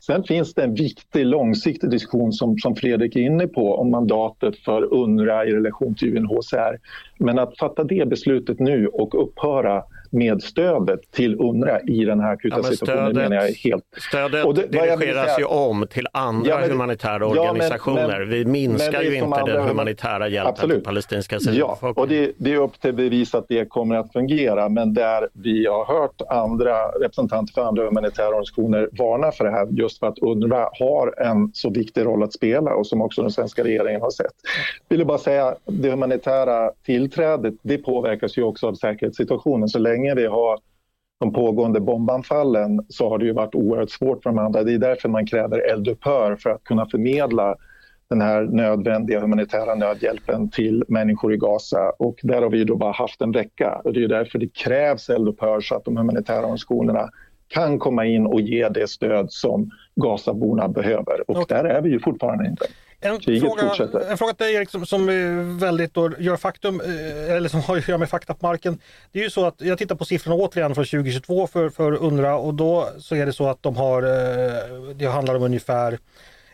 Sen 0.00 0.24
finns 0.24 0.54
det 0.54 0.62
en 0.62 0.74
viktig 0.74 1.26
långsiktig 1.26 1.90
diskussion 1.90 2.32
som, 2.32 2.58
som 2.58 2.76
Fredrik 2.76 3.16
är 3.16 3.20
inne 3.20 3.46
på 3.46 3.74
om 3.74 3.90
mandatet 3.90 4.58
för 4.58 4.94
UNRWA 4.94 5.44
i 5.44 5.52
relation 5.52 5.94
till 5.94 6.16
UNHCR. 6.16 6.78
Men 7.18 7.38
att 7.38 7.58
fatta 7.58 7.84
det 7.84 8.08
beslutet 8.08 8.58
nu 8.58 8.86
och 8.86 9.22
upphöra 9.22 9.82
med 10.10 10.42
stödet 10.42 11.10
till 11.10 11.40
UNRWA 11.40 11.80
i 11.80 12.04
den 12.04 12.20
här 12.20 12.32
akuta 12.32 12.56
ja, 12.56 12.62
situationen 12.62 13.10
stödet, 13.10 13.30
menar 13.30 13.36
jag 13.46 13.52
helt... 13.52 13.84
Stödet 14.08 14.44
och 14.46 14.54
det, 14.54 14.66
dirigeras 14.66 15.38
ju 15.38 15.44
om 15.44 15.86
till 15.90 16.06
andra 16.12 16.50
ja, 16.50 16.58
men, 16.60 16.70
humanitära 16.70 17.26
organisationer. 17.26 18.08
Men, 18.08 18.18
men, 18.18 18.28
Vi 18.28 18.44
minskar 18.44 19.02
ju 19.02 19.14
inte 19.14 19.42
den 19.46 19.68
humanitära 19.68 20.28
hjälpen 20.28 20.52
absolut. 20.52 20.76
till 20.76 20.84
palestinska 20.84 21.40
civilbefolkningen. 21.40 21.94
Ja, 21.96 22.02
och 22.02 22.08
det, 22.08 22.32
det, 22.36 22.52
är 22.52 22.56
upp 22.56 22.80
till 22.80 22.94
bevis 22.94 23.34
att 23.34 23.48
det 23.48 23.64
kommer 23.64 23.96
att 23.96 24.12
fungera 24.12 24.68
men 24.68 24.94
där 24.94 25.28
vi 25.32 25.66
har 25.66 25.84
hört 25.84 26.22
andra 26.28 26.88
representanter 26.88 27.54
för 27.54 27.62
andra 27.62 27.84
humanitära 27.84 28.28
organisationer 28.28 28.88
varna 28.92 29.32
för 29.32 29.44
det 29.44 29.50
här 29.50 29.66
just 29.70 29.98
för 29.98 30.06
att 30.06 30.18
UNRWA 30.18 30.70
har 30.78 31.22
en 31.22 31.50
så 31.54 31.70
viktig 31.70 32.04
roll 32.04 32.22
att 32.22 32.32
spela 32.32 32.74
och 32.74 32.86
som 32.86 33.02
också 33.02 33.22
den 33.22 33.30
svenska 33.30 33.64
regeringen 33.64 34.00
har 34.00 34.10
sett. 34.10 34.32
Jag 34.88 34.96
vill 34.96 35.06
bara 35.06 35.18
säga 35.18 35.54
det 35.64 35.90
humanitära 35.90 36.70
tillträdet 36.84 37.54
det 37.62 37.78
påverkas 37.78 38.38
ju 38.38 38.42
också 38.42 38.66
av 38.66 38.74
säkerhetssituationen 38.74 39.68
så 39.68 39.78
länge 39.78 39.99
länge 40.00 40.14
vi 40.14 40.26
har 40.26 40.58
de 41.20 41.32
pågående 41.32 41.80
bombanfallen 41.80 42.86
så 42.88 43.08
har 43.08 43.18
det 43.18 43.24
ju 43.24 43.32
varit 43.32 43.54
oerhört 43.54 43.90
svårt 43.90 44.22
för 44.22 44.30
de 44.30 44.38
andra. 44.38 44.62
Det 44.62 44.72
är 44.72 44.78
därför 44.78 45.08
man 45.08 45.26
kräver 45.26 45.72
eldupphör 45.72 46.36
för 46.36 46.50
att 46.50 46.64
kunna 46.64 46.86
förmedla 46.86 47.56
den 48.10 48.20
här 48.20 48.42
nödvändiga 48.42 49.20
humanitära 49.20 49.74
nödhjälpen 49.74 50.50
till 50.50 50.84
människor 50.88 51.34
i 51.34 51.36
Gaza. 51.36 51.92
Och 51.98 52.20
där 52.22 52.42
har 52.42 52.50
vi 52.50 52.64
då 52.64 52.76
bara 52.76 52.92
haft 52.92 53.20
en 53.20 53.32
vecka. 53.32 53.80
Och 53.84 53.92
det 53.92 54.04
är 54.04 54.08
därför 54.08 54.38
det 54.38 54.54
krävs 54.54 55.10
eldupphör 55.10 55.60
så 55.60 55.74
att 55.74 55.84
de 55.84 55.96
humanitära 55.96 56.38
organisationerna 56.38 57.08
kan 57.48 57.78
komma 57.78 58.06
in 58.06 58.26
och 58.26 58.40
ge 58.40 58.68
det 58.68 58.90
stöd 58.90 59.32
som 59.32 59.70
Gazaborna 59.94 60.68
behöver. 60.68 61.30
Och 61.30 61.38
okay. 61.38 61.62
där 61.62 61.64
är 61.64 61.82
vi 61.82 61.90
ju 61.90 62.00
fortfarande 62.00 62.46
inte. 62.46 62.66
En 63.02 63.20
fråga, 63.20 64.10
en 64.10 64.18
fråga 64.18 64.34
till 64.34 64.46
dig 64.46 64.54
Erik 64.54 64.70
som, 64.70 64.86
som 64.86 65.06
väldigt 65.58 65.94
då 65.94 66.10
gör 66.18 66.36
faktum, 66.36 66.80
eh, 66.80 67.36
eller 67.36 67.48
som 67.48 67.60
har 67.66 67.76
att 67.76 67.88
göra 67.88 67.98
med 67.98 68.08
fakta 68.08 68.34
på 68.34 68.46
marken. 68.46 68.78
Det 69.12 69.18
är 69.18 69.22
ju 69.22 69.30
så 69.30 69.46
att 69.46 69.54
jag 69.58 69.78
tittar 69.78 69.94
på 69.94 70.04
siffrorna 70.04 70.36
återigen 70.36 70.74
från 70.74 70.84
2022 70.84 71.46
för, 71.46 71.70
för 71.70 72.02
UNRWA 72.04 72.34
och 72.34 72.54
då 72.54 72.88
så 72.98 73.14
är 73.14 73.26
det 73.26 73.32
så 73.32 73.48
att 73.48 73.62
de 73.62 73.76
har, 73.76 74.02
eh, 74.02 74.94
det 74.94 75.06
handlar 75.06 75.34
om 75.34 75.42
ungefär 75.42 75.98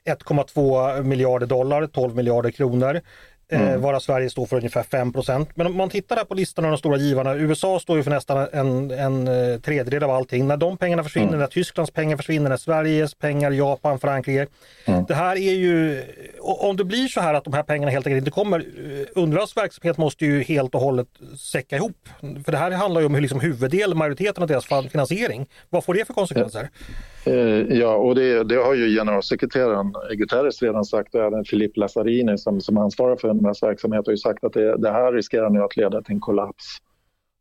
1,2 0.05 1.03
miljarder 1.03 1.47
dollar, 1.47 1.87
12 1.87 2.17
miljarder 2.17 2.51
kronor. 2.51 3.01
Eh, 3.49 3.61
mm. 3.61 3.81
varav 3.81 4.01
Sverige 4.01 4.31
står 4.31 4.47
för 4.47 4.57
ungefär 4.57 4.83
5% 4.83 5.47
Men 5.55 5.67
om 5.67 5.77
man 5.77 5.91
tittar 5.91 6.17
här 6.17 6.25
på 6.25 6.35
listan 6.35 6.65
av 6.65 6.71
de 6.71 6.79
stora 6.79 6.97
givarna, 6.97 7.35
USA 7.35 7.81
står 7.81 7.97
ju 7.97 8.03
för 8.03 8.11
nästan 8.11 8.49
en, 8.53 8.91
en 8.91 9.29
eh, 9.29 9.61
tredjedel 9.61 10.03
av 10.03 10.11
allting. 10.11 10.47
När 10.47 10.57
de 10.57 10.77
pengarna 10.77 11.03
försvinner, 11.03 11.29
mm. 11.29 11.41
när 11.41 11.47
Tysklands 11.47 11.91
pengar 11.91 12.17
försvinner, 12.17 12.51
när 12.51 12.57
Sveriges 12.57 13.15
pengar, 13.15 13.51
Japan, 13.51 13.99
Frankrike. 13.99 14.47
Mm. 14.85 15.05
Det 15.05 15.15
här 15.15 15.37
är 15.37 15.55
ju, 15.55 16.03
om 16.41 16.77
det 16.77 16.85
blir 16.85 17.09
så 17.09 17.21
här 17.21 17.35
att 17.35 17.45
de 17.45 17.53
här 17.53 17.63
pengarna 17.63 17.91
helt 17.91 18.07
enkelt 18.07 18.19
inte 18.19 18.31
kommer, 18.31 18.59
eh, 18.59 19.23
UNRWAs 19.23 19.57
verksamhet 19.57 19.99
måste 19.99 20.25
ju 20.25 20.43
helt 20.43 20.75
och 20.75 20.81
hållet 20.81 21.09
säcka 21.39 21.77
ihop. 21.77 22.09
För 22.45 22.53
det 22.53 22.59
här 22.59 22.71
handlar 22.71 23.01
ju 23.01 23.07
om 23.07 23.17
liksom 23.17 23.41
huvuddel, 23.41 23.95
majoriteten 23.95 24.43
av 24.43 24.49
deras 24.49 24.67
finansiering. 24.91 25.47
Vad 25.71 25.85
får 25.85 25.95
det 25.95 26.05
för 26.05 26.15
konsekvenser? 26.15 26.71
Ja, 26.73 26.89
Eh, 27.27 27.79
ja, 27.79 27.97
och 27.97 28.15
det, 28.15 28.45
det 28.45 28.57
har 28.57 28.75
ju 28.75 28.97
generalsekreteraren 28.99 29.93
Guterres 30.11 30.63
redan 30.63 30.85
sagt 30.85 31.15
och 31.15 31.21
även 31.21 31.45
Filip 31.45 31.77
Lazzarini 31.77 32.39
som, 32.39 32.61
som 32.61 32.79
ansvarar 32.79 33.17
för 33.17 33.29
UNRWAs 33.29 33.63
verksamhet 33.63 34.07
har 34.07 34.13
ju 34.13 34.17
sagt 34.17 34.45
att 34.45 34.53
det, 34.53 34.77
det 34.77 34.91
här 34.91 35.13
riskerar 35.13 35.51
nu 35.51 35.63
att 35.63 35.77
leda 35.77 36.03
till 36.03 36.15
en 36.15 36.21
kollaps 36.21 36.65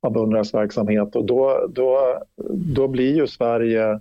av 0.02 0.18
UNRWAs 0.18 0.54
verksamhet 0.54 1.16
och 1.16 1.26
då, 1.26 1.68
då, 1.70 2.20
då 2.76 2.88
blir 2.88 3.16
ju 3.16 3.28
Sverige 3.28 4.00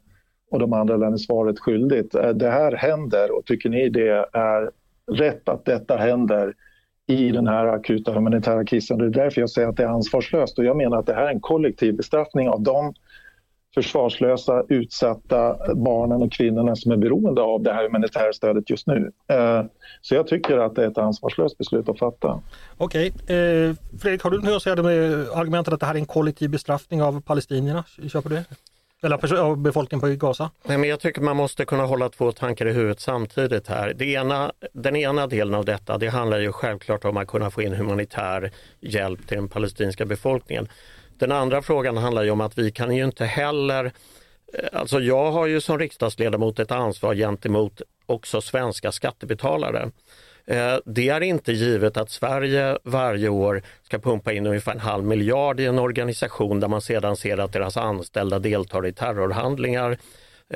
och 0.50 0.58
de 0.58 0.72
andra 0.72 0.96
länderna 0.96 1.18
svaret 1.18 1.58
skyldigt. 1.58 2.14
Eh, 2.14 2.28
det 2.28 2.50
här 2.50 2.72
händer 2.72 3.38
och 3.38 3.44
tycker 3.44 3.68
ni 3.68 3.88
det 3.88 4.28
är 4.32 4.70
rätt 5.12 5.48
att 5.48 5.64
detta 5.64 5.96
händer 5.96 6.54
i 7.06 7.30
den 7.30 7.46
här 7.46 7.66
akuta 7.66 8.12
humanitära 8.12 8.64
krisen? 8.64 8.98
Det 8.98 9.04
är 9.04 9.10
därför 9.10 9.40
jag 9.40 9.50
säger 9.50 9.68
att 9.68 9.76
det 9.76 9.82
är 9.82 9.88
ansvarslöst 9.88 10.58
och 10.58 10.64
jag 10.64 10.76
menar 10.76 10.98
att 10.98 11.06
det 11.06 11.14
här 11.14 11.26
är 11.26 11.32
en 11.32 11.40
kollektiv 11.40 11.96
bestraffning 11.96 12.48
av 12.48 12.62
de 12.62 12.94
försvarslösa, 13.74 14.64
utsatta 14.68 15.56
barnen 15.74 16.22
och 16.22 16.32
kvinnorna 16.32 16.76
som 16.76 16.92
är 16.92 16.96
beroende 16.96 17.42
av 17.42 17.62
det 17.62 17.72
här 17.72 17.82
humanitära 17.82 18.32
stödet 18.32 18.70
just 18.70 18.86
nu. 18.86 19.12
Eh, 19.28 19.62
så 20.00 20.14
jag 20.14 20.26
tycker 20.26 20.58
att 20.58 20.74
det 20.74 20.84
är 20.84 20.90
ett 20.90 20.98
ansvarslöst 20.98 21.58
beslut 21.58 21.88
att 21.88 21.98
fatta. 21.98 22.40
Okej, 22.76 23.06
eh, 23.06 23.74
Fredrik, 24.00 24.22
har 24.22 24.30
du 24.30 24.40
något 24.40 24.56
att 24.56 24.62
säga 24.62 24.82
med 24.82 25.28
argumentet 25.34 25.74
att 25.74 25.80
det 25.80 25.86
här 25.86 25.94
är 25.94 25.98
en 25.98 26.06
kollektiv 26.06 26.50
bestraffning 26.50 27.02
av 27.02 27.20
palestinierna? 27.20 27.84
Köper 28.08 28.30
du 28.30 28.36
det? 28.36 28.44
Eller 29.04 29.36
av 29.36 29.56
befolkningen 29.56 30.00
på 30.00 30.26
Gaza? 30.26 30.50
Nej, 30.62 30.78
men 30.78 30.88
jag 30.88 31.00
tycker 31.00 31.20
man 31.20 31.36
måste 31.36 31.64
kunna 31.64 31.84
hålla 31.84 32.08
två 32.08 32.32
tankar 32.32 32.66
i 32.66 32.72
huvudet 32.72 33.00
samtidigt 33.00 33.68
här. 33.68 33.94
Det 33.94 34.04
ena, 34.04 34.52
den 34.72 34.96
ena 34.96 35.26
delen 35.26 35.54
av 35.54 35.64
detta 35.64 35.98
det 35.98 36.08
handlar 36.08 36.38
ju 36.38 36.52
självklart 36.52 37.04
om 37.04 37.16
att 37.16 37.28
kunna 37.28 37.50
få 37.50 37.62
in 37.62 37.74
humanitär 37.74 38.50
hjälp 38.80 39.26
till 39.26 39.36
den 39.36 39.48
palestinska 39.48 40.04
befolkningen. 40.04 40.68
Den 41.18 41.32
andra 41.32 41.62
frågan 41.62 41.96
handlar 41.96 42.22
ju 42.22 42.30
om 42.30 42.40
att 42.40 42.58
vi 42.58 42.70
kan 42.70 42.96
ju 42.96 43.04
inte 43.04 43.24
heller 43.24 43.84
eh, 43.84 44.68
Alltså 44.72 45.00
jag 45.00 45.32
har 45.32 45.46
ju 45.46 45.60
som 45.60 45.78
riksdagsledamot 45.78 46.58
ett 46.58 46.70
ansvar 46.70 47.14
gentemot 47.14 47.82
också 48.06 48.40
svenska 48.40 48.92
skattebetalare. 48.92 49.90
Eh, 50.46 50.76
det 50.84 51.08
är 51.08 51.20
inte 51.20 51.52
givet 51.52 51.96
att 51.96 52.10
Sverige 52.10 52.78
varje 52.82 53.28
år 53.28 53.62
ska 53.82 53.98
pumpa 53.98 54.32
in 54.32 54.46
ungefär 54.46 54.72
en 54.72 54.80
halv 54.80 55.04
miljard 55.04 55.60
i 55.60 55.66
en 55.66 55.78
organisation 55.78 56.60
där 56.60 56.68
man 56.68 56.80
sedan 56.80 57.16
ser 57.16 57.38
att 57.38 57.52
deras 57.52 57.76
anställda 57.76 58.38
deltar 58.38 58.86
i 58.86 58.92
terrorhandlingar 58.92 59.98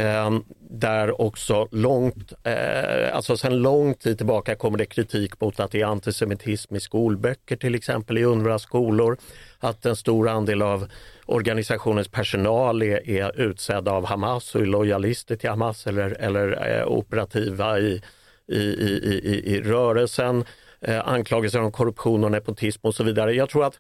Ehm, 0.01 0.45
där 0.71 1.21
också 1.21 1.69
långt, 1.71 2.33
eh, 2.45 3.17
alltså 3.17 3.37
sedan 3.37 3.59
lång 3.59 3.95
tid 3.95 4.17
tillbaka 4.17 4.55
kommer 4.55 4.79
det 4.79 4.87
kritik 4.87 5.41
mot 5.41 5.61
att 5.61 5.71
det 5.71 5.81
är 5.81 5.87
antisemitism 5.87 6.77
i 6.77 6.81
skolböcker 6.81 7.57
till 7.57 7.75
exempel 7.75 8.19
i 8.19 8.25
UNRWA 8.25 8.59
skolor. 8.59 9.19
Att 9.59 9.87
en 9.87 9.97
stor 9.97 10.29
andel 10.29 10.63
av 10.63 10.89
organisationens 11.27 12.09
personal 12.09 12.83
är, 12.83 13.09
är 13.09 13.41
utsedd 13.41 13.89
av 13.89 14.07
Hamas 14.07 14.55
och 14.55 14.61
är 14.61 14.67
lojalister 14.67 15.37
till 15.37 15.51
Hamas 15.51 15.87
eller, 15.87 16.11
eller 16.11 16.79
eh, 16.79 16.87
operativa 16.87 17.79
i, 17.79 18.03
i, 18.47 18.59
i, 18.59 19.21
i, 19.25 19.55
i 19.55 19.63
rörelsen. 19.63 20.45
Eh, 20.81 21.09
anklagelser 21.09 21.63
om 21.63 21.73
korruption 21.73 22.25
och 22.25 22.31
nepotism 22.31 22.87
och 22.87 22.95
så 22.95 23.05
vidare. 23.05 23.33
Jag 23.33 23.49
tror 23.49 23.65
att 23.65 23.79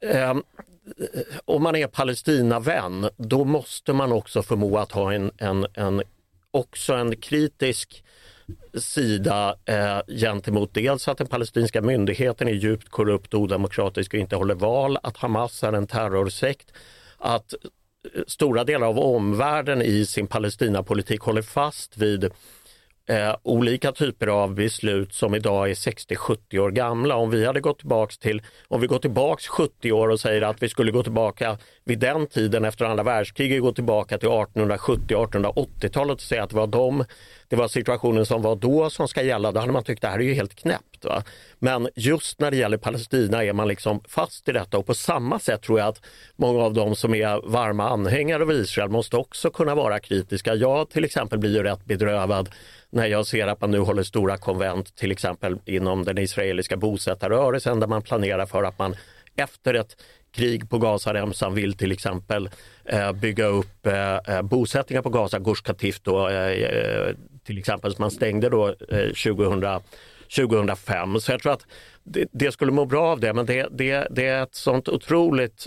eh, 0.00 0.34
om 1.44 1.62
man 1.62 1.76
är 1.76 1.86
Palestinavän, 1.86 3.08
då 3.16 3.44
måste 3.44 3.92
man 3.92 4.12
också 4.12 4.42
förmå 4.42 4.78
att 4.78 4.92
ha 4.92 5.12
en, 5.12 5.30
en, 5.38 5.66
en 5.74 6.02
också 6.50 6.94
en 6.94 7.16
kritisk 7.16 8.04
sida 8.74 9.56
eh, 9.64 10.00
gentemot 10.06 10.74
dels 10.74 11.08
att 11.08 11.18
den 11.18 11.26
palestinska 11.26 11.82
myndigheten 11.82 12.48
är 12.48 12.52
djupt 12.52 12.88
korrupt 12.88 13.34
och 13.34 13.40
odemokratisk 13.40 14.14
och 14.14 14.20
inte 14.20 14.36
håller 14.36 14.54
val, 14.54 14.98
att 15.02 15.16
Hamas 15.16 15.62
är 15.62 15.72
en 15.72 15.86
terrorsekt, 15.86 16.72
att 17.18 17.54
eh, 18.14 18.22
stora 18.26 18.64
delar 18.64 18.86
av 18.86 18.98
omvärlden 18.98 19.82
i 19.82 20.06
sin 20.06 20.26
Palestinapolitik 20.26 21.20
håller 21.20 21.42
fast 21.42 21.96
vid 21.96 22.30
eh, 23.10 23.36
olika 23.42 23.92
typer 23.92 24.26
av 24.26 24.54
beslut 24.54 25.14
som 25.14 25.34
idag 25.34 25.70
är 25.70 25.74
60-70 25.74 26.58
år 26.58 26.70
gamla. 26.70 27.16
Om 27.16 27.30
vi 27.30 27.46
hade 27.46 27.60
gått 27.60 27.78
tillbaks 27.78 28.18
till, 28.18 28.42
om 28.68 28.80
vi 28.80 28.86
går 28.86 28.98
tillbaks 28.98 29.46
70 29.48 29.92
år 29.92 30.08
och 30.08 30.20
säger 30.20 30.42
att 30.42 30.62
vi 30.62 30.68
skulle 30.68 30.92
gå 30.92 31.02
tillbaka 31.02 31.58
vid 31.84 31.98
den 31.98 32.26
tiden 32.26 32.64
efter 32.64 32.84
andra 32.84 33.02
världskriget, 33.02 33.62
gå 33.62 33.72
tillbaka 33.72 34.18
till 34.18 34.28
1870-1880-talet 34.28 36.14
och 36.14 36.20
säga 36.20 36.42
att 36.42 36.50
det 36.50 36.56
var 36.56 36.66
de 36.66 37.04
det 37.48 37.56
var 37.56 37.68
situationen 37.68 38.26
som 38.26 38.42
var 38.42 38.56
då 38.56 38.90
som 38.90 39.08
ska 39.08 39.22
gälla, 39.22 39.52
då 39.52 39.60
hade 39.60 39.72
man 39.72 39.84
tyckt 39.84 40.02
det 40.02 40.08
här 40.08 40.18
är 40.18 40.22
ju 40.22 40.34
helt 40.34 40.54
knäppt. 40.54 40.89
Va? 41.04 41.22
Men 41.58 41.88
just 41.96 42.40
när 42.40 42.50
det 42.50 42.56
gäller 42.56 42.76
Palestina 42.76 43.44
är 43.44 43.52
man 43.52 43.68
liksom 43.68 44.00
fast 44.08 44.48
i 44.48 44.52
detta 44.52 44.78
och 44.78 44.86
på 44.86 44.94
samma 44.94 45.38
sätt 45.38 45.62
tror 45.62 45.78
jag 45.78 45.88
att 45.88 46.02
många 46.36 46.62
av 46.62 46.74
de 46.74 46.96
som 46.96 47.14
är 47.14 47.50
varma 47.50 47.90
anhängare 47.90 48.42
av 48.42 48.52
Israel 48.52 48.88
måste 48.88 49.16
också 49.16 49.50
kunna 49.50 49.74
vara 49.74 49.98
kritiska. 49.98 50.54
Jag 50.54 50.90
till 50.90 51.04
exempel 51.04 51.38
blir 51.38 51.56
ju 51.56 51.62
rätt 51.62 51.84
bedrövad 51.84 52.48
när 52.90 53.06
jag 53.06 53.26
ser 53.26 53.46
att 53.46 53.60
man 53.60 53.70
nu 53.70 53.78
håller 53.78 54.02
stora 54.02 54.36
konvent 54.36 54.96
till 54.96 55.12
exempel 55.12 55.58
inom 55.66 56.04
den 56.04 56.18
israeliska 56.18 56.76
bosättarrörelsen 56.76 57.80
där 57.80 57.86
man 57.86 58.02
planerar 58.02 58.46
för 58.46 58.62
att 58.62 58.78
man 58.78 58.96
efter 59.36 59.74
ett 59.74 59.96
krig 60.32 60.70
på 60.70 60.78
Gazaremsan 60.78 61.54
vill 61.54 61.76
till 61.76 61.92
exempel 61.92 62.50
eh, 62.84 63.12
bygga 63.12 63.46
upp 63.46 63.86
eh, 63.86 64.16
eh 64.16 64.42
bosättningar 64.42 65.02
på 65.02 65.10
Gaza, 65.10 65.38
Gush 65.38 65.62
Katif 65.62 66.00
då, 66.00 66.28
eh, 66.28 66.50
eh 66.50 67.14
till 67.44 67.58
exempel 67.58 67.94
som 67.94 68.02
man 68.02 68.10
stängde 68.10 68.48
då 68.48 68.68
eh, 68.68 69.06
2000, 69.24 69.80
2005. 70.36 71.20
Så 71.20 71.32
jag 71.32 71.42
tror 71.42 71.52
att 71.52 71.66
det, 72.04 72.28
det, 72.32 72.52
skulle 72.52 72.72
må 72.72 72.84
bra 72.84 73.06
av 73.06 73.20
det 73.20 73.34
men 73.34 73.46
det, 73.46 73.68
det, 73.70 74.08
det 74.10 74.26
är 74.26 74.42
ett 74.42 74.54
sånt 74.54 74.88
otroligt 74.88 75.66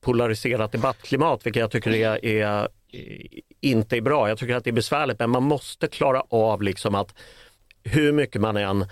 polariserat 0.00 0.72
debattklimat 0.72 1.46
vilket 1.46 1.60
jag 1.60 1.70
tycker 1.70 1.94
är, 1.94 2.24
är 2.24 2.68
inte 3.60 3.96
är 3.96 4.00
bra. 4.00 4.28
Jag 4.28 4.38
tycker 4.38 4.54
att 4.54 4.64
det 4.64 4.70
är 4.70 4.72
besvärligt 4.72 5.18
men 5.18 5.30
man 5.30 5.42
måste 5.42 5.86
klara 5.86 6.22
av 6.28 6.62
liksom 6.62 6.94
att 6.94 7.14
hur 7.84 8.12
mycket 8.12 8.40
man 8.40 8.56
än 8.56 8.86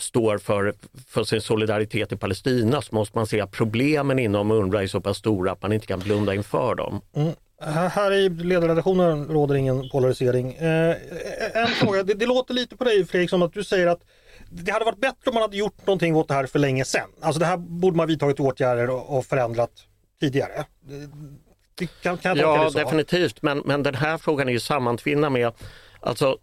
står 0.00 0.38
för, 0.38 0.74
för 1.08 1.24
sin 1.24 1.40
solidaritet 1.40 2.12
i 2.12 2.16
Palestina 2.16 2.82
så 2.82 2.94
måste 2.94 3.18
man 3.18 3.26
se 3.26 3.40
att 3.40 3.50
problemen 3.50 4.18
inom 4.18 4.50
UNRWA 4.50 4.82
är 4.82 4.86
så 4.86 5.00
pass 5.00 5.18
stora 5.18 5.52
att 5.52 5.62
man 5.62 5.72
inte 5.72 5.86
kan 5.86 5.98
blunda 5.98 6.34
inför 6.34 6.74
dem. 6.74 7.00
Mm. 7.14 7.32
Här 7.90 8.12
i 8.12 8.28
ledarredaktionen 8.28 9.28
råder 9.28 9.54
ingen 9.54 9.88
polarisering. 9.88 10.54
Eh, 10.54 10.96
en 11.54 11.66
fråga, 11.66 12.02
det, 12.02 12.14
det, 12.14 12.26
låter 12.26 12.54
lite 12.54 12.76
på 12.76 12.84
dig 12.84 13.06
Fredrik 13.06 13.30
som 13.30 13.42
att 13.42 13.52
du 13.52 13.64
säger 13.64 13.86
att 13.86 14.00
det 14.64 14.72
hade 14.72 14.84
varit 14.84 15.00
bättre 15.00 15.30
om 15.30 15.34
man 15.34 15.42
hade 15.42 15.56
gjort 15.56 15.86
någonting 15.86 16.16
åt 16.16 16.28
det 16.28 16.34
här 16.34 16.46
för 16.46 16.58
länge 16.58 16.84
sedan. 16.84 17.10
Alltså 17.20 17.38
det 17.38 17.46
här 17.46 17.56
borde 17.56 17.96
man 17.96 18.06
vidtagit 18.06 18.40
åtgärder 18.40 19.10
och, 19.10 19.26
förändrat 19.26 19.70
tidigare. 20.20 20.64
Kan, 22.02 22.18
kan 22.18 22.36
ja, 22.36 22.70
definitivt. 22.74 23.42
Men, 23.42 23.58
men 23.58 23.82
den 23.82 23.94
här 23.94 24.18
frågan 24.18 24.48
är 24.48 24.52
ju 24.52 24.60
sammantvinnad 24.60 25.32
med 25.32 25.52
Alltså, 26.00 26.38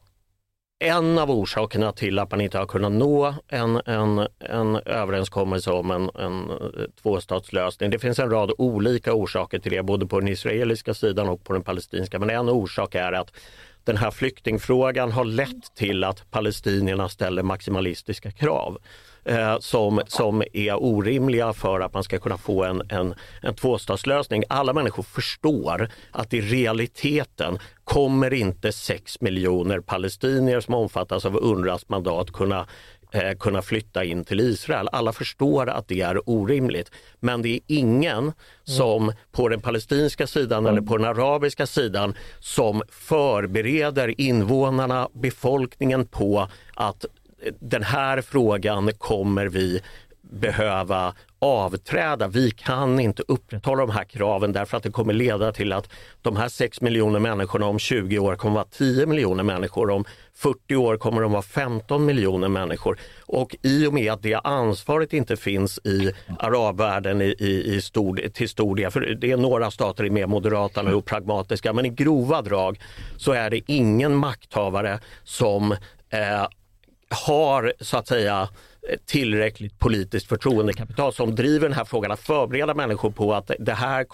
en 0.80 1.18
av 1.18 1.32
orsakerna 1.32 1.92
till 1.92 2.20
att 2.20 2.32
man 2.32 2.42
inte 2.42 2.58
har 2.58 2.66
kunnat 2.66 2.92
nå 2.92 3.36
en, 3.48 3.82
en, 3.86 4.28
en 4.40 4.76
överenskommelse 4.76 5.72
om 5.72 5.92
en, 5.92 6.10
en 6.16 6.52
tvåstatslösning. 7.02 7.90
Det 7.90 8.00
finns 8.00 8.20
en 8.20 8.30
rad 8.30 8.52
olika 8.58 9.14
orsaker 9.14 9.60
till 9.60 9.72
det, 9.72 9.84
både 9.84 10.06
på 10.06 10.20
den 10.20 10.30
israeliska 10.30 10.94
sidan 10.94 11.30
och 11.30 11.44
på 11.44 11.54
den 11.54 11.64
palestinska. 11.64 12.20
Men 12.20 12.30
en 12.30 12.50
orsak 12.50 12.96
är 12.96 13.12
att 13.12 13.32
den 13.84 13.98
här 13.98 14.12
flyktingfrågan 14.12 15.12
har 15.12 15.26
lett 15.26 15.76
till 15.76 16.04
att 16.04 16.32
palestinierna 16.32 17.10
ställer 17.10 17.44
maximalistiska 17.44 18.32
krav 18.32 18.78
eh, 19.26 19.60
som, 19.60 20.02
som 20.08 20.44
är 20.54 20.84
orimliga 20.84 21.54
för 21.54 21.80
att 21.80 21.94
man 21.94 22.04
ska 22.04 22.20
kunna 22.20 22.38
få 22.38 22.64
en, 22.64 22.82
en, 22.90 23.14
en 23.42 23.56
tvåstatslösning. 23.56 24.44
Alla 24.50 24.74
människor 24.74 25.04
förstår 25.04 25.90
att 26.12 26.34
i 26.34 26.42
realiteten 26.42 27.60
kommer 27.84 28.34
inte 28.34 28.72
6 28.72 29.22
miljoner 29.22 29.80
palestinier 29.80 30.60
som 30.60 30.74
omfattas 30.74 31.26
av 31.26 31.38
UNRWAs 31.38 31.90
mandat 31.90 32.32
kunna 32.32 32.68
eh, 33.14 33.34
kunna 33.38 33.62
flytta 33.62 34.04
in 34.04 34.24
till 34.24 34.40
Israel. 34.40 34.90
Alla 34.92 35.14
förstår 35.14 35.70
att 35.70 35.88
det 35.88 36.02
är 36.02 36.30
orimligt. 36.30 36.92
Men 37.20 37.42
det 37.42 37.50
är 37.50 37.60
ingen 37.68 38.32
som 38.64 39.14
på 39.32 39.50
den 39.50 39.62
palestinska 39.62 40.28
sidan 40.28 40.66
eller 40.66 40.82
på 40.82 40.98
den 40.98 41.08
arabiska 41.08 41.66
sidan 41.66 42.16
som 42.40 42.82
förbereder 42.90 44.22
invånarna, 44.22 45.10
befolkningen 45.14 46.06
på 46.08 46.48
att 46.74 47.06
den 47.60 47.84
här 47.84 48.22
frågan 48.22 48.94
kommer 48.94 49.46
vi 49.46 49.82
behöva 50.22 51.14
avträda. 51.44 52.28
Vi 52.28 52.52
kan 52.52 53.00
inte 53.00 53.24
upprätthålla 53.28 53.86
de 53.86 53.92
här 53.92 54.04
kraven 54.04 54.54
därför 54.54 54.78
att 54.78 54.84
det 54.84 54.92
kommer 54.92 55.14
leda 55.14 55.52
till 55.52 55.74
att 55.74 55.90
de 56.22 56.36
här 56.36 56.50
6 56.50 56.82
miljoner 56.82 57.20
människorna 57.20 57.66
om 57.66 57.80
20 57.80 58.20
år 58.20 58.36
kommer 58.36 58.56
vara 58.56 58.66
10 58.66 59.06
miljoner 59.06 59.44
människor. 59.44 59.90
Om 59.90 60.06
40 60.36 60.76
år 60.76 60.98
kommer 60.98 61.22
de 61.22 61.32
vara 61.32 61.42
15 61.42 62.06
miljoner 62.06 62.48
människor. 62.48 63.00
Och 63.22 63.56
i 63.62 63.88
och 63.88 63.94
med 63.94 64.14
att 64.14 64.22
det 64.22 64.34
ansvaret 64.34 65.14
inte 65.14 65.38
finns 65.38 65.80
i 65.84 66.12
arabvärlden 66.40 67.22
i, 67.22 67.36
i, 67.40 67.76
i 67.76 67.82
stor, 67.82 68.30
till 68.34 68.50
stor 68.50 68.76
del, 68.76 68.92
för 68.92 69.00
det 69.02 69.32
är 69.32 69.38
några 69.38 69.72
stater 69.72 70.04
i 70.04 70.08
är 70.08 70.12
mer 70.12 70.28
moderata 70.28 70.96
och 70.96 71.06
pragmatiska, 71.06 71.74
men 71.74 71.86
i 71.86 71.90
grova 71.90 72.42
drag 72.42 72.80
så 73.18 73.32
är 73.32 73.50
det 73.50 73.62
ingen 73.68 74.16
makthavare 74.16 75.00
som 75.24 75.72
eh, 76.10 76.48
har 77.10 77.74
så 77.80 77.98
att 77.98 78.08
säga 78.08 78.50
tillräckligt 79.06 79.80
politiskt 79.80 80.28
förtroendekapital 80.28 81.14
som 81.14 81.36
driver 81.36 81.68
den 81.68 81.78
här 81.78 81.86
frågan 81.86 82.12
att 82.12 82.20
förbereda 82.20 82.74
människor 82.74 83.12
på 83.12 83.34
att 83.34 83.52
det 83.60 83.74
här, 83.74 84.06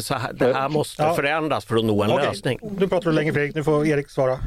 så 0.00 0.14
här, 0.14 0.32
det 0.32 0.54
här 0.54 0.68
måste 0.68 1.02
ja. 1.02 1.14
förändras 1.14 1.64
för 1.64 1.76
att 1.76 1.84
nå 1.84 2.02
en 2.02 2.10
okay. 2.10 2.26
lösning. 2.26 2.58
Nu 2.78 2.88
pratar 2.88 3.10
du 3.10 3.16
länge 3.16 3.32
Fredrik, 3.32 3.54
nu 3.54 3.64
får 3.64 3.86
Erik 3.86 4.10
svara. 4.10 4.38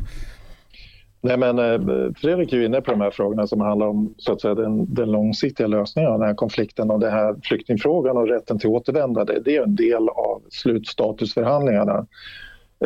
Nej, 1.23 1.37
men 1.37 1.59
eh, 1.59 1.79
Fredrik 2.15 2.53
är 2.53 2.61
inne 2.61 2.81
på 2.81 2.91
de 2.91 3.01
här 3.01 3.11
frågorna 3.11 3.47
som 3.47 3.61
handlar 3.61 3.87
om 3.87 4.13
så 4.17 4.33
att 4.33 4.41
säga, 4.41 4.55
den, 4.55 4.93
den 4.93 5.11
långsiktiga 5.11 5.67
lösningen 5.67 6.11
av 6.11 6.19
den 6.19 6.27
här 6.27 6.35
konflikten 6.35 6.91
och 6.91 6.99
den 6.99 7.11
här 7.11 7.35
flyktingfrågan 7.43 8.17
och 8.17 8.27
rätten 8.27 8.59
till 8.59 8.69
återvändande. 8.69 9.39
Det 9.45 9.57
är 9.57 9.63
en 9.63 9.75
del 9.75 10.09
av 10.09 10.41
slutstatusförhandlingarna. 10.49 12.07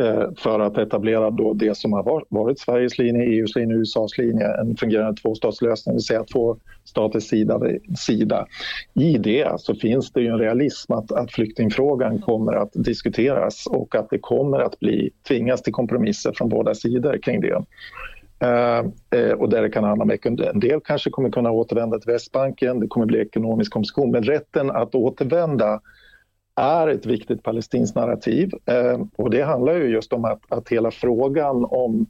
Eh, 0.00 0.28
för 0.36 0.60
att 0.60 0.78
etablera 0.78 1.30
då 1.30 1.54
det 1.54 1.76
som 1.76 1.92
har 1.92 2.24
varit 2.28 2.58
Sveriges 2.58 2.98
linje, 2.98 3.22
EUs 3.22 3.56
linje, 3.56 3.76
USAs 3.76 4.18
linje, 4.18 4.46
en 4.60 4.76
fungerande 4.76 5.20
tvåstatslösning, 5.20 5.92
det 5.92 5.96
vill 5.96 6.04
säga 6.04 6.24
två 6.24 6.56
stater 6.84 7.20
sida 7.20 7.58
vid 7.58 7.98
sida. 7.98 8.46
I 8.94 9.18
det 9.18 9.60
så 9.60 9.74
finns 9.74 10.12
det 10.12 10.20
ju 10.20 10.28
en 10.28 10.38
realism 10.38 10.92
att, 10.92 11.12
att 11.12 11.32
flyktingfrågan 11.32 12.18
kommer 12.18 12.52
att 12.52 12.70
diskuteras 12.72 13.66
och 13.66 13.94
att 13.94 14.10
det 14.10 14.18
kommer 14.18 14.58
att 14.58 14.80
bli, 14.80 15.10
tvingas 15.28 15.62
till 15.62 15.72
kompromisser 15.72 16.32
från 16.32 16.48
båda 16.48 16.74
sidor 16.74 17.18
kring 17.22 17.40
det. 17.40 17.62
Uh, 18.44 19.32
och 19.32 19.48
där 19.48 19.62
det 19.62 19.70
kan 19.70 19.84
handla 19.84 20.02
om 20.02 20.10
en 20.22 20.60
del 20.60 20.80
kanske 20.84 21.10
kommer 21.10 21.30
kunna 21.30 21.50
återvända 21.50 21.98
till 21.98 22.12
Västbanken, 22.12 22.80
det 22.80 22.86
kommer 22.86 23.06
bli 23.06 23.20
ekonomisk 23.20 23.72
kompensation, 23.72 24.10
men 24.10 24.22
rätten 24.22 24.70
att 24.70 24.94
återvända 24.94 25.80
är 26.56 26.88
ett 26.88 27.06
viktigt 27.06 27.42
palestinskt 27.42 27.96
narrativ. 27.96 28.50
Eh, 28.66 29.00
och 29.16 29.30
det 29.30 29.42
handlar 29.42 29.74
ju 29.74 29.88
just 29.88 30.12
om 30.12 30.24
att, 30.24 30.40
att 30.48 30.68
hela 30.68 30.90
frågan 30.90 31.64
om 31.64 32.06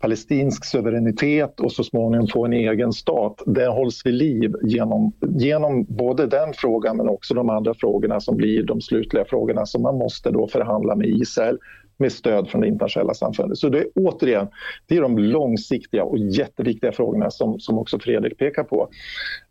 palestinsk 0.00 0.64
suveränitet 0.64 1.60
och 1.60 1.72
så 1.72 1.84
småningom 1.84 2.26
få 2.26 2.44
en 2.44 2.52
egen 2.52 2.92
stat, 2.92 3.42
den 3.46 3.72
hålls 3.72 4.06
vid 4.06 4.14
liv 4.14 4.54
genom, 4.62 5.12
genom 5.20 5.84
både 5.84 6.26
den 6.26 6.52
frågan 6.54 6.96
men 6.96 7.08
också 7.08 7.34
de 7.34 7.50
andra 7.50 7.74
frågorna 7.74 8.20
som 8.20 8.36
blir 8.36 8.62
de 8.62 8.80
slutliga 8.80 9.24
frågorna 9.24 9.66
som 9.66 9.82
man 9.82 9.98
måste 9.98 10.30
då 10.30 10.48
förhandla 10.48 10.96
med 10.96 11.08
Israel 11.08 11.58
med 11.98 12.12
stöd 12.12 12.48
från 12.48 12.60
det 12.60 12.68
internationella 12.68 13.14
samfundet. 13.14 13.58
Så 13.58 13.68
det 13.68 13.78
är 13.78 13.86
återigen, 13.94 14.48
det 14.86 14.96
är 14.96 15.02
de 15.02 15.18
långsiktiga 15.18 16.04
och 16.04 16.18
jätteviktiga 16.18 16.92
frågorna 16.92 17.30
som, 17.30 17.60
som 17.60 17.78
också 17.78 17.98
Fredrik 17.98 18.38
pekar 18.38 18.64
på. 18.64 18.88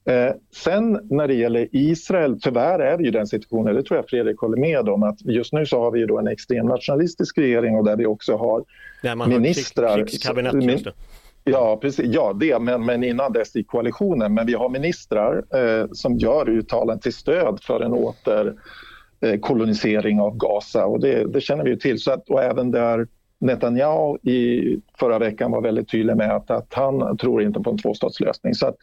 Eh, 0.06 0.36
sen 0.56 1.00
när 1.04 1.28
det 1.28 1.34
gäller 1.34 1.68
Israel, 1.72 2.42
tyvärr 2.42 2.80
är 2.80 2.98
det 2.98 3.04
ju 3.04 3.12
den 3.12 3.28
situationen, 3.28 3.76
det 3.76 3.84
tror 3.84 3.98
jag 3.98 4.10
Fredrik 4.10 4.40
håller 4.40 4.58
med 4.58 4.90
om, 4.90 5.04
att 5.04 5.22
just 5.22 5.54
nu 5.54 5.66
så 5.66 5.80
har 5.80 5.92
vi 5.92 6.00
ju 6.00 6.06
då 6.06 6.20
en 6.20 6.28
extrem 6.28 6.66
nationalistisk 6.66 7.38
regering 7.38 7.76
och 7.76 7.86
där 7.86 7.96
vi 7.96 8.06
också 8.06 8.36
har 8.36 8.64
Nej, 9.04 9.16
ministrar... 9.16 9.98
Krigs, 9.98 10.54
min, 10.54 10.80
Ja, 11.48 11.78
precis. 11.82 12.06
Ja, 12.14 12.34
det, 12.34 12.60
men, 12.60 12.86
men 12.86 13.04
innan 13.04 13.34
dess 13.34 13.56
i 13.56 13.64
koalitionen. 13.64 14.34
Men 14.34 14.46
vi 14.46 14.54
har 14.54 14.70
ministrar 14.70 15.44
eh, 15.56 15.88
som 15.92 16.18
gör 16.18 16.50
uttalanden 16.50 17.00
till 17.00 17.14
stöd 17.14 17.60
för 17.64 17.82
en 17.82 17.94
åter 17.94 18.56
Eh, 19.26 20.22
av 20.22 20.38
Gaza 20.38 20.86
och 20.86 21.00
det, 21.00 21.34
det 21.34 21.42
känner 21.42 21.64
vi 21.64 21.70
ju 21.70 21.76
till. 21.76 22.00
Så 22.00 22.12
att, 22.12 22.30
och 22.30 22.44
även 22.44 22.72
där 22.72 23.08
Netanyahu 23.46 24.18
i 24.24 24.80
förra 25.00 25.20
veckan 25.20 25.52
var 25.52 25.62
väldigt 25.62 25.90
tydlig 25.90 26.18
med 26.18 26.32
att, 26.36 26.52
att 26.52 26.74
han 26.74 27.18
tror 27.18 27.42
inte 27.42 27.60
på 27.60 27.70
en 27.70 27.78
tvåstatslösning. 27.78 28.54
Så 28.54 28.68
att 28.68 28.76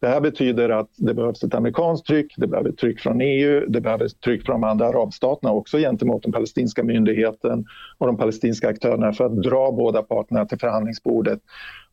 det 0.00 0.06
här 0.06 0.20
betyder 0.20 0.68
att 0.68 0.88
det 0.96 1.14
behövs 1.14 1.42
ett 1.42 1.54
amerikanskt 1.54 2.06
tryck, 2.06 2.34
det 2.36 2.46
behövs 2.46 2.76
tryck 2.76 3.00
från 3.00 3.20
EU, 3.20 3.66
det 3.68 3.80
behövs 3.80 4.14
tryck 4.14 4.46
från 4.46 4.60
de 4.60 4.68
andra 4.68 4.86
arabstaterna 4.86 5.52
också 5.52 5.78
gentemot 5.78 6.22
den 6.22 6.32
palestinska 6.32 6.82
myndigheten 6.82 7.64
och 7.98 8.06
de 8.06 8.16
palestinska 8.16 8.68
aktörerna 8.68 9.12
för 9.12 9.24
att 9.24 9.42
dra 9.42 9.72
båda 9.72 10.02
parterna 10.02 10.46
till 10.46 10.58
förhandlingsbordet 10.58 11.40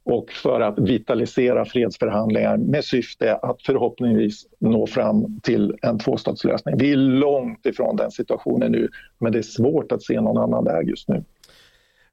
och 0.03 0.31
för 0.31 0.61
att 0.61 0.79
vitalisera 0.79 1.65
fredsförhandlingar 1.65 2.57
med 2.57 2.83
syfte 2.83 3.35
att 3.35 3.61
förhoppningsvis 3.61 4.45
nå 4.59 4.87
fram 4.87 5.39
till 5.43 5.75
en 5.81 5.99
tvåstatslösning. 5.99 6.77
Vi 6.77 6.91
är 6.91 6.95
långt 6.97 7.65
ifrån 7.65 7.95
den 7.95 8.11
situationen 8.11 8.71
nu, 8.71 8.89
men 9.19 9.31
det 9.31 9.37
är 9.37 9.43
svårt 9.43 9.91
att 9.91 10.03
se 10.03 10.21
någon 10.21 10.37
annan 10.37 10.63
väg 10.63 10.89
just 10.89 11.07
nu. 11.07 11.23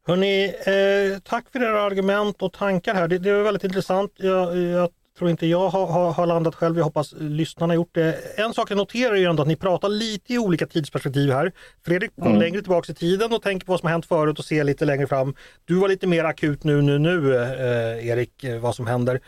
Hörrni, 0.09 0.45
eh, 0.45 1.19
tack 1.19 1.45
för 1.53 1.63
era 1.63 1.83
argument 1.83 2.43
och 2.43 2.53
tankar 2.53 2.95
här. 2.95 3.09
Det, 3.09 3.19
det 3.19 3.31
är 3.31 3.43
väldigt 3.43 3.65
intressant. 3.65 4.13
Jag, 4.17 4.57
jag 4.57 4.91
tror 5.19 5.31
inte 5.31 5.47
jag 5.47 5.69
har, 5.69 5.87
har, 5.87 6.13
har, 6.13 6.27
landat 6.27 6.55
själv. 6.55 6.77
Jag 6.77 6.85
hoppas 6.85 7.15
lyssnarna 7.19 7.75
gjort 7.75 7.95
det. 7.95 8.19
En 8.37 8.55
sak 8.55 8.71
jag 8.71 8.77
noterar 8.77 9.17
är 9.17 9.29
ändå 9.29 9.43
att 9.43 9.49
ni 9.49 9.57
pratar 9.57 9.89
lite 9.89 10.35
i 10.35 10.39
olika 10.39 10.67
tidsperspektiv 10.67 11.31
här. 11.31 11.53
Fredrik 11.85 12.17
går 12.17 12.27
mm. 12.27 12.39
längre 12.39 12.61
tillbaka 12.61 12.93
i 12.93 12.95
tiden 12.95 13.33
och 13.33 13.43
tänker 13.43 13.67
på 13.67 13.73
vad 13.73 13.81
som 13.81 13.87
har 13.87 13.93
hänt 13.93 14.07
förut 14.07 14.39
och 14.39 14.45
ser 14.45 14.65
lite 14.65 14.85
längre 14.85 15.07
fram. 15.07 15.35
Du 15.65 15.75
var 15.75 15.89
lite 15.89 16.07
mer 16.07 16.25
akut 16.25 16.65
nu, 16.65 16.83
nu, 16.83 16.99
nu 16.99 17.37
eh, 17.37 18.09
Erik, 18.09 18.45
vad 18.61 18.75
som 18.75 18.87
händer. 18.87 19.21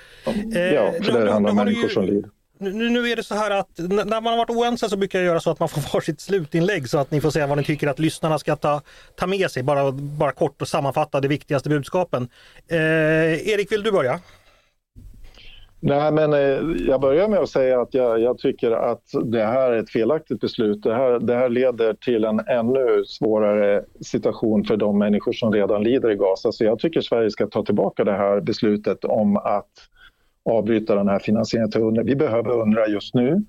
Eh, 0.54 0.60
ja, 0.60 0.92
för 1.02 1.12
det 1.12 1.32
handlar 1.32 1.50
om 1.50 1.56
människor 1.56 1.88
som 1.88 2.04
lider. 2.04 2.30
Nu, 2.62 2.90
nu 2.90 3.08
är 3.08 3.16
det 3.16 3.22
så 3.22 3.34
här 3.34 3.50
att 3.50 3.78
när 3.78 4.20
man 4.20 4.26
har 4.26 4.36
varit 4.36 4.50
oense 4.50 4.88
så 4.88 4.96
brukar 4.96 5.18
jag 5.18 5.26
göra 5.26 5.40
så 5.40 5.50
att 5.50 5.60
man 5.60 5.68
får 5.68 5.80
varsitt 5.94 6.20
slutinlägg 6.20 6.88
så 6.88 6.98
att 6.98 7.10
ni 7.10 7.20
får 7.20 7.30
säga 7.30 7.46
vad 7.46 7.58
ni 7.58 7.64
tycker 7.64 7.86
att 7.86 7.98
lyssnarna 7.98 8.38
ska 8.38 8.56
ta, 8.56 8.82
ta 9.16 9.26
med 9.26 9.50
sig. 9.50 9.62
Bara, 9.62 9.92
bara 9.92 10.32
kort 10.32 10.62
och 10.62 10.68
sammanfatta 10.68 11.20
de 11.20 11.28
viktigaste 11.28 11.68
budskapen. 11.68 12.28
Eh, 12.68 13.48
Erik, 13.48 13.72
vill 13.72 13.82
du 13.82 13.92
börja? 13.92 14.20
Nej, 15.82 16.12
men 16.12 16.32
eh, 16.32 16.86
jag 16.88 17.00
börjar 17.00 17.28
med 17.28 17.38
att 17.38 17.48
säga 17.48 17.80
att 17.80 17.94
jag, 17.94 18.20
jag, 18.20 18.38
tycker 18.38 18.70
att 18.70 19.02
det 19.24 19.44
här 19.44 19.72
är 19.72 19.76
ett 19.76 19.90
felaktigt 19.90 20.40
beslut. 20.40 20.82
Det 20.82 20.94
här, 20.94 21.18
det 21.18 21.34
här 21.34 21.48
leder 21.48 21.94
till 21.94 22.24
en 22.24 22.40
ännu 22.40 23.04
svårare 23.04 23.84
situation 24.00 24.64
för 24.64 24.76
de 24.76 24.98
människor 24.98 25.32
som 25.32 25.52
redan 25.52 25.82
lider 25.82 26.10
i 26.10 26.16
Gaza. 26.16 26.52
Så 26.52 26.64
jag 26.64 26.78
tycker 26.78 27.00
Sverige 27.00 27.30
ska 27.30 27.46
ta 27.46 27.64
tillbaka 27.64 28.04
det 28.04 28.12
här 28.12 28.40
beslutet 28.40 29.04
om 29.04 29.36
att 29.36 29.70
avbryta 30.44 30.94
den 30.94 31.08
här 31.08 31.18
finansieringen 31.18 31.70
till 31.70 31.80
UNRWA. 31.80 32.02
Vi 32.02 32.16
behöver 32.16 32.50
UNRWA 32.50 32.86
just 32.86 33.14
nu. 33.14 33.44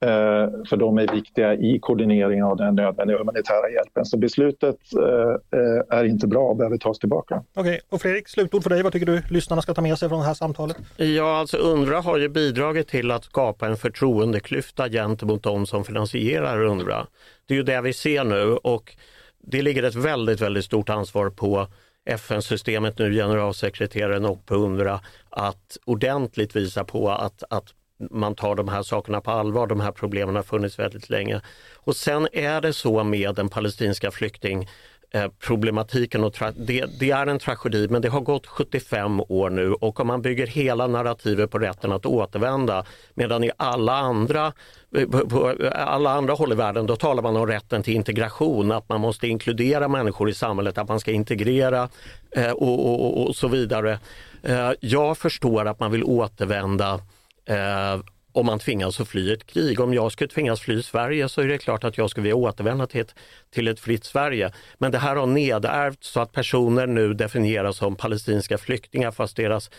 Eh, 0.00 0.48
för 0.68 0.76
de 0.76 0.98
är 0.98 1.12
viktiga 1.12 1.54
i 1.54 1.78
koordineringen 1.82 2.44
av 2.44 2.56
den 2.56 2.74
nödvändiga 2.74 3.18
humanitära 3.18 3.70
hjälpen. 3.70 4.04
Så 4.04 4.16
beslutet 4.16 4.76
eh, 4.94 5.60
eh, 5.60 5.98
är 5.98 6.04
inte 6.04 6.26
bra 6.26 6.48
och 6.48 6.56
behöver 6.56 6.76
tas 6.76 6.98
tillbaka. 6.98 7.42
Okej, 7.54 7.60
okay. 7.60 7.80
och 7.88 8.02
Fredrik, 8.02 8.28
slutord 8.28 8.62
för 8.62 8.70
dig. 8.70 8.82
Vad 8.82 8.92
tycker 8.92 9.06
du 9.06 9.22
lyssnarna 9.30 9.62
ska 9.62 9.74
ta 9.74 9.80
med 9.80 9.98
sig 9.98 10.08
från 10.08 10.18
det 10.18 10.26
här 10.26 10.34
samtalet? 10.34 10.76
Ja, 10.96 11.36
alltså 11.38 11.56
UNRWA 11.56 12.00
har 12.00 12.18
ju 12.18 12.28
bidragit 12.28 12.88
till 12.88 13.10
att 13.10 13.24
skapa 13.24 13.66
en 13.66 13.76
förtroendeklyfta 13.76 14.88
gentemot 14.88 15.42
de 15.42 15.66
som 15.66 15.84
finansierar 15.84 16.64
UNRWA. 16.64 17.06
Det 17.46 17.54
är 17.54 17.58
ju 17.58 17.64
det 17.64 17.80
vi 17.80 17.92
ser 17.92 18.24
nu 18.24 18.56
och 18.56 18.96
det 19.42 19.62
ligger 19.62 19.82
ett 19.82 19.94
väldigt, 19.94 20.40
väldigt 20.40 20.64
stort 20.64 20.88
ansvar 20.88 21.30
på 21.30 21.66
FN-systemet 22.06 22.98
nu, 22.98 23.12
generalsekreteraren 23.12 24.24
och 24.24 24.46
på 24.46 24.54
UNRWA 24.54 25.00
att 25.30 25.76
ordentligt 25.84 26.56
visa 26.56 26.84
på 26.84 27.10
att, 27.10 27.42
att 27.50 27.74
man 28.10 28.34
tar 28.34 28.54
de 28.54 28.68
här 28.68 28.82
sakerna 28.82 29.20
på 29.20 29.30
allvar. 29.30 29.66
De 29.66 29.80
här 29.80 29.92
problemen 29.92 30.36
har 30.36 30.42
funnits 30.42 30.78
väldigt 30.78 31.10
länge. 31.10 31.40
Och 31.74 31.96
sen 31.96 32.28
är 32.32 32.60
det 32.60 32.72
så 32.72 33.04
med 33.04 33.34
den 33.34 33.48
palestinska 33.48 34.10
flykting 34.10 34.68
Eh, 35.16 35.28
problematiken 35.38 36.24
och 36.24 36.34
det, 36.56 36.84
det, 37.00 37.10
är 37.10 37.26
en 37.26 37.38
tragedi 37.38 37.88
men 37.90 38.02
det 38.02 38.08
har 38.08 38.20
gått 38.20 38.46
75 38.46 39.20
år 39.20 39.50
nu 39.50 39.72
och 39.72 40.00
om 40.00 40.06
man 40.06 40.22
bygger 40.22 40.46
hela 40.46 40.86
narrativet 40.86 41.50
på 41.50 41.58
rätten 41.58 41.92
att 41.92 42.06
återvända 42.06 42.84
medan 43.14 43.44
i 43.44 43.50
alla 43.56 43.96
andra, 43.96 44.52
eh, 44.96 45.08
på 45.08 45.50
eh, 45.50 45.88
alla 45.88 46.10
andra 46.10 46.34
håll 46.34 46.52
i 46.52 46.54
världen 46.54 46.86
då 46.86 46.96
talar 46.96 47.22
man 47.22 47.36
om 47.36 47.46
rätten 47.46 47.82
till 47.82 47.94
integration, 47.94 48.72
att 48.72 48.88
man 48.88 49.00
måste 49.00 49.28
inkludera 49.28 49.88
människor 49.88 50.30
i 50.30 50.34
samhället, 50.34 50.78
att 50.78 50.88
man 50.88 51.00
ska 51.00 51.10
integrera 51.10 51.88
eh, 52.30 52.50
och, 52.50 52.86
och, 52.86 53.26
och, 53.26 53.36
så 53.36 53.48
vidare. 53.48 53.98
Eh, 54.42 54.70
jag 54.80 55.18
förstår 55.18 55.66
att 55.66 55.80
man 55.80 55.92
vill 55.92 56.04
återvända 56.04 57.00
eh, 57.48 58.00
om 58.36 58.46
man 58.46 58.58
tvingas 58.58 59.00
att 59.00 59.08
fly 59.08 59.32
ett 59.32 59.46
krig. 59.46 59.80
Om 59.80 59.94
jag 59.94 60.12
skulle 60.12 60.28
tvingas 60.28 60.60
fly 60.60 60.82
Sverige 60.82 61.28
så 61.28 61.40
är 61.40 61.48
det 61.48 61.58
klart 61.58 61.84
att 61.84 61.98
jag 61.98 62.10
skulle 62.10 62.22
vilja 62.22 62.36
återvända 62.36 62.86
till 62.86 63.00
ett, 63.00 63.14
till 63.54 63.68
ett 63.68 63.80
fritt 63.80 64.04
Sverige. 64.04 64.52
Men 64.78 64.92
det 64.92 64.98
här 64.98 65.16
har 65.16 65.26
nedärvts 65.26 66.08
så 66.08 66.20
att 66.20 66.32
personer 66.32 66.86
nu 66.86 67.14
definieras 67.14 67.76
som 67.76 67.96
palestinska 67.96 68.58
flyktingar 68.58 69.10
fast 69.10 69.36
deras 69.36 69.70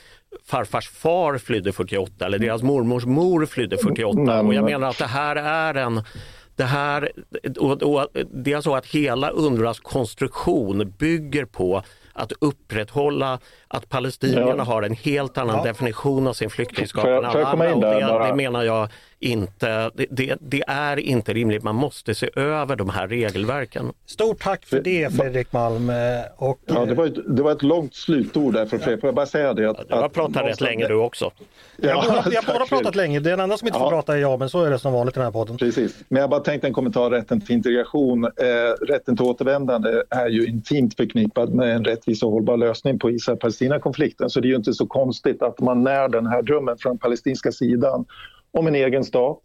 farfars 0.45 0.89
far 0.89 1.37
flydde 1.37 1.71
48 1.71 2.25
eller 2.25 2.39
deras 2.39 2.63
mormors 2.63 3.05
mor 3.05 3.45
flydde 3.45 3.77
48. 3.77 4.41
Och 4.41 4.53
jag 4.53 4.63
menar 4.63 4.89
att 4.89 4.97
det 4.97 5.05
här 5.05 5.35
är 5.35 5.75
en 5.75 6.03
det 6.55 6.63
här, 6.63 7.11
och, 7.59 7.83
och 7.83 8.07
det 8.33 8.53
är 8.53 8.61
så 8.61 8.75
att 8.75 8.85
hela 8.85 9.29
UNRWAs 9.29 9.79
konstruktion 9.79 10.93
bygger 10.99 11.45
på 11.45 11.83
att 12.17 12.31
upprätthålla 12.41 13.39
att 13.67 13.89
palestinierna 13.89 14.55
ja. 14.57 14.63
har 14.63 14.83
en 14.83 14.93
helt 14.93 15.37
annan 15.37 15.57
ja. 15.57 15.63
definition 15.63 16.27
av 16.27 16.33
sin 16.33 16.49
flyktingskap 16.49 17.05
än 17.05 17.25
alla 17.25 17.45
andra. 17.45 18.19
Det, 18.19 18.27
det, 18.27 18.35
menar 18.35 18.63
jag 18.63 18.89
inte, 19.19 19.91
det, 19.95 20.05
det, 20.09 20.35
det, 20.39 20.63
är 20.67 20.99
inte 20.99 21.33
rimligt. 21.33 21.63
Man 21.63 21.75
måste 21.75 22.15
se 22.15 22.29
över 22.35 22.75
de 22.75 22.89
här 22.89 23.07
regelverken. 23.07 23.91
Stort 24.05 24.43
tack 24.43 24.65
för 24.65 24.81
det 24.81 25.13
Fredrik 25.13 25.53
Malm. 25.53 25.91
Och, 26.37 26.59
ja, 26.65 26.85
det, 26.85 26.93
var 26.93 27.05
ett, 27.05 27.35
det 27.35 27.43
var 27.43 27.51
ett 27.51 27.63
långt 27.63 27.95
slutord 27.95 28.53
där 28.53 28.65
för 28.65 28.77
Fredrik. 28.77 29.01
Får 29.01 29.07
jag 29.07 29.15
bara 29.15 29.25
säga 29.25 29.53
det? 29.53 29.69
Att, 29.69 29.89
du 29.89 29.95
har 29.95 30.09
pratat 30.09 30.45
rätt 30.45 30.61
länge 30.61 30.87
du 30.87 30.95
också. 30.95 31.31
Ja, 31.77 31.89
jag 32.31 32.41
har 32.41 32.53
bara 32.53 32.65
pratat 32.65 32.95
länge. 32.95 33.19
Den 33.19 33.39
enda 33.39 33.57
som 33.57 33.67
inte 33.67 33.79
får 33.79 33.89
prata 33.89 34.13
är 34.13 34.21
jag, 34.21 34.39
men 34.39 34.49
så 34.49 34.63
är 34.63 34.69
det 34.69 34.79
som 34.79 34.93
vanligt 34.93 35.15
i 35.15 35.19
den 35.19 35.25
här 35.25 35.31
podden. 35.31 35.57
Precis. 35.57 35.95
Men 36.09 36.21
jag 36.21 36.29
bara 36.29 36.39
tänkte 36.39 36.67
en 36.67 36.73
kommentar 36.73 37.09
rätten 37.09 37.41
till 37.41 37.55
integration. 37.55 38.23
Eh, 38.23 38.85
rätten 38.87 39.17
till 39.17 39.25
återvändande 39.25 40.03
är 40.09 40.29
ju 40.29 40.45
intimt 40.47 40.95
förknippad 40.95 41.53
med 41.53 41.75
en 41.75 41.83
rättvis 42.07 42.23
och 42.23 42.31
hållbar 42.31 42.57
lösning 42.57 42.99
på 42.99 43.11
Israel-Palestina-konflikten. 43.11 44.29
Så 44.29 44.39
det 44.39 44.47
är 44.47 44.49
ju 44.49 44.55
inte 44.55 44.73
så 44.73 44.87
konstigt 44.87 45.41
att 45.41 45.59
man 45.59 45.83
när 45.83 46.09
den 46.09 46.27
här 46.27 46.41
drömmen 46.41 46.77
från 46.77 46.97
palestinska 46.97 47.51
sidan 47.51 48.05
om 48.51 48.67
en 48.67 48.75
egen 48.75 49.03
stat 49.03 49.41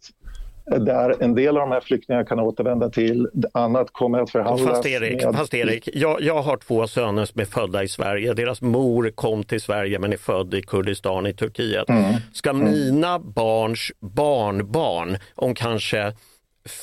där 0.65 1.23
en 1.23 1.35
del 1.35 1.57
av 1.57 1.61
de 1.61 1.71
här 1.71 1.81
flyktingarna 1.81 2.25
kan 2.25 2.39
återvända 2.39 2.89
till, 2.89 3.27
annat 3.53 3.87
kommer 3.91 4.19
att 4.19 4.31
förhandlas. 4.31 4.69
Fast 4.69 4.85
Erik, 4.85 5.25
med... 5.25 5.35
fast 5.35 5.53
Erik 5.53 5.89
jag, 5.93 6.21
jag 6.21 6.41
har 6.41 6.57
två 6.57 6.87
söner 6.87 7.25
som 7.25 7.41
är 7.41 7.45
födda 7.45 7.83
i 7.83 7.87
Sverige. 7.87 8.33
Deras 8.33 8.61
mor 8.61 9.09
kom 9.15 9.43
till 9.43 9.61
Sverige 9.61 9.99
men 9.99 10.13
är 10.13 10.17
född 10.17 10.53
i 10.53 10.61
Kurdistan 10.61 11.27
i 11.27 11.33
Turkiet. 11.33 11.89
Mm. 11.89 12.13
Ska 12.33 12.49
mm. 12.49 12.71
mina 12.71 13.19
barns 13.19 13.91
barnbarn 13.99 15.17
om 15.35 15.55
kanske 15.55 16.13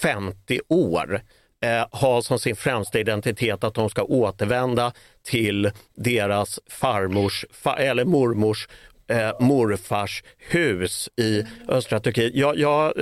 50 0.03 0.61
år 0.69 1.21
eh, 1.65 1.87
ha 1.91 2.23
som 2.23 2.39
sin 2.39 2.57
främsta 2.57 2.99
identitet 2.99 3.65
att 3.65 3.75
de 3.75 3.91
ska 3.91 4.03
återvända 4.03 4.93
till 5.23 5.71
deras 5.95 6.61
farmors 6.69 7.45
fa 7.51 7.77
eller 7.77 8.05
mormors 8.05 8.69
eh, 9.11 9.41
morfars 9.41 10.23
hus 10.39 11.09
i 11.17 11.45
östra 11.69 12.01
Turkiet. 12.01 12.35
Jag, 12.35 12.59
jag 12.59 12.93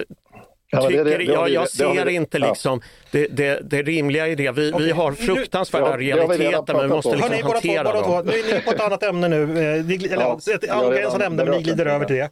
Ja, 0.70 0.88
det, 0.88 1.04
det, 1.04 1.16
det, 1.16 1.24
jag, 1.24 1.50
jag 1.50 1.68
ser 1.68 2.09
inte 2.09 2.38
liksom 2.38 2.80
det, 3.11 3.26
det, 3.26 3.61
det 3.70 3.82
rimliga 3.82 4.28
i 4.28 4.34
det. 4.34 4.50
Vi, 4.50 4.72
okay. 4.72 4.86
vi 4.86 4.92
har 4.92 5.12
fruktansvärda 5.12 5.96
realiteter 5.96 6.74
men 6.74 6.82
vi 6.82 6.88
måste 6.88 7.11
liksom 7.11 7.30
Hörrni, 7.30 7.42
hantera 7.42 7.84
båda 7.84 8.00
dem. 8.00 8.26
Nu 8.26 8.32
är 8.32 8.54
ni 8.54 8.61
på 8.61 8.70
ett 8.70 8.80
annat 8.80 9.02
ämne 9.02 9.28
nu, 9.28 9.42
eh, 9.42 10.12
eller 10.12 10.54
ett 10.54 10.70
angränsande 10.70 11.26
ämne, 11.26 11.44
men 11.44 11.54
ni 11.54 11.62
glider 11.62 11.86
över 11.86 12.06
till 12.06 12.16
det. 12.16 12.30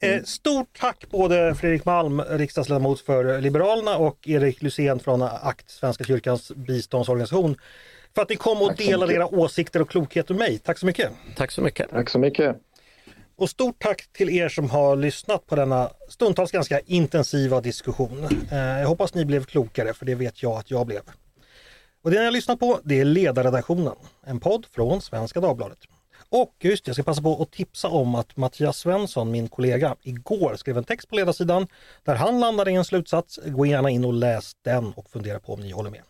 Eh, 0.00 0.12
mm. 0.12 0.24
Stort 0.24 0.78
tack 0.78 1.10
både 1.10 1.54
Fredrik 1.54 1.84
Malm, 1.84 2.20
riksdagsledamot 2.20 3.00
för 3.00 3.40
Liberalerna 3.40 3.96
och 3.96 4.28
Erik 4.28 4.62
Lysén 4.62 5.00
från 5.00 5.22
ACT, 5.22 5.70
Svenska 5.70 6.04
kyrkans 6.04 6.52
biståndsorganisation 6.54 7.56
för 8.14 8.22
att 8.22 8.28
ni 8.28 8.36
kom 8.36 8.62
och 8.62 8.76
delade 8.76 9.14
era 9.14 9.26
åsikter 9.26 9.82
och 9.82 9.90
klokhet 9.90 10.28
med 10.28 10.38
mig. 10.38 10.58
Tack 10.58 10.78
så 10.78 10.86
mycket. 10.86 11.10
Tack 11.36 11.50
så 11.50 11.62
mycket. 11.62 11.90
Tack 11.90 12.10
så 12.10 12.18
mycket. 12.18 12.56
Och 13.36 13.50
stort 13.50 13.78
tack 13.78 14.12
till 14.12 14.30
er 14.30 14.48
som 14.48 14.70
har 14.70 14.96
lyssnat 14.96 15.46
på 15.46 15.56
denna 15.56 15.90
stundtals 16.08 16.50
ganska 16.50 16.80
intensiva 16.80 17.60
diskussion. 17.60 18.28
Eh, 18.52 18.58
jag 18.58 18.88
hoppas 18.88 19.14
ni 19.14 19.24
blev 19.24 19.44
klokare 19.44 19.94
för 19.94 20.06
det 20.06 20.14
vet 20.14 20.42
jag 20.42 20.52
att 20.52 20.70
jag 20.70 20.86
blev. 20.86 21.00
Och 22.02 22.10
det 22.10 22.18
ni 22.18 22.24
har 22.24 22.32
lyssnat 22.32 22.60
på 22.60 22.80
det 22.84 23.00
är 23.00 23.04
Ledarredaktionen, 23.04 23.96
en 24.26 24.40
podd 24.40 24.66
från 24.72 25.02
Svenska 25.02 25.40
Dagbladet. 25.40 25.78
Och 26.30 26.54
just 26.60 26.84
det, 26.84 26.88
jag 26.88 26.96
ska 26.96 27.02
passa 27.02 27.22
på 27.22 27.42
att 27.42 27.50
tipsa 27.50 27.88
om 27.88 28.14
att 28.14 28.36
Mattias 28.36 28.78
Svensson, 28.78 29.30
min 29.30 29.48
kollega, 29.48 29.96
igår 30.02 30.56
skrev 30.56 30.78
en 30.78 30.84
text 30.84 31.08
på 31.08 31.16
ledarsidan 31.16 31.66
där 32.04 32.14
han 32.14 32.40
landade 32.40 32.70
i 32.70 32.74
en 32.74 32.84
slutsats. 32.84 33.38
Gå 33.46 33.66
gärna 33.66 33.90
in 33.90 34.04
och 34.04 34.12
läs 34.12 34.52
den 34.64 34.92
och 34.92 35.10
fundera 35.10 35.40
på 35.40 35.54
om 35.54 35.60
ni 35.60 35.70
håller 35.70 35.90
med. 35.90 36.02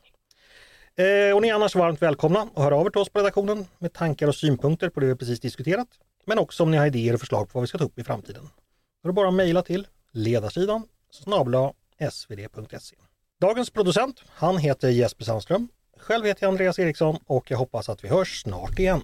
Eh, 0.96 1.36
och 1.36 1.42
ni 1.42 1.48
är 1.48 1.54
annars 1.54 1.74
varmt 1.74 2.02
välkomna 2.02 2.48
att 2.54 2.62
höra 2.62 2.76
av 2.76 2.86
er 2.86 2.90
till 2.90 3.00
oss 3.00 3.08
på 3.08 3.18
redaktionen 3.18 3.66
med 3.78 3.92
tankar 3.92 4.28
och 4.28 4.34
synpunkter 4.34 4.88
på 4.88 5.00
det 5.00 5.06
vi 5.06 5.14
precis 5.14 5.40
diskuterat. 5.40 5.88
Men 6.26 6.38
också 6.38 6.62
om 6.62 6.70
ni 6.70 6.76
har 6.76 6.86
idéer 6.86 7.14
och 7.14 7.20
förslag 7.20 7.48
på 7.48 7.58
vad 7.58 7.62
vi 7.62 7.66
ska 7.66 7.78
ta 7.78 7.84
upp 7.84 7.98
i 7.98 8.04
framtiden. 8.04 8.42
Då 9.02 9.08
är 9.08 9.08
det 9.08 9.12
bara 9.12 9.28
att 9.28 9.34
mejla 9.34 9.62
till 9.62 9.86
ledarsidan 10.12 10.82
snabla 11.10 11.72
svd.se. 12.10 12.96
Dagens 13.40 13.70
producent, 13.70 14.22
han 14.28 14.58
heter 14.58 14.88
Jesper 14.88 15.24
Sandström. 15.24 15.68
Själv 15.96 16.26
heter 16.26 16.42
jag 16.42 16.50
Andreas 16.50 16.78
Eriksson 16.78 17.18
och 17.26 17.50
jag 17.50 17.58
hoppas 17.58 17.88
att 17.88 18.04
vi 18.04 18.08
hörs 18.08 18.42
snart 18.42 18.78
igen. 18.78 19.00